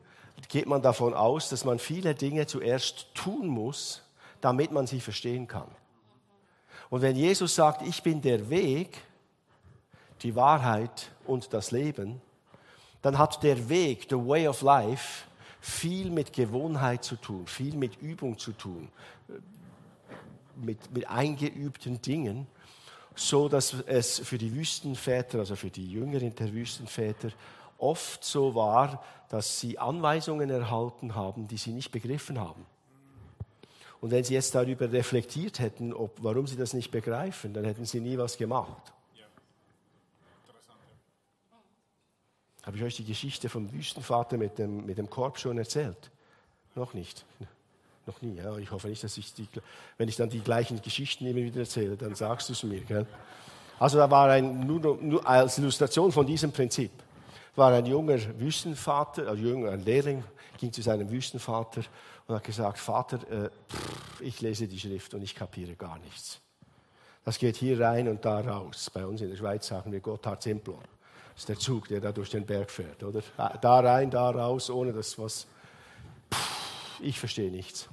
geht 0.48 0.68
man 0.68 0.82
davon 0.82 1.14
aus, 1.14 1.50
dass 1.50 1.66
man 1.66 1.80
viele 1.80 2.16
Dinge 2.16 2.48
zuerst 2.48 3.14
tun 3.14 3.46
muss, 3.46 4.02
damit 4.40 4.72
man 4.72 4.88
sie 4.88 5.02
verstehen 5.02 5.50
kann. 5.50 5.68
Und 6.90 7.02
wenn 7.02 7.18
Jesus 7.18 7.56
sagt, 7.56 7.82
ich 7.82 8.02
bin 8.04 8.22
der 8.22 8.50
Weg, 8.50 9.02
die 10.22 10.34
Wahrheit 10.34 11.12
und 11.28 11.54
das 11.54 11.72
Leben, 11.72 12.22
dann 13.02 13.18
hat 13.18 13.44
der 13.44 13.68
Weg, 13.68 14.08
the 14.10 14.16
way 14.16 14.48
of 14.48 14.62
life, 14.62 15.26
viel 15.60 16.10
mit 16.10 16.32
Gewohnheit 16.32 17.04
zu 17.04 17.18
tun, 17.18 17.48
viel 17.48 17.76
mit 17.76 18.02
Übung 18.02 18.38
zu 18.38 18.54
tun, 18.54 18.88
mit, 20.56 20.90
mit 20.94 21.10
eingeübten 21.10 22.02
Dingen, 22.02 22.48
so 23.16 23.50
dass 23.50 23.74
es 23.86 24.20
für 24.20 24.38
die 24.38 24.54
Wüstenväter, 24.54 25.40
also 25.40 25.56
für 25.56 25.70
die 25.70 25.90
Jüngeren 25.90 26.36
der 26.36 26.54
Wüstenväter, 26.54 27.30
oft 27.78 28.24
so 28.24 28.56
war, 28.56 29.04
dass 29.30 29.60
sie 29.60 29.78
Anweisungen 29.78 30.50
erhalten 30.50 31.16
haben, 31.16 31.48
die 31.48 31.58
sie 31.58 31.72
nicht 31.72 31.92
begriffen 31.92 32.40
haben. 32.40 32.66
Und 34.04 34.12
wenn 34.12 34.22
Sie 34.26 34.34
jetzt 34.34 34.54
darüber 34.54 34.92
reflektiert 34.92 35.60
hätten, 35.60 35.94
ob, 35.94 36.22
warum 36.22 36.46
Sie 36.46 36.58
das 36.58 36.74
nicht 36.74 36.92
begreifen, 36.92 37.54
dann 37.54 37.64
hätten 37.64 37.86
Sie 37.86 38.02
nie 38.02 38.18
was 38.18 38.38
gemacht. 38.38 38.92
Ja. 39.16 39.24
Habe 42.64 42.76
ich 42.76 42.84
euch 42.84 42.98
die 42.98 43.06
Geschichte 43.06 43.48
vom 43.48 43.72
Wüstenvater 43.72 44.38
mit 44.38 44.58
dem, 44.58 44.86
mit 44.86 44.98
dem 44.98 45.10
Korb 45.10 45.40
schon 45.40 45.58
erzählt? 45.58 46.12
Noch 46.76 46.94
nicht. 46.94 47.24
Noch 48.06 48.22
nie. 48.22 48.36
Ja. 48.36 48.58
Ich 48.58 48.72
hoffe 48.72 48.88
nicht, 48.90 49.04
dass 49.04 49.18
ich 49.18 49.34
die, 49.34 49.48
wenn 49.98 50.10
ich 50.10 50.16
dann 50.16 50.30
die 50.30 50.42
gleichen 50.42 50.82
Geschichten 50.82 51.26
immer 51.26 51.38
wieder 51.38 51.62
erzähle, 51.62 51.96
dann 51.96 52.16
sagst 52.16 52.50
du 52.50 52.54
es 52.54 52.64
mir. 52.64 52.82
Gell? 52.82 53.06
Also 53.80 53.98
da 53.98 54.10
war 54.10 54.30
ein, 54.30 54.66
nur, 54.66 54.98
nur 55.02 55.28
als 55.28 55.58
Illustration 55.58 56.12
von 56.12 56.26
diesem 56.26 56.52
Prinzip, 56.52 56.92
war 57.56 57.72
ein 57.74 57.86
junger 57.86 58.18
Wüstenvater, 58.40 59.30
ein 59.30 59.38
junger 59.38 59.72
ein 59.72 59.86
Lehrling, 59.86 60.24
ging 60.58 60.72
zu 60.72 60.82
seinem 60.82 61.10
Wüstenvater 61.10 61.82
und 62.28 62.36
hat 62.36 62.44
gesagt, 62.44 62.78
Vater, 62.78 63.18
äh, 63.30 63.50
pff, 63.50 64.22
ich 64.22 64.42
lese 64.42 64.68
die 64.68 64.80
Schrift 64.80 65.14
und 65.14 65.22
ich 65.22 65.36
kapiere 65.36 65.76
gar 65.76 66.00
nichts. 66.00 66.40
Das 67.26 67.38
geht 67.38 67.56
hier 67.56 67.80
rein 67.80 68.08
und 68.10 68.26
da 68.26 68.42
raus. 68.42 68.90
Bei 68.94 69.06
uns 69.06 69.22
in 69.22 69.30
der 69.30 69.38
Schweiz 69.38 69.68
sagen 69.68 69.92
wir 69.92 70.02
Gotthard 70.02 70.44
Simplon. 70.44 70.82
Das 71.34 71.44
ist 71.44 71.50
der 71.50 71.60
Zug, 71.60 71.88
der 71.88 72.02
da 72.02 72.12
durch 72.12 72.30
den 72.30 72.46
Berg 72.46 72.70
fährt, 72.70 73.02
oder? 73.04 73.22
Da 73.38 73.80
rein, 73.80 74.12
da 74.12 74.30
raus, 74.30 74.70
ohne 74.70 74.92
dass 74.92 75.18
was. 75.18 75.48
Ich 77.04 77.20
verstehe 77.20 77.52
nichts. 77.52 77.90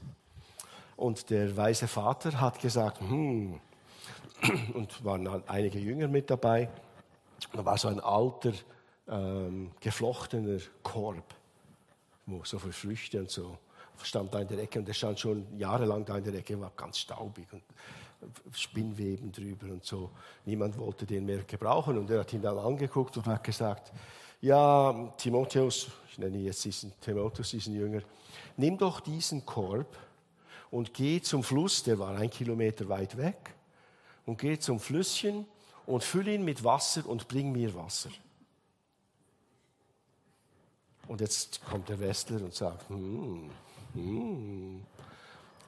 Und 0.96 1.30
der 1.30 1.56
weise 1.56 1.88
Vater 1.88 2.40
hat 2.40 2.60
gesagt, 2.60 3.00
hm, 3.00 3.60
und 4.74 5.04
waren 5.04 5.42
einige 5.48 5.78
Jünger 5.78 6.08
mit 6.08 6.30
dabei. 6.30 6.68
Da 7.52 7.64
war 7.64 7.76
so 7.76 7.88
ein 7.88 8.00
alter, 8.00 8.52
ähm, 9.08 9.72
geflochtener 9.80 10.60
Korb, 10.82 11.34
wo 12.26 12.44
so 12.44 12.58
viele 12.58 12.72
Früchte 12.72 13.18
und 13.18 13.30
so 13.30 13.58
stand 14.04 14.32
da 14.32 14.40
in 14.40 14.48
der 14.48 14.60
Ecke 14.60 14.78
und 14.78 14.88
der 14.88 14.94
stand 14.94 15.18
schon 15.18 15.46
jahrelang 15.58 16.04
da 16.04 16.16
in 16.16 16.24
der 16.24 16.34
Ecke, 16.34 16.58
war 16.60 16.72
ganz 16.76 16.98
staubig 16.98 17.46
und 17.52 17.62
Spinnweben 18.52 19.32
drüber 19.32 19.66
und 19.72 19.84
so. 19.84 20.10
Niemand 20.44 20.78
wollte 20.78 21.06
den 21.06 21.24
mehr 21.24 21.42
gebrauchen 21.42 21.98
und 21.98 22.10
er 22.10 22.20
hat 22.20 22.32
ihn 22.32 22.42
dann 22.42 22.58
angeguckt 22.58 23.16
und 23.16 23.26
hat 23.26 23.42
gesagt, 23.44 23.92
ja, 24.40 25.12
Timotheus, 25.16 25.88
ich 26.10 26.18
nenne 26.18 26.38
jetzt 26.38 26.64
diesen 26.64 26.92
Timotheus, 27.00 27.50
diesen 27.50 27.74
Jünger, 27.74 28.02
nimm 28.56 28.76
doch 28.76 28.98
diesen 28.98 29.46
Korb 29.46 29.96
und 30.70 30.92
geh 30.92 31.20
zum 31.20 31.44
Fluss, 31.44 31.84
der 31.84 31.98
war 32.00 32.16
ein 32.16 32.30
Kilometer 32.30 32.88
weit 32.88 33.16
weg, 33.16 33.54
und 34.26 34.38
geh 34.38 34.58
zum 34.58 34.80
Flüsschen 34.80 35.46
und 35.86 36.02
füll 36.02 36.28
ihn 36.28 36.44
mit 36.44 36.64
Wasser 36.64 37.06
und 37.06 37.28
bring 37.28 37.52
mir 37.52 37.74
Wasser. 37.74 38.10
Und 41.06 41.20
jetzt 41.20 41.64
kommt 41.64 41.88
der 41.88 41.98
Westler 41.98 42.42
und 42.42 42.54
sagt, 42.54 42.88
hm, 42.88 43.50
hm. 43.94 44.82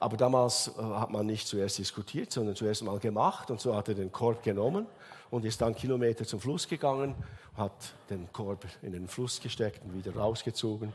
Aber 0.03 0.17
damals 0.17 0.67
äh, 0.67 0.81
hat 0.81 1.11
man 1.11 1.25
nicht 1.25 1.47
zuerst 1.47 1.77
diskutiert, 1.77 2.29
sondern 2.29 2.57
zuerst 2.57 2.83
mal 2.83 2.99
gemacht. 2.99 3.49
Und 3.49 3.61
so 3.61 3.73
hat 3.73 3.87
er 3.87 3.95
den 3.95 4.11
Korb 4.11 4.43
genommen 4.43 4.85
und 5.31 5.45
ist 5.45 5.61
dann 5.61 5.73
Kilometer 5.73 6.25
zum 6.25 6.41
Fluss 6.41 6.67
gegangen, 6.67 7.15
hat 7.55 7.93
den 8.09 8.27
Korb 8.33 8.65
in 8.81 8.91
den 8.91 9.07
Fluss 9.07 9.39
gesteckt 9.39 9.81
und 9.85 9.93
wieder 9.93 10.13
rausgezogen 10.13 10.91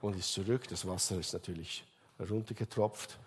und 0.00 0.16
ist 0.16 0.32
zurück. 0.32 0.68
Das 0.68 0.86
Wasser 0.86 1.18
ist 1.18 1.32
natürlich 1.32 1.84
runtergetropft. 2.20 3.18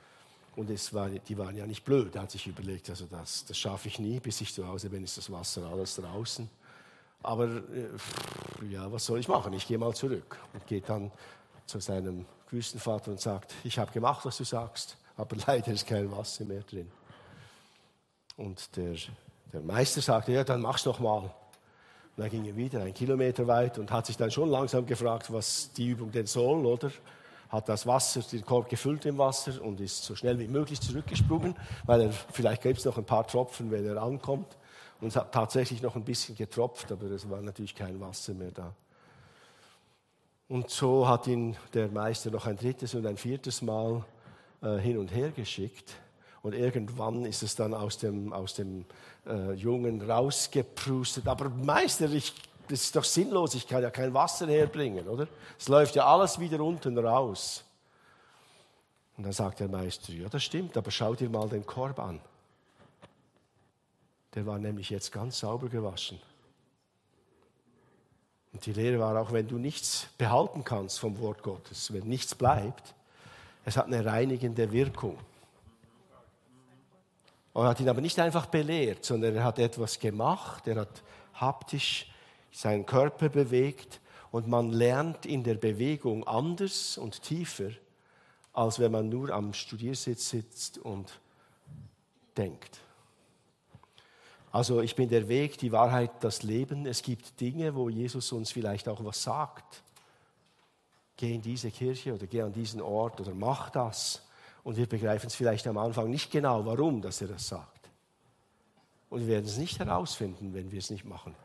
Und 0.55 0.69
es 0.69 0.93
war, 0.93 1.09
die 1.09 1.37
waren 1.37 1.57
ja 1.57 1.67
nicht 1.67 1.83
blöd. 1.83 2.15
Er 2.15 2.21
hat 2.21 2.31
sich 2.31 2.47
überlegt, 2.47 2.89
also 2.89 3.05
das, 3.05 3.43
das 3.43 3.57
schaffe 3.57 3.89
ich 3.89 3.99
nie, 3.99 4.21
bis 4.21 4.39
ich 4.39 4.53
zu 4.53 4.65
Hause 4.65 4.89
bin, 4.89 5.03
ist 5.03 5.17
das 5.17 5.29
Wasser 5.29 5.67
alles 5.69 5.97
draußen. 5.97 6.49
Aber 7.23 7.47
äh, 7.47 8.71
ja, 8.71 8.89
was 8.89 9.05
soll 9.05 9.19
ich 9.19 9.27
machen? 9.27 9.51
Ich 9.51 9.67
gehe 9.67 9.77
mal 9.77 9.93
zurück 9.93 10.37
und 10.53 10.65
geht 10.65 10.87
dann 10.87 11.11
zu 11.65 11.81
seinem 11.81 12.25
Wüstenvater 12.49 13.11
und 13.11 13.19
sagt, 13.19 13.53
ich 13.65 13.77
habe 13.77 13.91
gemacht, 13.91 14.23
was 14.23 14.37
du 14.37 14.45
sagst, 14.45 14.95
aber 15.17 15.35
leider 15.47 15.71
ist 15.71 15.87
kein 15.87 16.11
Wasser 16.11 16.45
mehr 16.45 16.61
drin. 16.61 16.91
Und 18.37 18.75
der, 18.75 18.95
der 19.53 19.61
Meister 19.61 20.01
sagte, 20.01 20.33
ja, 20.33 20.43
dann 20.43 20.61
mach's 20.61 20.85
noch 20.85 20.99
mal. 20.99 21.19
Und 21.23 21.31
dann 22.23 22.29
ging 22.29 22.45
er 22.45 22.55
wieder 22.55 22.81
einen 22.81 22.93
Kilometer 22.93 23.47
weit 23.47 23.77
und 23.77 23.91
hat 23.91 24.05
sich 24.05 24.17
dann 24.17 24.31
schon 24.31 24.49
langsam 24.49 24.85
gefragt, 24.85 25.31
was 25.31 25.71
die 25.73 25.89
Übung 25.89 26.11
denn 26.11 26.25
soll, 26.25 26.65
oder? 26.65 26.91
Hat 27.49 27.69
das 27.69 27.85
Wasser, 27.85 28.21
den 28.21 28.43
Korb 28.43 28.69
gefüllt 28.69 29.05
im 29.05 29.17
Wasser 29.17 29.61
und 29.61 29.79
ist 29.79 30.03
so 30.03 30.15
schnell 30.15 30.39
wie 30.39 30.47
möglich 30.47 30.81
zurückgesprungen, 30.81 31.55
weil 31.85 32.01
er, 32.01 32.11
vielleicht 32.11 32.63
gibt 32.63 32.79
es 32.79 32.85
noch 32.85 32.97
ein 32.97 33.05
paar 33.05 33.27
Tropfen, 33.27 33.69
wenn 33.71 33.85
er 33.85 34.01
ankommt. 34.01 34.57
Und 34.99 35.09
es 35.09 35.15
hat 35.15 35.33
tatsächlich 35.33 35.81
noch 35.81 35.95
ein 35.95 36.03
bisschen 36.03 36.35
getropft, 36.35 36.91
aber 36.91 37.05
es 37.11 37.29
war 37.29 37.41
natürlich 37.41 37.75
kein 37.75 37.99
Wasser 37.99 38.33
mehr 38.33 38.51
da. 38.51 38.73
Und 40.47 40.69
so 40.69 41.07
hat 41.07 41.27
ihn 41.27 41.55
der 41.73 41.89
Meister 41.89 42.31
noch 42.31 42.45
ein 42.45 42.55
drittes 42.55 42.93
und 42.95 43.05
ein 43.05 43.17
viertes 43.17 43.61
Mal 43.61 44.03
äh, 44.65 44.77
hin 44.79 44.97
und 44.97 45.13
her 45.13 45.29
geschickt. 45.29 45.93
Und 46.41 46.53
irgendwann 46.53 47.25
ist 47.25 47.43
es 47.43 47.55
dann 47.55 47.73
aus 47.73 47.97
dem, 47.97 48.33
aus 48.33 48.55
dem 48.55 48.85
äh, 49.25 49.53
Jungen 49.53 50.01
rausgeprustet. 50.01 51.27
Aber 51.27 51.49
Meister, 51.49 52.11
ich 52.11 52.33
das 52.67 52.81
ist 52.81 52.95
doch 52.95 53.03
sinnlos, 53.03 53.53
ich 53.53 53.67
kann 53.67 53.83
ja 53.83 53.91
kein 53.91 54.13
Wasser 54.13 54.47
herbringen, 54.47 55.07
oder? 55.07 55.27
Es 55.57 55.67
läuft 55.67 55.95
ja 55.95 56.05
alles 56.05 56.39
wieder 56.39 56.59
unten 56.61 56.97
raus. 56.97 57.63
Und 59.17 59.23
dann 59.23 59.33
sagt 59.33 59.59
der 59.59 59.67
Meister, 59.67 60.11
ja, 60.13 60.27
das 60.27 60.43
stimmt, 60.43 60.75
aber 60.75 60.91
schau 60.91 61.15
dir 61.15 61.29
mal 61.29 61.47
den 61.47 61.65
Korb 61.65 61.99
an. 61.99 62.19
Der 64.33 64.45
war 64.45 64.57
nämlich 64.57 64.89
jetzt 64.89 65.11
ganz 65.11 65.39
sauber 65.39 65.69
gewaschen. 65.69 66.19
Und 68.51 68.65
die 68.65 68.73
Lehre 68.73 68.99
war 68.99 69.19
auch, 69.21 69.31
wenn 69.31 69.47
du 69.47 69.57
nichts 69.57 70.07
behalten 70.17 70.63
kannst 70.63 70.99
vom 70.99 71.19
Wort 71.19 71.43
Gottes, 71.43 71.93
wenn 71.93 72.07
nichts 72.07 72.35
bleibt, 72.35 72.95
es 73.65 73.75
hat 73.75 73.87
eine 73.87 74.05
reinigende 74.05 74.71
Wirkung. 74.71 75.17
Er 77.55 77.63
hat 77.63 77.79
ihn 77.79 77.89
aber 77.89 78.01
nicht 78.01 78.19
einfach 78.19 78.45
belehrt, 78.45 79.03
sondern 79.03 79.35
er 79.35 79.43
hat 79.43 79.59
etwas 79.59 79.99
gemacht, 79.99 80.67
er 80.67 80.81
hat 80.81 81.03
haptisch 81.33 82.11
seinen 82.51 82.85
Körper 82.85 83.29
bewegt 83.29 83.99
und 84.31 84.47
man 84.47 84.71
lernt 84.71 85.25
in 85.25 85.43
der 85.43 85.55
Bewegung 85.55 86.25
anders 86.27 86.97
und 86.97 87.21
tiefer, 87.21 87.71
als 88.53 88.79
wenn 88.79 88.91
man 88.91 89.09
nur 89.09 89.31
am 89.31 89.53
Studiersitz 89.53 90.29
sitzt 90.29 90.77
und 90.77 91.19
denkt. 92.37 92.81
Also 94.51 94.81
ich 94.81 94.95
bin 94.95 95.09
der 95.09 95.27
Weg, 95.27 95.57
die 95.57 95.71
Wahrheit, 95.71 96.11
das 96.21 96.43
Leben. 96.43 96.85
Es 96.85 97.01
gibt 97.01 97.39
Dinge, 97.41 97.75
wo 97.75 97.89
Jesus 97.89 98.31
uns 98.31 98.51
vielleicht 98.51 98.87
auch 98.87 99.03
was 99.03 99.23
sagt. 99.23 99.83
Geh 101.17 101.33
in 101.33 101.41
diese 101.41 101.71
Kirche 101.71 102.13
oder 102.13 102.27
geh 102.27 102.41
an 102.41 102.53
diesen 102.53 102.81
Ort 102.81 103.21
oder 103.21 103.33
mach 103.33 103.69
das. 103.69 104.21
Und 104.63 104.77
wir 104.77 104.87
begreifen 104.87 105.27
es 105.27 105.35
vielleicht 105.35 105.67
am 105.67 105.77
Anfang 105.77 106.09
nicht 106.09 106.31
genau, 106.31 106.65
warum 106.65 107.01
dass 107.01 107.21
er 107.21 107.27
das 107.27 107.47
sagt. 107.47 107.89
Und 109.09 109.21
wir 109.21 109.27
werden 109.27 109.45
es 109.45 109.57
nicht 109.57 109.79
herausfinden, 109.79 110.53
wenn 110.53 110.71
wir 110.71 110.79
es 110.79 110.89
nicht 110.89 111.05
machen. 111.05 111.35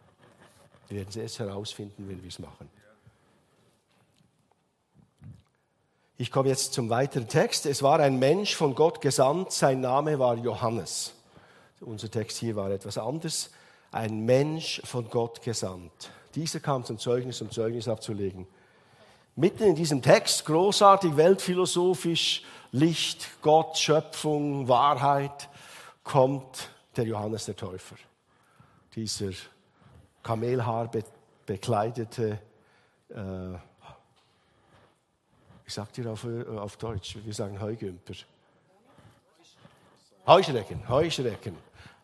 Wir 0.89 0.99
werden 0.99 1.11
es 1.11 1.17
erst 1.17 1.39
herausfinden, 1.39 2.09
wenn 2.09 2.23
wir 2.23 2.29
es 2.29 2.39
machen. 2.39 2.69
Ich 6.17 6.31
komme 6.31 6.49
jetzt 6.49 6.75
zum 6.75 6.91
weiteren 6.91 7.29
Text. 7.29 7.65
Es 7.65 7.83
war 7.83 8.01
ein 8.01 8.19
Mensch 8.19 8.55
von 8.55 8.75
Gott 8.75 9.01
gesandt, 9.01 9.53
sein 9.53 9.81
Name 9.81 10.19
war 10.19 10.37
Johannes. 10.37 11.15
Unser 11.81 12.11
Text 12.11 12.37
hier 12.39 12.57
war 12.57 12.71
etwas 12.71 12.99
anders. 12.99 13.51
Ein 13.91 14.27
Mensch 14.27 14.83
von 14.85 15.09
Gott 15.09 15.41
gesandt. 15.41 16.11
Dieser 16.35 16.61
kam 16.61 16.85
zum 16.85 16.99
Zeugnis, 16.99 17.41
um 17.41 17.51
Zeugnis 17.51 17.89
abzulegen. 17.89 18.47
Mitten 19.41 19.63
in 19.63 19.75
diesem 19.75 20.03
Text, 20.03 20.45
großartig 20.45 21.17
weltphilosophisch, 21.17 22.43
Licht, 22.73 23.27
Gott, 23.41 23.79
Schöpfung, 23.79 24.69
Wahrheit, 24.69 25.49
kommt 26.05 26.69
der 26.95 27.07
Johannes 27.07 27.47
der 27.47 27.57
Täufer. 27.57 27.97
Dieser 28.95 29.31
Kamelhaar 30.23 30.91
bekleidete, 31.47 32.39
äh, 33.09 33.55
ich 35.67 35.73
sag 35.73 35.91
dir 35.95 36.11
auf, 36.11 36.25
äh, 36.25 36.45
auf 36.59 36.77
Deutsch, 36.77 37.17
wir 37.25 37.33
sagen 37.33 37.59
Heugümper. 37.59 38.13
Heuschrecken, 40.27 40.87
Heuschrecken. 40.87 41.57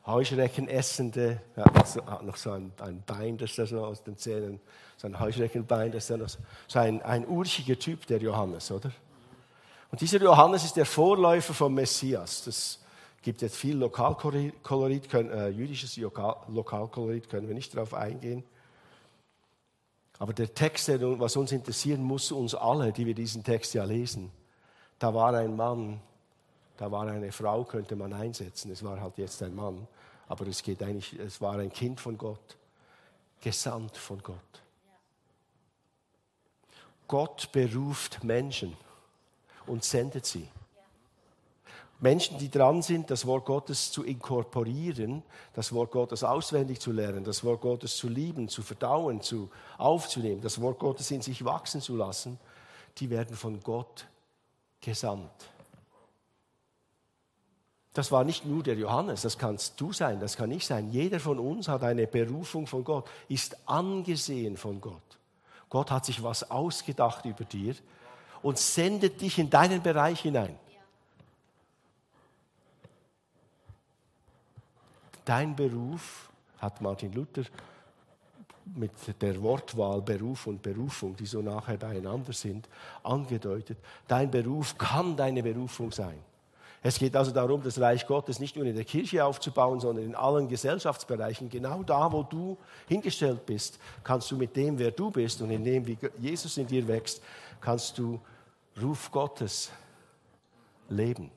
Heuschrecken 0.06 0.68
essende, 0.68 1.40
er 1.56 1.64
hat 1.64 2.22
noch 2.22 2.36
so 2.36 2.52
ein, 2.52 2.72
ein 2.78 3.02
Bein, 3.04 3.36
das 3.36 3.56
da 3.56 3.66
so 3.66 3.84
aus 3.84 4.04
den 4.04 4.16
Zähnen, 4.16 4.60
so 4.96 5.08
ein 5.08 5.18
Heuschreckenbein, 5.18 5.90
das 5.90 6.06
da 6.06 6.16
noch 6.16 6.28
so, 6.28 6.38
so 6.68 6.78
ein, 6.78 7.02
ein 7.02 7.26
urchiger 7.26 7.78
Typ, 7.78 8.06
der 8.06 8.18
Johannes, 8.18 8.70
oder? 8.70 8.92
Und 9.90 10.00
dieser 10.00 10.20
Johannes 10.20 10.64
ist 10.64 10.76
der 10.76 10.86
Vorläufer 10.86 11.54
vom 11.54 11.74
Messias. 11.74 12.44
Das 12.44 12.80
gibt 13.22 13.42
jetzt 13.42 13.56
viel 13.56 13.76
Lokalkolorit, 13.76 15.08
können, 15.10 15.30
äh, 15.30 15.48
jüdisches 15.48 15.96
Lokalkolorit, 15.96 17.28
können 17.28 17.48
wir 17.48 17.54
nicht 17.54 17.74
darauf 17.74 17.94
eingehen. 17.94 18.44
Aber 20.18 20.32
der 20.32 20.54
Text, 20.54 20.88
was 20.88 21.36
uns 21.36 21.52
interessieren 21.52 22.02
muss, 22.02 22.32
uns 22.32 22.54
alle, 22.54 22.92
die 22.92 23.06
wir 23.06 23.14
diesen 23.14 23.44
Text 23.44 23.74
ja 23.74 23.84
lesen, 23.84 24.30
da 24.98 25.12
war 25.12 25.34
ein 25.34 25.56
Mann, 25.56 26.00
da 26.78 26.90
war 26.90 27.06
eine 27.06 27.32
Frau, 27.32 27.64
könnte 27.64 27.96
man 27.96 28.12
einsetzen. 28.12 28.70
Es 28.70 28.82
war 28.82 29.00
halt 29.00 29.18
jetzt 29.18 29.42
ein 29.42 29.54
Mann, 29.54 29.86
aber 30.28 30.46
es 30.46 30.62
geht 30.62 30.82
eigentlich, 30.82 31.18
es 31.18 31.40
war 31.40 31.58
ein 31.58 31.72
Kind 31.72 32.00
von 32.00 32.18
Gott, 32.18 32.56
gesandt 33.40 33.96
von 33.96 34.22
Gott. 34.22 34.38
Gott 37.08 37.52
beruft 37.52 38.24
Menschen 38.24 38.76
und 39.66 39.84
sendet 39.84 40.26
sie. 40.26 40.48
Menschen, 41.98 42.36
die 42.38 42.50
dran 42.50 42.82
sind, 42.82 43.10
das 43.10 43.26
Wort 43.26 43.46
Gottes 43.46 43.90
zu 43.90 44.04
inkorporieren, 44.04 45.22
das 45.54 45.72
Wort 45.72 45.92
Gottes 45.92 46.24
auswendig 46.24 46.78
zu 46.78 46.92
lernen, 46.92 47.24
das 47.24 47.42
Wort 47.42 47.62
Gottes 47.62 47.96
zu 47.96 48.08
lieben, 48.08 48.48
zu 48.48 48.62
verdauen, 48.62 49.22
zu 49.22 49.50
aufzunehmen, 49.78 50.42
das 50.42 50.60
Wort 50.60 50.78
Gottes 50.78 51.10
in 51.10 51.22
sich 51.22 51.44
wachsen 51.44 51.80
zu 51.80 51.96
lassen, 51.96 52.38
die 52.98 53.08
werden 53.08 53.34
von 53.34 53.62
Gott 53.62 54.06
gesandt. 54.80 55.30
Das 57.96 58.12
war 58.12 58.24
nicht 58.24 58.44
nur 58.44 58.62
der 58.62 58.74
Johannes, 58.74 59.22
das 59.22 59.38
kannst 59.38 59.80
du 59.80 59.90
sein, 59.90 60.20
das 60.20 60.36
kann 60.36 60.50
ich 60.50 60.66
sein. 60.66 60.90
Jeder 60.90 61.18
von 61.18 61.38
uns 61.38 61.66
hat 61.66 61.82
eine 61.82 62.06
Berufung 62.06 62.66
von 62.66 62.84
Gott, 62.84 63.08
ist 63.26 63.56
angesehen 63.66 64.58
von 64.58 64.82
Gott. 64.82 65.16
Gott 65.70 65.90
hat 65.90 66.04
sich 66.04 66.22
was 66.22 66.50
ausgedacht 66.50 67.24
über 67.24 67.46
dir 67.46 67.74
und 68.42 68.58
sendet 68.58 69.22
dich 69.22 69.38
in 69.38 69.48
deinen 69.48 69.80
Bereich 69.80 70.20
hinein. 70.20 70.58
Dein 75.24 75.56
Beruf, 75.56 76.28
hat 76.58 76.82
Martin 76.82 77.14
Luther 77.14 77.44
mit 78.74 78.92
der 79.22 79.42
Wortwahl 79.42 80.02
Beruf 80.02 80.48
und 80.48 80.60
Berufung, 80.60 81.16
die 81.16 81.24
so 81.24 81.40
nachher 81.40 81.78
beieinander 81.78 82.34
sind, 82.34 82.68
angedeutet. 83.02 83.78
Dein 84.06 84.30
Beruf 84.30 84.76
kann 84.76 85.16
deine 85.16 85.42
Berufung 85.42 85.90
sein. 85.90 86.18
Es 86.86 87.00
geht 87.00 87.16
also 87.16 87.32
darum, 87.32 87.64
das 87.64 87.80
Reich 87.80 88.06
Gottes 88.06 88.38
nicht 88.38 88.54
nur 88.54 88.64
in 88.64 88.76
der 88.76 88.84
Kirche 88.84 89.24
aufzubauen, 89.24 89.80
sondern 89.80 90.04
in 90.04 90.14
allen 90.14 90.46
Gesellschaftsbereichen. 90.46 91.48
Genau 91.48 91.82
da, 91.82 92.12
wo 92.12 92.22
du 92.22 92.56
hingestellt 92.86 93.44
bist, 93.44 93.80
kannst 94.04 94.30
du 94.30 94.36
mit 94.36 94.54
dem, 94.54 94.78
wer 94.78 94.92
du 94.92 95.10
bist 95.10 95.42
und 95.42 95.50
in 95.50 95.64
dem, 95.64 95.84
wie 95.84 95.98
Jesus 96.20 96.56
in 96.58 96.68
dir 96.68 96.86
wächst, 96.86 97.20
kannst 97.60 97.98
du 97.98 98.20
Ruf 98.80 99.10
Gottes 99.10 99.72
leben. 100.88 101.32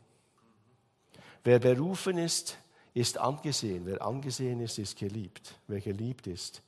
Wer 1.44 1.58
berufen 1.58 2.20
ist, 2.20 2.56
ist 2.94 3.18
angesehen. 3.18 3.88
Wer 3.88 4.06
angesehen 4.06 4.60
ist, 4.60 4.78
ist 4.78 5.00
geliebt. 5.00 5.56
Wer 5.66 5.82
geliebt 5.82 6.28
ist, 6.28 6.62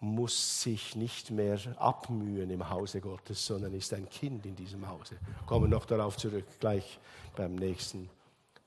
muss 0.00 0.62
sich 0.62 0.94
nicht 0.94 1.30
mehr 1.30 1.58
abmühen 1.76 2.50
im 2.50 2.70
Hause 2.70 3.00
Gottes, 3.00 3.44
sondern 3.44 3.74
ist 3.74 3.92
ein 3.92 4.08
Kind 4.08 4.46
in 4.46 4.54
diesem 4.54 4.88
Hause. 4.88 5.16
Kommen 5.46 5.70
noch 5.70 5.86
darauf 5.86 6.16
zurück, 6.16 6.44
gleich 6.60 6.98
beim 7.36 7.56
nächsten, 7.56 8.08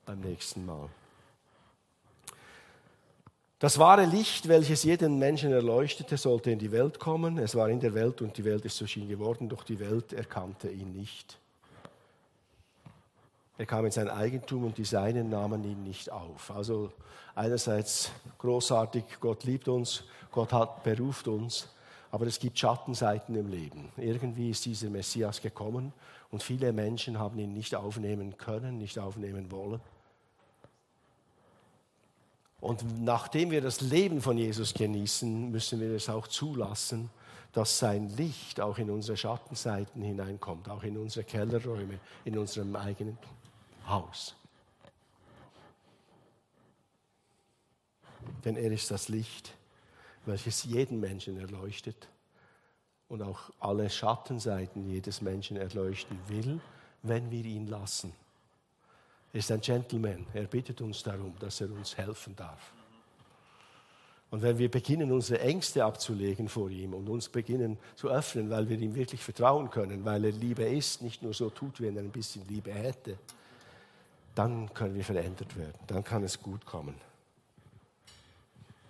beim 0.04 0.20
nächsten 0.20 0.66
Mal. 0.66 0.88
Das 3.58 3.78
wahre 3.78 4.04
Licht, 4.06 4.48
welches 4.48 4.82
jeden 4.82 5.20
Menschen 5.20 5.52
erleuchtete, 5.52 6.16
sollte 6.16 6.50
in 6.50 6.58
die 6.58 6.72
Welt 6.72 6.98
kommen. 6.98 7.38
Es 7.38 7.54
war 7.54 7.68
in 7.70 7.78
der 7.78 7.94
Welt 7.94 8.20
und 8.20 8.36
die 8.36 8.44
Welt 8.44 8.64
ist 8.64 8.80
durch 8.80 8.96
ihn 8.96 9.08
geworden, 9.08 9.48
doch 9.48 9.62
die 9.62 9.78
Welt 9.78 10.12
erkannte 10.12 10.68
ihn 10.68 10.92
nicht. 10.92 11.38
Er 13.58 13.66
kam 13.66 13.84
in 13.84 13.90
sein 13.90 14.08
Eigentum 14.08 14.64
und 14.64 14.78
die 14.78 14.84
Seinen 14.84 15.28
nahmen 15.28 15.62
ihn 15.64 15.82
nicht 15.84 16.10
auf. 16.10 16.50
Also 16.50 16.90
einerseits 17.34 18.10
großartig, 18.38 19.04
Gott 19.20 19.44
liebt 19.44 19.68
uns, 19.68 20.04
Gott 20.30 20.52
hat 20.52 20.82
beruft 20.82 21.28
uns, 21.28 21.68
aber 22.10 22.26
es 22.26 22.38
gibt 22.38 22.58
Schattenseiten 22.58 23.34
im 23.34 23.48
Leben. 23.48 23.90
Irgendwie 23.96 24.50
ist 24.50 24.64
dieser 24.64 24.90
Messias 24.90 25.40
gekommen 25.40 25.92
und 26.30 26.42
viele 26.42 26.72
Menschen 26.72 27.18
haben 27.18 27.38
ihn 27.38 27.52
nicht 27.52 27.74
aufnehmen 27.74 28.36
können, 28.38 28.78
nicht 28.78 28.98
aufnehmen 28.98 29.50
wollen. 29.50 29.80
Und 32.60 33.02
nachdem 33.02 33.50
wir 33.50 33.60
das 33.60 33.80
Leben 33.80 34.20
von 34.20 34.38
Jesus 34.38 34.72
genießen, 34.72 35.50
müssen 35.50 35.80
wir 35.80 35.90
es 35.90 36.08
auch 36.08 36.28
zulassen, 36.28 37.10
dass 37.52 37.78
sein 37.78 38.08
Licht 38.10 38.60
auch 38.60 38.78
in 38.78 38.88
unsere 38.88 39.16
Schattenseiten 39.16 40.00
hineinkommt, 40.00 40.68
auch 40.70 40.84
in 40.84 40.96
unsere 40.96 41.24
Kellerräume, 41.24 41.98
in 42.24 42.38
unserem 42.38 42.76
eigenen 42.76 43.18
Haus. 43.86 44.34
Denn 48.44 48.56
er 48.56 48.72
ist 48.72 48.90
das 48.90 49.08
Licht, 49.08 49.54
welches 50.26 50.64
jeden 50.64 51.00
Menschen 51.00 51.38
erleuchtet 51.38 52.08
und 53.08 53.22
auch 53.22 53.50
alle 53.60 53.90
Schattenseiten 53.90 54.88
jedes 54.88 55.20
Menschen 55.20 55.56
erleuchten 55.56 56.18
will, 56.28 56.60
wenn 57.02 57.30
wir 57.30 57.44
ihn 57.44 57.66
lassen. 57.66 58.12
Er 59.32 59.38
ist 59.38 59.50
ein 59.50 59.60
Gentleman. 59.60 60.26
Er 60.34 60.44
bittet 60.44 60.80
uns 60.80 61.02
darum, 61.02 61.34
dass 61.38 61.60
er 61.60 61.70
uns 61.70 61.96
helfen 61.96 62.36
darf. 62.36 62.72
Und 64.30 64.40
wenn 64.40 64.56
wir 64.56 64.70
beginnen, 64.70 65.12
unsere 65.12 65.40
Ängste 65.40 65.84
abzulegen 65.84 66.48
vor 66.48 66.70
ihm 66.70 66.94
und 66.94 67.06
uns 67.08 67.28
beginnen 67.28 67.76
zu 67.96 68.08
öffnen, 68.08 68.48
weil 68.48 68.66
wir 68.68 68.78
ihm 68.78 68.94
wirklich 68.94 69.22
vertrauen 69.22 69.68
können, 69.68 70.06
weil 70.06 70.24
er 70.24 70.32
Liebe 70.32 70.64
ist, 70.64 71.02
nicht 71.02 71.22
nur 71.22 71.34
so 71.34 71.50
tut, 71.50 71.82
wenn 71.82 71.96
er 71.96 72.02
ein 72.02 72.10
bisschen 72.10 72.48
Liebe 72.48 72.72
hätte, 72.72 73.18
dann 74.34 74.72
können 74.72 74.94
wir 74.94 75.04
verändert 75.04 75.56
werden. 75.56 75.78
Dann 75.86 76.04
kann 76.04 76.22
es 76.22 76.40
gut 76.40 76.64
kommen. 76.64 76.94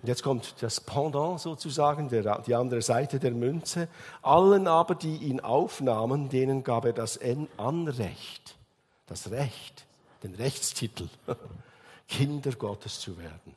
Jetzt 0.04 0.24
kommt 0.24 0.56
das 0.60 0.80
Pendant 0.80 1.40
sozusagen, 1.40 2.08
der, 2.08 2.40
die 2.40 2.54
andere 2.56 2.82
Seite 2.82 3.20
der 3.20 3.30
Münze. 3.30 3.88
Allen 4.20 4.66
aber, 4.66 4.96
die 4.96 5.16
ihn 5.16 5.38
aufnahmen, 5.38 6.28
denen 6.28 6.64
gab 6.64 6.84
er 6.84 6.92
das 6.92 7.20
Anrecht, 7.56 8.56
das 9.06 9.30
Recht, 9.30 9.86
den 10.24 10.34
Rechtstitel, 10.34 11.08
Kinder 12.08 12.50
Gottes 12.52 12.98
zu 12.98 13.16
werden. 13.16 13.54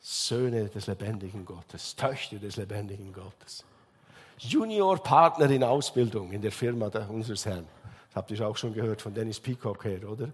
Söhne 0.00 0.68
des 0.68 0.86
lebendigen 0.86 1.44
Gottes, 1.44 1.96
Töchter 1.96 2.36
des 2.36 2.56
lebendigen 2.56 3.12
Gottes. 3.12 3.64
Juniorpartner 4.38 5.50
in 5.50 5.64
Ausbildung 5.64 6.30
in 6.32 6.40
der 6.40 6.52
Firma 6.52 6.86
unseres 6.86 7.44
Herrn. 7.44 7.66
Das 8.10 8.16
habt 8.16 8.30
ihr 8.32 8.46
auch 8.46 8.56
schon 8.56 8.74
gehört 8.74 9.00
von 9.00 9.14
Dennis 9.14 9.38
Peacock 9.38 9.84
her, 9.84 10.08
oder? 10.08 10.30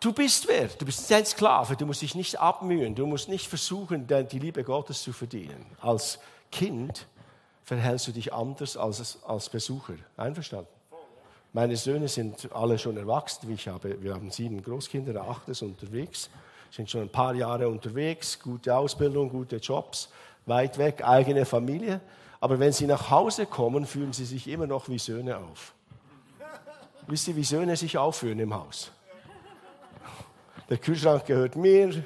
Du 0.00 0.12
bist 0.12 0.46
wer? 0.46 0.68
Du 0.68 0.84
bist 0.84 1.10
ein 1.10 1.24
Sklave. 1.24 1.76
Du 1.76 1.86
musst 1.86 2.02
dich 2.02 2.14
nicht 2.14 2.38
abmühen. 2.38 2.94
Du 2.94 3.06
musst 3.06 3.28
nicht 3.28 3.48
versuchen, 3.48 4.06
die 4.06 4.38
Liebe 4.38 4.62
Gottes 4.62 5.02
zu 5.02 5.14
verdienen. 5.14 5.64
Als 5.80 6.18
Kind 6.52 7.06
verhältst 7.62 8.06
du 8.08 8.12
dich 8.12 8.30
anders 8.32 8.76
als, 8.76 9.18
als 9.24 9.48
Besucher. 9.48 9.94
Einverstanden? 10.18 10.68
Meine 11.54 11.76
Söhne 11.76 12.08
sind 12.08 12.52
alle 12.52 12.78
schon 12.78 12.98
erwachsen. 12.98 13.50
Ich 13.50 13.66
habe, 13.66 14.02
wir 14.02 14.12
haben 14.12 14.30
sieben 14.30 14.62
Großkinder, 14.62 15.22
acht 15.22 15.48
ist 15.48 15.62
unterwegs, 15.62 16.28
sind 16.70 16.90
schon 16.90 17.02
ein 17.02 17.08
paar 17.08 17.34
Jahre 17.34 17.68
unterwegs, 17.68 18.38
gute 18.40 18.76
Ausbildung, 18.76 19.30
gute 19.30 19.56
Jobs, 19.56 20.10
weit 20.46 20.76
weg, 20.76 21.02
eigene 21.02 21.46
Familie. 21.46 22.00
Aber 22.40 22.58
wenn 22.58 22.72
sie 22.72 22.86
nach 22.86 23.08
Hause 23.08 23.46
kommen, 23.46 23.86
fühlen 23.86 24.12
sie 24.12 24.26
sich 24.26 24.48
immer 24.48 24.66
noch 24.66 24.88
wie 24.90 24.98
Söhne 24.98 25.38
auf. 25.38 25.72
Wisst 27.06 27.28
ihr, 27.28 27.36
wie 27.36 27.44
Söhne 27.44 27.76
sich 27.76 27.98
aufführen 27.98 28.38
im 28.38 28.54
Haus? 28.54 28.90
der 30.68 30.78
Kühlschrank 30.78 31.26
gehört 31.26 31.56
mir, 31.56 32.04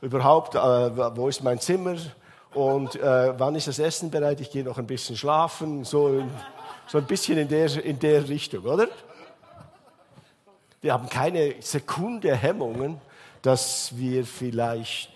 überhaupt, 0.00 0.54
äh, 0.54 0.58
wo 0.58 1.28
ist 1.28 1.42
mein 1.42 1.58
Zimmer 1.58 1.96
und 2.52 2.94
äh, 2.96 3.38
wann 3.38 3.54
ist 3.54 3.68
das 3.68 3.78
Essen 3.78 4.10
bereit, 4.10 4.40
ich 4.40 4.50
gehe 4.50 4.64
noch 4.64 4.78
ein 4.78 4.86
bisschen 4.86 5.16
schlafen, 5.16 5.84
so, 5.84 6.22
so 6.86 6.98
ein 6.98 7.04
bisschen 7.04 7.38
in 7.38 7.48
der, 7.48 7.84
in 7.84 7.98
der 7.98 8.28
Richtung, 8.28 8.64
oder? 8.64 8.88
Wir 10.82 10.92
haben 10.92 11.08
keine 11.08 11.54
Sekunde 11.60 12.36
Hemmungen, 12.36 13.00
dass 13.42 13.96
wir 13.96 14.24
vielleicht 14.24 15.10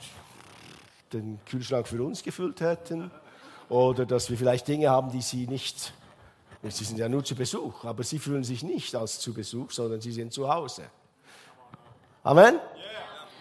den 1.12 1.38
Kühlschrank 1.44 1.86
für 1.86 2.02
uns 2.02 2.22
gefüllt 2.22 2.60
hätten 2.60 3.10
oder 3.68 4.06
dass 4.06 4.30
wir 4.30 4.38
vielleicht 4.38 4.66
Dinge 4.66 4.88
haben, 4.88 5.10
die 5.10 5.20
sie 5.20 5.46
nicht, 5.46 5.92
sie 6.68 6.84
sind 6.84 6.98
ja 6.98 7.08
nur 7.08 7.24
zu 7.24 7.34
Besuch, 7.34 7.84
aber 7.84 8.02
sie 8.02 8.18
fühlen 8.18 8.44
sich 8.44 8.62
nicht 8.62 8.94
als 8.94 9.18
zu 9.18 9.32
Besuch, 9.32 9.70
sondern 9.70 10.00
sie 10.00 10.12
sind 10.12 10.32
zu 10.32 10.52
Hause. 10.52 10.82
Amen? 12.22 12.60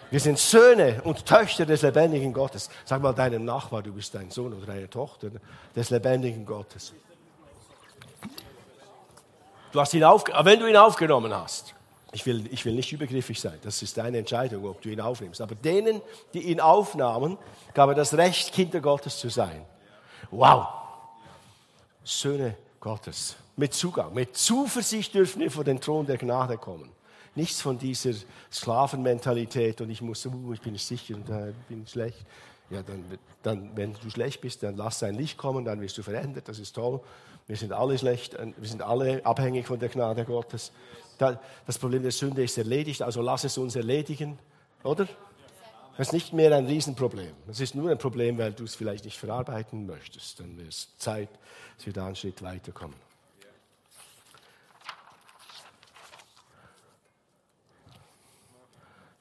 Wir 0.09 0.19
sind 0.19 0.39
Söhne 0.39 1.01
und 1.03 1.25
Töchter 1.25 1.65
des 1.65 1.81
lebendigen 1.81 2.33
Gottes. 2.33 2.69
Sag 2.85 3.01
mal 3.01 3.13
deinem 3.13 3.45
Nachbar, 3.45 3.83
du 3.83 3.93
bist 3.93 4.15
ein 4.15 4.31
Sohn 4.31 4.53
oder 4.53 4.71
eine 4.71 4.89
Tochter 4.89 5.29
des 5.75 5.89
lebendigen 5.89 6.45
Gottes. 6.45 6.93
Du 9.71 9.79
hast 9.79 9.93
ihn 9.93 10.03
auf, 10.03 10.23
wenn 10.43 10.59
du 10.59 10.67
ihn 10.67 10.77
aufgenommen 10.77 11.33
hast. 11.33 11.75
Ich 12.11 12.25
will, 12.25 12.51
ich 12.51 12.65
will 12.65 12.73
nicht 12.73 12.91
übergriffig 12.91 13.39
sein, 13.39 13.59
das 13.61 13.83
ist 13.83 13.95
deine 13.97 14.17
Entscheidung, 14.17 14.65
ob 14.65 14.81
du 14.81 14.89
ihn 14.89 14.99
aufnimmst. 14.99 15.41
Aber 15.41 15.53
denen, 15.53 16.01
die 16.33 16.41
ihn 16.41 16.59
aufnahmen, 16.59 17.37
gab 17.75 17.89
er 17.89 17.95
das 17.95 18.15
Recht, 18.15 18.51
Kinder 18.51 18.81
Gottes 18.81 19.19
zu 19.19 19.29
sein. 19.29 19.63
Wow! 20.31 20.65
Söhne 22.03 22.55
Gottes. 22.79 23.35
Mit 23.55 23.73
Zugang, 23.73 24.13
mit 24.13 24.37
Zuversicht 24.37 25.13
dürfen 25.13 25.41
wir 25.41 25.51
vor 25.51 25.63
den 25.63 25.81
Thron 25.81 26.05
der 26.05 26.17
Gnade 26.17 26.57
kommen. 26.57 26.89
Nichts 27.35 27.61
von 27.61 27.77
dieser 27.77 28.13
Sklavenmentalität 28.51 29.81
und 29.81 29.89
ich 29.89 30.01
muss, 30.01 30.25
uh, 30.25 30.53
ich 30.53 30.61
bin 30.61 30.75
sicher 30.77 31.15
und 31.15 31.29
äh, 31.29 31.53
bin 31.67 31.85
schlecht. 31.85 32.25
Ja, 32.69 32.83
dann, 32.83 33.03
dann, 33.43 33.71
wenn 33.75 33.93
du 33.93 34.09
schlecht 34.09 34.41
bist, 34.41 34.63
dann 34.63 34.77
lass 34.77 34.99
dein 34.99 35.15
Licht 35.15 35.37
kommen, 35.37 35.65
dann 35.65 35.81
wirst 35.81 35.97
du 35.97 36.03
verändert, 36.03 36.47
das 36.47 36.59
ist 36.59 36.73
toll. 36.73 37.01
Wir 37.47 37.57
sind 37.57 37.73
alle 37.73 37.97
schlecht, 37.97 38.35
äh, 38.35 38.53
wir 38.55 38.67
sind 38.67 38.81
alle 38.81 39.25
abhängig 39.25 39.67
von 39.67 39.79
der 39.79 39.89
Gnade 39.89 40.25
Gottes. 40.25 40.71
Das 41.17 41.77
Problem 41.77 42.01
der 42.01 42.11
Sünde 42.11 42.43
ist 42.43 42.57
erledigt, 42.57 43.01
also 43.01 43.21
lass 43.21 43.43
es 43.43 43.57
uns 43.57 43.75
erledigen, 43.75 44.39
oder? 44.83 45.05
Das 45.99 46.07
ist 46.07 46.13
nicht 46.13 46.31
mehr 46.31 46.55
ein 46.55 46.65
Riesenproblem. 46.65 47.35
Es 47.49 47.59
ist 47.59 47.75
nur 47.75 47.91
ein 47.91 47.97
Problem, 47.97 48.37
weil 48.37 48.53
du 48.53 48.63
es 48.63 48.73
vielleicht 48.73 49.03
nicht 49.03 49.17
verarbeiten 49.17 49.85
möchtest. 49.85 50.39
Dann 50.39 50.55
wäre 50.57 50.69
es 50.69 50.97
Zeit, 50.97 51.27
dass 51.75 51.87
wir 51.87 51.91
da 51.91 52.05
einen 52.05 52.15
Schritt 52.15 52.41
weiterkommen. 52.41 52.95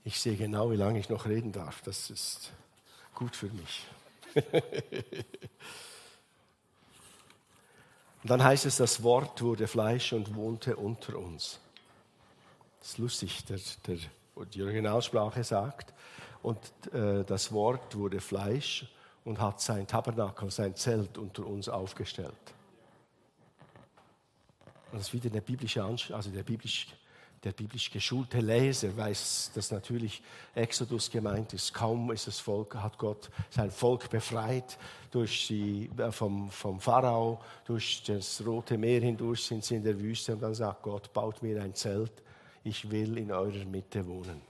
Ich 0.04 0.20
sehe 0.20 0.36
genau, 0.36 0.70
wie 0.70 0.76
lange 0.76 1.00
ich 1.00 1.08
noch 1.08 1.26
reden 1.26 1.50
darf. 1.50 1.82
Das 1.82 2.10
ist 2.10 2.52
gut 3.12 3.34
für 3.34 3.48
mich. 3.48 3.84
und 8.22 8.30
dann 8.30 8.44
heißt 8.44 8.66
es, 8.66 8.76
das 8.76 9.02
Wort 9.02 9.42
wurde 9.42 9.66
Fleisch 9.66 10.12
und 10.12 10.36
wohnte 10.36 10.76
unter 10.76 11.18
uns. 11.18 11.58
Das 12.78 12.90
ist 12.90 12.98
lustig, 12.98 13.44
der, 13.46 13.58
der, 13.88 13.98
die 14.54 14.62
Originalsprache 14.62 15.42
sagt. 15.42 15.92
Und 16.42 16.58
äh, 16.92 17.24
das 17.24 17.52
Wort 17.52 17.96
wurde 17.96 18.20
Fleisch 18.20 18.86
und 19.24 19.40
hat 19.40 19.60
sein 19.60 19.86
Tabernakel, 19.86 20.50
sein 20.50 20.74
Zelt 20.74 21.18
unter 21.18 21.46
uns 21.46 21.68
aufgestellt. 21.68 22.34
Das 24.92 25.02
ist 25.02 25.12
wieder 25.12 25.28
der 25.28 25.42
biblische, 25.42 25.82
also 25.84 26.30
der 26.30 26.42
biblische 26.42 26.86
der 27.44 27.52
biblisch 27.52 27.90
geschulte 27.90 28.40
Leser 28.40 28.96
weiß, 28.96 29.52
dass 29.54 29.70
natürlich 29.70 30.22
Exodus 30.54 31.10
gemeint 31.10 31.52
ist. 31.52 31.72
Kaum 31.72 32.10
ist 32.10 32.26
das 32.26 32.40
Volk, 32.40 32.74
hat 32.74 32.98
Gott 32.98 33.30
sein 33.50 33.70
Volk 33.70 34.10
befreit 34.10 34.78
durch 35.10 35.46
die, 35.46 35.90
äh, 35.98 36.10
vom, 36.10 36.50
vom 36.50 36.80
Pharao, 36.80 37.40
durch 37.64 38.02
das 38.04 38.44
Rote 38.44 38.76
Meer 38.76 39.00
hindurch 39.00 39.44
sind 39.44 39.64
sie 39.64 39.76
in 39.76 39.84
der 39.84 39.98
Wüste 39.98 40.34
und 40.34 40.42
dann 40.42 40.54
sagt 40.54 40.82
Gott, 40.82 41.12
baut 41.12 41.42
mir 41.42 41.62
ein 41.62 41.74
Zelt, 41.74 42.12
ich 42.64 42.90
will 42.90 43.18
in 43.18 43.30
eurer 43.30 43.64
Mitte 43.64 44.06
wohnen. 44.06 44.42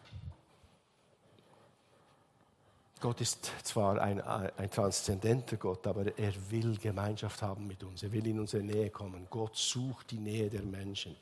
Gott 3.00 3.20
ist 3.20 3.52
zwar 3.62 4.00
ein, 4.00 4.20
ein 4.20 4.70
transzendenter 4.70 5.56
Gott, 5.56 5.86
aber 5.86 6.18
er 6.18 6.32
will 6.50 6.76
Gemeinschaft 6.76 7.42
haben 7.42 7.66
mit 7.66 7.82
uns. 7.84 8.02
Er 8.02 8.10
will 8.12 8.26
in 8.26 8.40
unsere 8.40 8.62
Nähe 8.62 8.90
kommen. 8.90 9.26
Gott 9.30 9.56
sucht 9.56 10.10
die 10.10 10.18
Nähe 10.18 10.50
der 10.50 10.62
Menschen. 10.62 11.14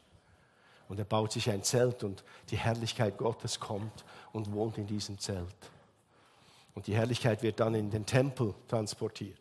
Und 0.88 0.98
er 0.98 1.04
baut 1.04 1.32
sich 1.32 1.50
ein 1.50 1.62
Zelt 1.62 2.04
und 2.04 2.24
die 2.50 2.56
Herrlichkeit 2.56 3.18
Gottes 3.18 3.60
kommt 3.60 4.04
und 4.32 4.50
wohnt 4.52 4.78
in 4.78 4.86
diesem 4.86 5.18
Zelt. 5.18 5.56
Und 6.74 6.86
die 6.86 6.94
Herrlichkeit 6.94 7.42
wird 7.42 7.60
dann 7.60 7.74
in 7.74 7.90
den 7.90 8.06
Tempel 8.06 8.54
transportiert. 8.68 9.40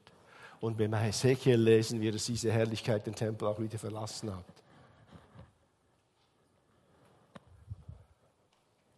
Und 0.59 0.77
beim 0.77 0.93
Hesekiel 0.93 1.57
lesen 1.57 2.01
wir, 2.01 2.11
dass 2.11 2.25
diese 2.25 2.51
Herrlichkeit 2.51 3.05
den 3.05 3.15
Tempel 3.15 3.47
auch 3.47 3.59
wieder 3.59 3.77
verlassen 3.77 4.33
hat. 4.35 4.45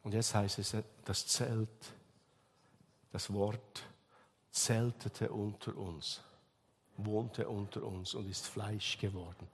Und 0.04 0.14
jetzt 0.14 0.34
heißt 0.34 0.60
es, 0.60 0.78
das 1.04 1.28
Zelt, 1.28 1.68
das 3.12 3.32
Wort 3.34 3.84
zeltete 4.52 5.30
unter 5.30 5.76
uns, 5.78 6.22
wohnte 6.98 7.48
unter 7.48 7.84
uns 7.84 8.14
und 8.14 8.30
ist 8.30 8.48
Fleisch 8.48 8.98
geworden. 8.98 9.48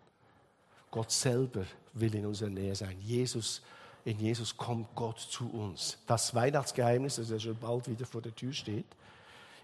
Gott 0.91 1.11
selber 1.11 1.65
will 1.93 2.13
in 2.15 2.25
unserer 2.25 2.49
Nähe 2.49 2.75
sein. 2.75 2.99
Jesus, 3.01 3.61
in 4.05 4.19
Jesus 4.19 4.55
kommt 4.55 4.93
Gott 4.95 5.19
zu 5.19 5.49
uns. 5.49 5.97
Das 6.05 6.35
Weihnachtsgeheimnis, 6.35 7.15
das 7.15 7.29
ja 7.29 7.39
schon 7.39 7.57
bald 7.57 7.89
wieder 7.89 8.05
vor 8.05 8.21
der 8.21 8.35
Tür 8.35 8.53
steht, 8.53 8.85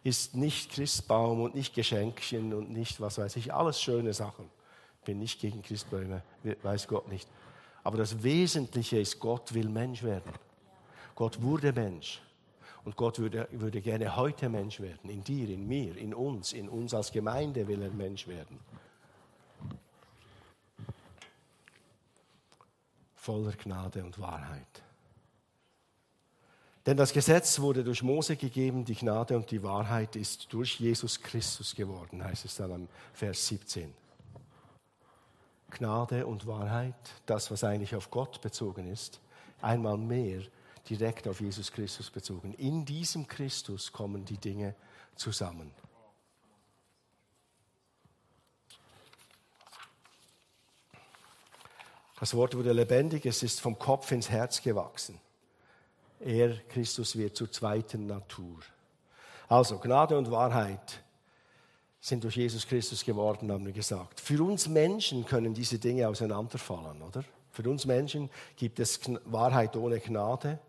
ist 0.04 0.36
nicht 0.36 0.72
Christbaum 0.72 1.42
und 1.42 1.56
nicht 1.56 1.74
Geschenkchen 1.74 2.54
und 2.54 2.72
nicht 2.72 3.00
was 3.02 3.18
weiß 3.18 3.36
ich, 3.36 3.54
alles 3.54 3.82
schöne 3.82 4.14
Sachen. 4.14 4.50
Bin 5.06 5.20
nicht 5.20 5.40
gegen 5.40 5.62
Christbäume, 5.62 6.24
weiß 6.64 6.88
Gott 6.88 7.08
nicht. 7.10 7.28
Aber 7.84 7.98
das 7.98 8.24
Wesentliche 8.24 9.00
ist, 9.00 9.20
Gott 9.20 9.54
will 9.54 9.70
Mensch 9.70 10.04
werden. 10.04 10.32
Gott 11.16 11.42
wurde 11.42 11.74
Mensch. 11.74 12.22
Und 12.86 12.96
Gott 12.96 13.20
würde, 13.20 13.48
würde 13.52 13.82
gerne 13.82 14.16
heute 14.16 14.50
Mensch 14.50 14.80
werden. 14.80 15.10
In 15.10 15.24
dir, 15.24 15.50
in 15.50 15.68
mir, 15.68 15.98
in 15.98 16.14
uns, 16.14 16.54
in 16.54 16.70
uns 16.70 16.94
als 16.94 17.12
Gemeinde 17.12 17.68
will 17.68 17.82
er 17.82 17.92
Mensch 17.92 18.28
werden. 18.28 18.60
voller 23.30 23.52
Gnade 23.52 24.04
und 24.04 24.20
Wahrheit. 24.20 24.82
Denn 26.88 26.98
das 26.98 27.14
Gesetz 27.14 27.60
wurde 27.60 27.84
durch 27.84 28.02
Mose 28.02 28.36
gegeben, 28.36 28.86
die 28.86 28.96
Gnade 28.96 29.36
und 29.36 29.52
die 29.52 29.62
Wahrheit 29.62 30.16
ist 30.16 30.52
durch 30.52 30.80
Jesus 30.80 31.22
Christus 31.22 31.76
geworden, 31.76 32.24
heißt 32.24 32.46
es 32.46 32.56
dann 32.56 32.72
am 32.72 32.88
Vers 33.14 33.46
17. 33.46 33.94
Gnade 35.70 36.26
und 36.26 36.48
Wahrheit, 36.48 36.96
das, 37.28 37.52
was 37.52 37.64
eigentlich 37.64 37.96
auf 37.96 38.10
Gott 38.10 38.42
bezogen 38.42 38.88
ist, 38.88 39.22
einmal 39.62 39.98
mehr 39.98 40.42
direkt 40.88 41.28
auf 41.28 41.42
Jesus 41.42 41.72
Christus 41.72 42.10
bezogen. 42.10 42.54
In 42.54 42.86
diesem 42.86 43.28
Christus 43.28 43.92
kommen 43.92 44.26
die 44.26 44.38
Dinge 44.38 44.76
zusammen. 45.16 45.72
Das 52.20 52.34
Wort 52.34 52.56
wurde 52.56 52.74
lebendig, 52.74 53.26
es 53.26 53.44
ist 53.44 53.62
vom 53.62 53.80
Kopf 53.80 54.12
ins 54.12 54.30
Herz 54.30 54.62
gewachsen. 54.62 55.20
Er, 56.20 56.58
Christus, 56.68 57.16
wird 57.16 57.38
zur 57.38 57.50
zweiten 57.50 58.08
Natur. 58.08 58.60
Also 59.48 59.80
Gnade 59.80 60.18
und 60.18 60.30
Wahrheit 60.30 61.02
sind 62.02 62.24
durch 62.24 62.36
Jesus 62.36 62.68
Christus 62.68 63.06
geworden, 63.06 63.52
haben 63.52 63.66
wir 63.66 63.72
gesagt. 63.72 64.20
Für 64.20 64.44
uns 64.44 64.68
Menschen 64.68 65.26
können 65.26 65.54
diese 65.54 65.80
Dinge 65.80 66.08
auseinanderfallen, 66.08 67.02
oder? 67.02 67.24
Für 67.52 67.70
uns 67.70 67.86
Menschen 67.86 68.30
gibt 68.58 68.80
es 68.80 69.00
Wahrheit 69.26 69.76
ohne 69.76 70.00
Gnade 70.00 70.60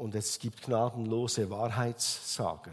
und 0.00 0.14
es 0.14 0.38
gibt 0.38 0.62
gnadenlose 0.62 1.50
Wahrheitssager. 1.50 2.72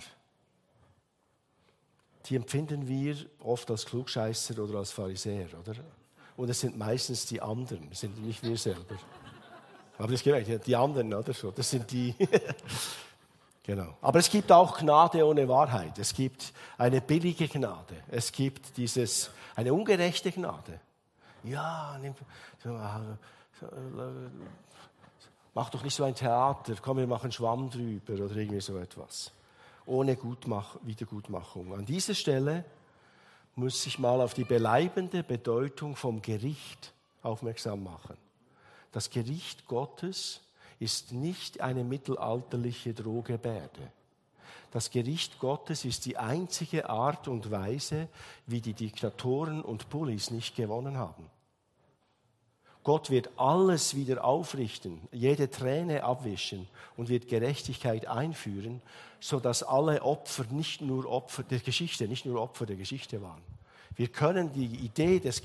Die 2.25 2.38
empfinden 2.38 2.88
wir 2.88 3.17
oft 3.39 3.69
als 3.69 3.86
Klugscheißer 3.86 4.57
oder 4.63 4.80
als 4.80 4.91
Pharisäer, 4.91 5.49
oder? 5.59 5.75
Und 6.38 6.49
es 6.49 6.61
sind 6.61 6.78
meistens 6.78 7.25
die 7.25 7.41
anderen, 7.41 7.89
das 7.89 7.99
sind 7.99 8.17
nicht 8.25 8.41
wir 8.43 8.57
selber. 8.57 8.95
Aber 9.97 10.07
das 10.07 10.23
gemerkt, 10.23 10.65
die 10.65 10.75
anderen, 10.75 11.13
oder 11.13 11.34
so, 11.34 11.51
das 11.51 11.69
sind 11.69 11.91
die. 11.91 12.15
genau. 13.63 13.97
Aber 13.99 14.19
es 14.19 14.30
gibt 14.30 14.49
auch 14.49 14.78
Gnade 14.78 15.25
ohne 15.25 15.49
Wahrheit. 15.49 15.99
Es 15.99 16.13
gibt 16.13 16.53
eine 16.78 17.01
billige 17.01 17.49
Gnade. 17.49 18.03
Es 18.07 18.32
gibt 18.32 18.78
dieses, 18.78 19.32
eine 19.53 19.73
ungerechte 19.73 20.32
Gnade. 20.32 20.80
Ja, 21.43 21.97
nimm, 22.01 22.15
mach 25.57 25.71
doch 25.71 25.83
nicht 25.83 25.95
so 25.95 26.03
ein 26.03 26.13
Theater, 26.13 26.75
komm, 26.79 26.97
wir 26.97 27.07
machen 27.07 27.31
Schwamm 27.31 27.71
drüber 27.71 28.13
oder 28.13 28.35
irgendwie 28.35 28.61
so 28.61 28.77
etwas. 28.77 29.31
Ohne 29.87 30.15
Gutmach 30.15 30.77
Wiedergutmachung. 30.83 31.73
An 31.73 31.83
dieser 31.83 32.13
Stelle 32.13 32.63
muss 33.55 33.83
ich 33.87 33.97
mal 33.97 34.21
auf 34.21 34.35
die 34.35 34.43
beleibende 34.43 35.23
Bedeutung 35.23 35.95
vom 35.95 36.21
Gericht 36.21 36.93
aufmerksam 37.23 37.83
machen. 37.83 38.15
Das 38.91 39.09
Gericht 39.09 39.65
Gottes 39.65 40.41
ist 40.77 41.11
nicht 41.11 41.59
eine 41.59 41.83
mittelalterliche 41.83 42.93
Drohgebärde. 42.93 43.91
Das 44.69 44.91
Gericht 44.91 45.39
Gottes 45.39 45.85
ist 45.85 46.05
die 46.05 46.17
einzige 46.17 46.87
Art 46.87 47.27
und 47.27 47.49
Weise, 47.49 48.09
wie 48.45 48.61
die 48.61 48.75
Diktatoren 48.75 49.63
und 49.63 49.89
Bullies 49.89 50.29
nicht 50.29 50.55
gewonnen 50.55 50.97
haben. 50.97 51.31
Gott 52.88 53.09
wird 53.09 53.31
alles 53.35 53.95
wieder 53.97 54.23
aufrichten, 54.23 55.01
jede 55.11 55.49
Träne 55.49 56.05
abwischen 56.05 56.69
und 56.95 57.09
wird 57.09 57.27
Gerechtigkeit 57.27 58.07
einführen, 58.07 58.81
sodass 59.19 59.61
alle 59.61 60.03
Opfer 60.03 60.45
nicht 60.51 60.79
nur 60.79 61.05
Opfer 61.05 61.43
der 61.43 61.59
Geschichte, 61.59 62.07
nicht 62.07 62.25
nur 62.25 62.41
Opfer 62.41 62.65
der 62.65 62.77
Geschichte 62.77 63.21
waren. 63.21 63.41
Wir 63.97 64.07
können 64.07 64.53
die 64.53 64.67
Idee 64.67 65.19
des, 65.19 65.41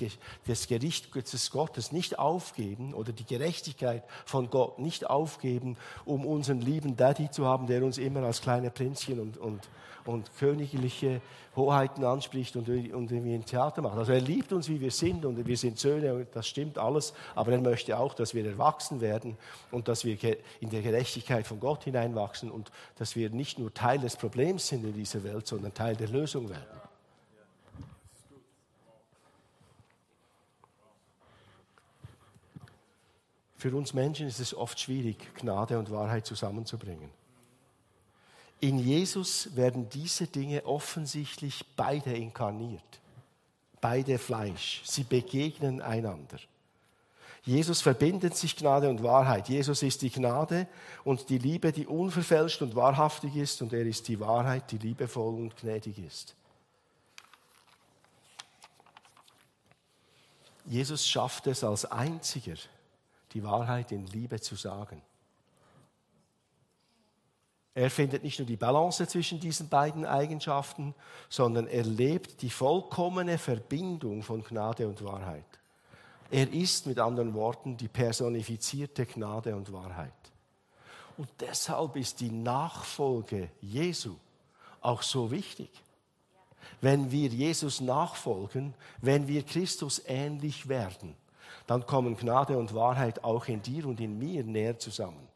des 0.46 0.68
Gerichts 0.68 1.50
Gottes 1.50 1.90
nicht 1.90 2.16
aufgeben 2.16 2.94
oder 2.94 3.10
die 3.10 3.24
Gerechtigkeit 3.24 4.04
von 4.24 4.48
Gott 4.48 4.78
nicht 4.78 5.10
aufgeben, 5.10 5.76
um 6.04 6.24
unseren 6.24 6.60
lieben 6.60 6.96
Daddy 6.96 7.28
zu 7.28 7.44
haben, 7.44 7.66
der 7.66 7.82
uns 7.82 7.98
immer 7.98 8.22
als 8.22 8.40
kleine 8.40 8.70
Prinzchen 8.70 9.18
und, 9.18 9.36
und, 9.36 9.68
und 10.04 10.30
königliche 10.38 11.20
Hoheiten 11.54 12.04
anspricht 12.04 12.56
und, 12.56 12.68
irgendwie 12.68 13.34
ein 13.34 13.44
Theater 13.44 13.82
macht. 13.82 13.98
Also 13.98 14.12
er 14.12 14.20
liebt 14.20 14.52
uns, 14.52 14.68
wie 14.68 14.80
wir 14.80 14.90
sind 14.90 15.24
und 15.24 15.46
wir 15.46 15.56
sind 15.56 15.78
Söhne 15.78 16.14
und 16.14 16.28
das 16.34 16.48
stimmt 16.48 16.78
alles, 16.78 17.12
aber 17.34 17.52
er 17.52 17.60
möchte 17.60 17.98
auch, 17.98 18.14
dass 18.14 18.34
wir 18.34 18.44
erwachsen 18.46 19.00
werden 19.00 19.36
und 19.70 19.88
dass 19.88 20.04
wir 20.04 20.16
in 20.60 20.70
der 20.70 20.82
Gerechtigkeit 20.82 21.46
von 21.46 21.60
Gott 21.60 21.84
hineinwachsen 21.84 22.50
und 22.50 22.70
dass 22.96 23.16
wir 23.16 23.30
nicht 23.30 23.58
nur 23.58 23.72
Teil 23.74 23.98
des 23.98 24.16
Problems 24.16 24.68
sind 24.68 24.84
in 24.84 24.94
dieser 24.94 25.22
Welt, 25.24 25.46
sondern 25.46 25.74
Teil 25.74 25.96
der 25.96 26.08
Lösung 26.08 26.48
werden. 26.48 26.82
Für 33.62 33.76
uns 33.76 33.94
Menschen 33.94 34.26
ist 34.26 34.40
es 34.40 34.56
oft 34.56 34.80
schwierig, 34.80 35.36
Gnade 35.36 35.78
und 35.78 35.88
Wahrheit 35.92 36.26
zusammenzubringen. 36.26 37.21
In 38.62 38.78
Jesus 38.78 39.56
werden 39.56 39.88
diese 39.88 40.28
Dinge 40.28 40.64
offensichtlich 40.64 41.64
beide 41.74 42.12
inkarniert, 42.12 43.00
beide 43.80 44.20
Fleisch. 44.20 44.82
Sie 44.84 45.02
begegnen 45.02 45.82
einander. 45.82 46.38
Jesus 47.42 47.80
verbindet 47.80 48.36
sich 48.36 48.54
Gnade 48.54 48.88
und 48.88 49.02
Wahrheit. 49.02 49.48
Jesus 49.48 49.82
ist 49.82 50.02
die 50.02 50.10
Gnade 50.10 50.68
und 51.02 51.28
die 51.28 51.38
Liebe, 51.38 51.72
die 51.72 51.88
unverfälscht 51.88 52.62
und 52.62 52.76
wahrhaftig 52.76 53.34
ist, 53.34 53.62
und 53.62 53.72
er 53.72 53.84
ist 53.84 54.06
die 54.06 54.20
Wahrheit, 54.20 54.70
die 54.70 54.78
liebevoll 54.78 55.34
und 55.34 55.56
gnädig 55.56 55.98
ist. 55.98 56.36
Jesus 60.66 61.04
schafft 61.08 61.48
es 61.48 61.64
als 61.64 61.84
einziger, 61.84 62.54
die 63.32 63.42
Wahrheit 63.42 63.90
in 63.90 64.06
Liebe 64.06 64.40
zu 64.40 64.54
sagen. 64.54 65.02
Er 67.74 67.90
findet 67.90 68.22
nicht 68.22 68.38
nur 68.38 68.46
die 68.46 68.56
Balance 68.56 69.06
zwischen 69.06 69.40
diesen 69.40 69.68
beiden 69.68 70.04
Eigenschaften, 70.04 70.94
sondern 71.28 71.66
er 71.66 71.84
lebt 71.84 72.42
die 72.42 72.50
vollkommene 72.50 73.38
Verbindung 73.38 74.22
von 74.22 74.44
Gnade 74.44 74.86
und 74.86 75.02
Wahrheit. 75.02 75.44
Er 76.30 76.52
ist 76.52 76.86
mit 76.86 76.98
anderen 76.98 77.34
Worten 77.34 77.76
die 77.76 77.88
personifizierte 77.88 79.06
Gnade 79.06 79.54
und 79.56 79.72
Wahrheit. 79.72 80.12
Und 81.16 81.28
deshalb 81.40 81.96
ist 81.96 82.20
die 82.20 82.30
Nachfolge 82.30 83.50
Jesu 83.60 84.16
auch 84.80 85.02
so 85.02 85.30
wichtig. 85.30 85.70
Wenn 86.80 87.10
wir 87.10 87.28
Jesus 87.28 87.80
nachfolgen, 87.80 88.74
wenn 89.00 89.28
wir 89.28 89.44
Christus 89.44 90.02
ähnlich 90.06 90.68
werden, 90.68 91.14
dann 91.66 91.86
kommen 91.86 92.16
Gnade 92.16 92.58
und 92.58 92.74
Wahrheit 92.74 93.22
auch 93.24 93.46
in 93.46 93.62
dir 93.62 93.86
und 93.86 94.00
in 94.00 94.18
mir 94.18 94.42
näher 94.42 94.78
zusammen. 94.78 95.28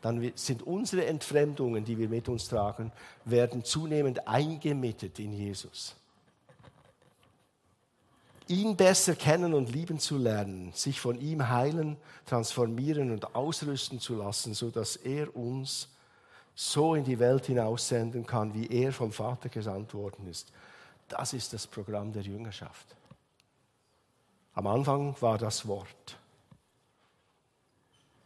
Dann 0.00 0.32
sind 0.34 0.62
unsere 0.62 1.06
Entfremdungen, 1.06 1.84
die 1.84 1.98
wir 1.98 2.08
mit 2.08 2.28
uns 2.28 2.48
tragen, 2.48 2.92
werden 3.24 3.64
zunehmend 3.64 4.26
eingemittet 4.26 5.18
in 5.18 5.32
Jesus. 5.32 5.94
Ihn 8.48 8.76
besser 8.76 9.14
kennen 9.14 9.54
und 9.54 9.70
lieben 9.70 10.00
zu 10.00 10.18
lernen, 10.18 10.72
sich 10.72 11.00
von 11.00 11.20
ihm 11.20 11.48
heilen, 11.48 11.96
transformieren 12.26 13.12
und 13.12 13.34
ausrüsten 13.36 14.00
zu 14.00 14.16
lassen, 14.16 14.54
sodass 14.54 14.96
er 14.96 15.36
uns 15.36 15.88
so 16.54 16.94
in 16.94 17.04
die 17.04 17.18
Welt 17.18 17.46
hinaussenden 17.46 18.26
kann, 18.26 18.52
wie 18.54 18.66
er 18.66 18.92
vom 18.92 19.12
Vater 19.12 19.48
gesandt 19.48 19.94
worden 19.94 20.26
ist. 20.26 20.52
Das 21.08 21.32
ist 21.32 21.52
das 21.52 21.66
Programm 21.66 22.12
der 22.12 22.22
Jüngerschaft. 22.22 22.96
Am 24.54 24.66
Anfang 24.66 25.14
war 25.20 25.38
das 25.38 25.66
Wort. 25.66 26.18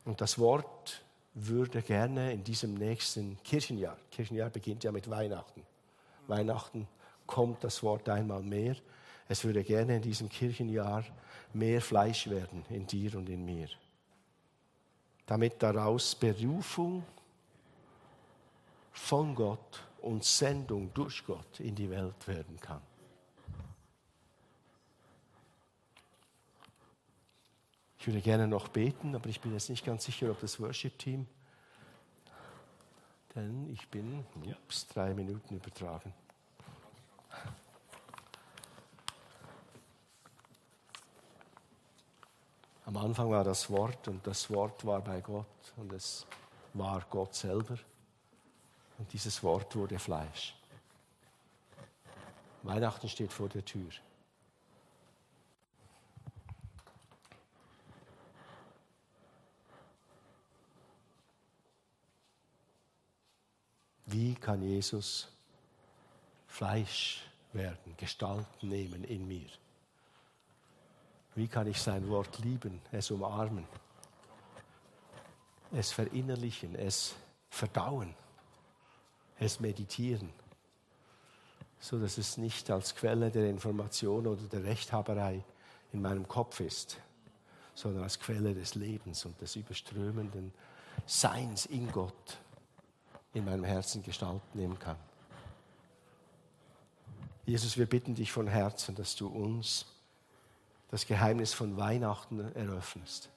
Und 0.04 0.20
das 0.20 0.38
Wort 0.38 1.03
würde 1.34 1.82
gerne 1.82 2.32
in 2.32 2.44
diesem 2.44 2.74
nächsten 2.74 3.42
Kirchenjahr, 3.42 3.98
Kirchenjahr 4.10 4.50
beginnt 4.50 4.84
ja 4.84 4.92
mit 4.92 5.10
Weihnachten. 5.10 5.62
Weihnachten 6.28 6.86
kommt 7.26 7.64
das 7.64 7.82
Wort 7.82 8.08
einmal 8.08 8.42
mehr. 8.42 8.76
Es 9.28 9.44
würde 9.44 9.64
gerne 9.64 9.96
in 9.96 10.02
diesem 10.02 10.28
Kirchenjahr 10.28 11.04
mehr 11.52 11.80
Fleisch 11.80 12.28
werden 12.28 12.64
in 12.68 12.86
dir 12.86 13.14
und 13.16 13.28
in 13.28 13.44
mir. 13.44 13.68
Damit 15.26 15.62
daraus 15.62 16.14
Berufung 16.14 17.04
von 18.92 19.34
Gott 19.34 19.82
und 20.02 20.22
Sendung 20.24 20.92
durch 20.94 21.24
Gott 21.26 21.60
in 21.60 21.74
die 21.74 21.90
Welt 21.90 22.28
werden 22.28 22.60
kann. 22.60 22.82
Ich 28.04 28.08
würde 28.08 28.20
gerne 28.20 28.46
noch 28.46 28.68
beten, 28.68 29.14
aber 29.14 29.30
ich 29.30 29.40
bin 29.40 29.54
jetzt 29.54 29.70
nicht 29.70 29.86
ganz 29.86 30.04
sicher, 30.04 30.30
ob 30.30 30.38
das 30.38 30.60
Worship-Team, 30.60 31.26
denn 33.34 33.70
ich 33.72 33.88
bin 33.88 34.26
ups, 34.44 34.86
drei 34.88 35.14
Minuten 35.14 35.56
übertragen. 35.56 36.12
Am 42.84 42.94
Anfang 42.98 43.30
war 43.30 43.42
das 43.42 43.70
Wort 43.70 44.06
und 44.08 44.26
das 44.26 44.50
Wort 44.50 44.84
war 44.84 45.00
bei 45.00 45.22
Gott 45.22 45.46
und 45.78 45.90
es 45.94 46.26
war 46.74 47.02
Gott 47.08 47.34
selber 47.34 47.78
und 48.98 49.10
dieses 49.14 49.42
Wort 49.42 49.74
wurde 49.76 49.98
Fleisch. 49.98 50.54
Weihnachten 52.64 53.08
steht 53.08 53.32
vor 53.32 53.48
der 53.48 53.64
Tür. 53.64 53.88
Wie 64.14 64.36
kann 64.36 64.62
Jesus 64.62 65.26
Fleisch 66.46 67.24
werden, 67.52 67.96
Gestalt 67.96 68.46
nehmen 68.62 69.02
in 69.02 69.26
mir? 69.26 69.48
Wie 71.34 71.48
kann 71.48 71.66
ich 71.66 71.82
sein 71.82 72.08
Wort 72.08 72.38
lieben, 72.38 72.80
es 72.92 73.10
umarmen, 73.10 73.66
es 75.72 75.90
verinnerlichen, 75.90 76.76
es 76.76 77.16
verdauen, 77.50 78.14
es 79.40 79.58
meditieren, 79.58 80.30
so 81.80 81.98
dass 81.98 82.16
es 82.16 82.36
nicht 82.36 82.70
als 82.70 82.94
Quelle 82.94 83.32
der 83.32 83.50
Information 83.50 84.28
oder 84.28 84.42
der 84.42 84.62
Rechthaberei 84.62 85.42
in 85.92 86.00
meinem 86.00 86.28
Kopf 86.28 86.60
ist, 86.60 87.00
sondern 87.74 88.04
als 88.04 88.20
Quelle 88.20 88.54
des 88.54 88.76
Lebens 88.76 89.24
und 89.24 89.40
des 89.40 89.56
überströmenden 89.56 90.54
Seins 91.04 91.66
in 91.66 91.90
Gott 91.90 92.38
in 93.34 93.44
meinem 93.44 93.64
Herzen 93.64 94.02
Gestalt 94.02 94.42
nehmen 94.54 94.78
kann. 94.78 94.96
Jesus, 97.44 97.76
wir 97.76 97.86
bitten 97.86 98.14
dich 98.14 98.32
von 98.32 98.46
Herzen, 98.46 98.94
dass 98.94 99.16
du 99.16 99.26
uns 99.26 99.86
das 100.90 101.06
Geheimnis 101.06 101.52
von 101.52 101.76
Weihnachten 101.76 102.40
eröffnest. 102.54 103.28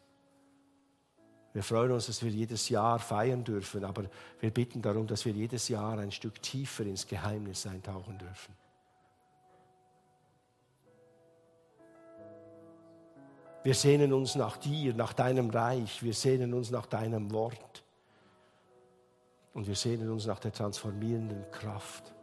Wir 1.53 1.63
freuen 1.63 1.91
uns, 1.91 2.05
dass 2.05 2.21
wir 2.21 2.29
jedes 2.29 2.69
Jahr 2.69 2.99
feiern 2.99 3.43
dürfen, 3.43 3.83
aber 3.83 4.05
wir 4.39 4.51
bitten 4.51 4.81
darum, 4.81 5.07
dass 5.07 5.25
wir 5.25 5.33
jedes 5.33 5.67
Jahr 5.67 5.97
ein 5.97 6.11
Stück 6.11 6.41
tiefer 6.41 6.83
ins 6.85 7.07
Geheimnis 7.07 7.65
eintauchen 7.65 8.19
dürfen. 8.19 8.53
Wir 13.63 13.73
sehnen 13.73 14.13
uns 14.13 14.35
nach 14.35 14.55
dir, 14.57 14.93
nach 14.93 15.13
deinem 15.13 15.49
Reich, 15.49 16.03
wir 16.03 16.13
sehnen 16.13 16.53
uns 16.53 16.69
nach 16.69 16.85
deinem 16.85 17.31
Wort 17.31 17.83
und 19.57 19.65
wir 19.65 19.73
sehnen 19.73 20.11
uns 20.11 20.27
nach 20.27 20.37
der 20.37 20.53
transformierenden 20.53 21.49
Kraft, 21.49 22.13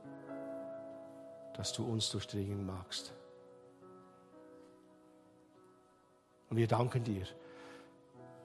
dass 1.56 1.72
du 1.72 1.84
uns 1.84 2.08
durchdringen 2.10 2.64
magst. 2.64 3.12
Und 6.48 6.56
wir 6.56 6.68
danken 6.68 7.02
dir, 7.02 7.26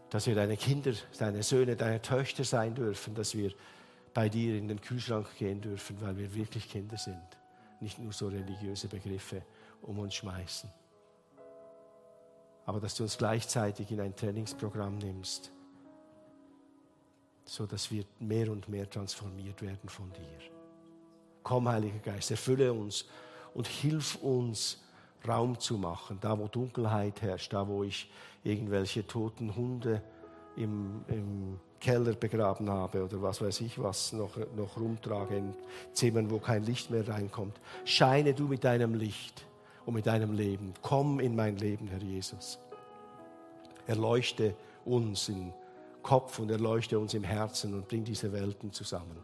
dass 0.10 0.26
wir 0.26 0.34
deine 0.34 0.58
Kinder, 0.58 0.94
deine 1.20 1.44
Söhne, 1.44 1.76
deine 1.76 2.02
Töchter 2.02 2.44
sein 2.44 2.74
dürfen, 2.74 3.14
dass 3.14 3.36
wir 3.36 3.54
bei 4.16 4.28
dir 4.28 4.58
in 4.58 4.68
den 4.68 4.82
Kühlschrank 4.82 5.28
gehen 5.38 5.62
dürfen, 5.62 6.02
weil 6.02 6.18
wir 6.18 6.34
wirklich 6.34 6.68
Kinder 6.68 6.98
sind, 6.98 7.38
nicht 7.82 8.00
nur 8.00 8.12
so 8.12 8.28
religiöse 8.28 8.88
Begriffe 8.88 9.44
um 9.84 10.00
uns 10.00 10.16
schmeißen. 10.16 10.68
Aber 12.66 12.80
dass 12.80 12.96
du 12.96 13.04
uns 13.04 13.20
gleichzeitig 13.20 13.92
in 13.92 14.02
ein 14.02 14.16
Trainingsprogramm 14.16 14.98
nimmst, 14.98 15.52
so 17.50 17.66
dass 17.66 17.90
wir 17.90 18.04
mehr 18.20 18.52
und 18.52 18.70
mehr 18.70 18.90
transformiert 18.90 19.62
werden 19.62 19.90
von 19.90 20.12
dir. 20.14 20.50
Komm, 21.42 21.68
Heiliger 21.68 22.00
Geist, 22.00 22.32
erfülle 22.32 22.72
uns 22.72 23.06
und 23.54 23.68
hilf 23.68 24.16
uns, 24.16 24.84
Raum 25.28 25.60
zu 25.60 25.78
machen, 25.78 26.18
da 26.22 26.38
wo 26.38 26.48
Dunkelheit 26.48 27.22
herrscht, 27.22 27.52
da 27.52 27.68
wo 27.68 27.84
ich 27.84 28.10
irgendwelche 28.44 29.06
toten 29.06 29.54
Hunde 29.54 30.02
im, 30.56 31.04
im 31.08 31.60
Keller 31.80 32.14
begraben 32.14 32.70
habe 32.70 33.04
oder 33.04 33.22
was 33.22 33.42
weiß 33.42 33.60
ich 33.62 33.82
was 33.82 34.14
noch, 34.14 34.38
noch 34.56 34.78
rumtrage 34.78 35.36
in 35.36 35.54
Zimmern, 35.92 36.32
wo 36.32 36.40
kein 36.40 36.64
Licht 36.64 36.90
mehr 36.90 37.06
reinkommt. 37.06 37.60
Scheine 37.84 38.34
du 38.34 38.48
mit 38.48 38.64
deinem 38.64 38.94
Licht 38.94 39.46
und 39.86 39.96
mit 39.96 40.06
deinem 40.06 40.34
Leben. 40.34 40.74
Komm 40.82 41.20
in 41.20 41.36
mein 41.36 41.58
Leben, 41.58 41.88
Herr 41.88 42.02
Jesus. 42.02 42.60
Erleuchte 43.88 44.56
uns 44.86 45.28
im 45.28 45.52
Kopf 46.02 46.40
und 46.40 46.50
erleuchte 46.50 46.98
uns 46.98 47.14
im 47.14 47.24
Herzen 47.24 47.74
und 47.74 47.88
bring 47.88 48.04
diese 48.04 48.32
Welten 48.32 48.72
zusammen. 48.72 49.18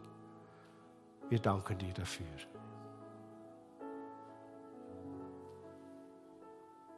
Wir 1.28 1.38
danken 1.38 1.78
dir 1.78 1.92
dafür. 1.92 2.26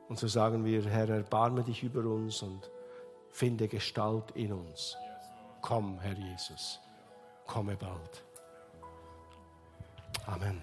Und 0.08 0.18
so 0.18 0.26
sagen 0.26 0.64
wir, 0.64 0.84
Herr, 0.84 1.08
erbarme 1.08 1.62
dich 1.62 1.82
über 1.82 2.00
uns 2.00 2.42
und 2.42 2.70
finde 3.30 3.68
Gestalt 3.68 4.30
in 4.32 4.52
uns. 4.52 4.96
Komm, 5.60 5.98
Herr 6.00 6.16
Jesus, 6.16 6.80
komme 7.46 7.76
bald. 7.76 8.24
Amen. 10.26 10.60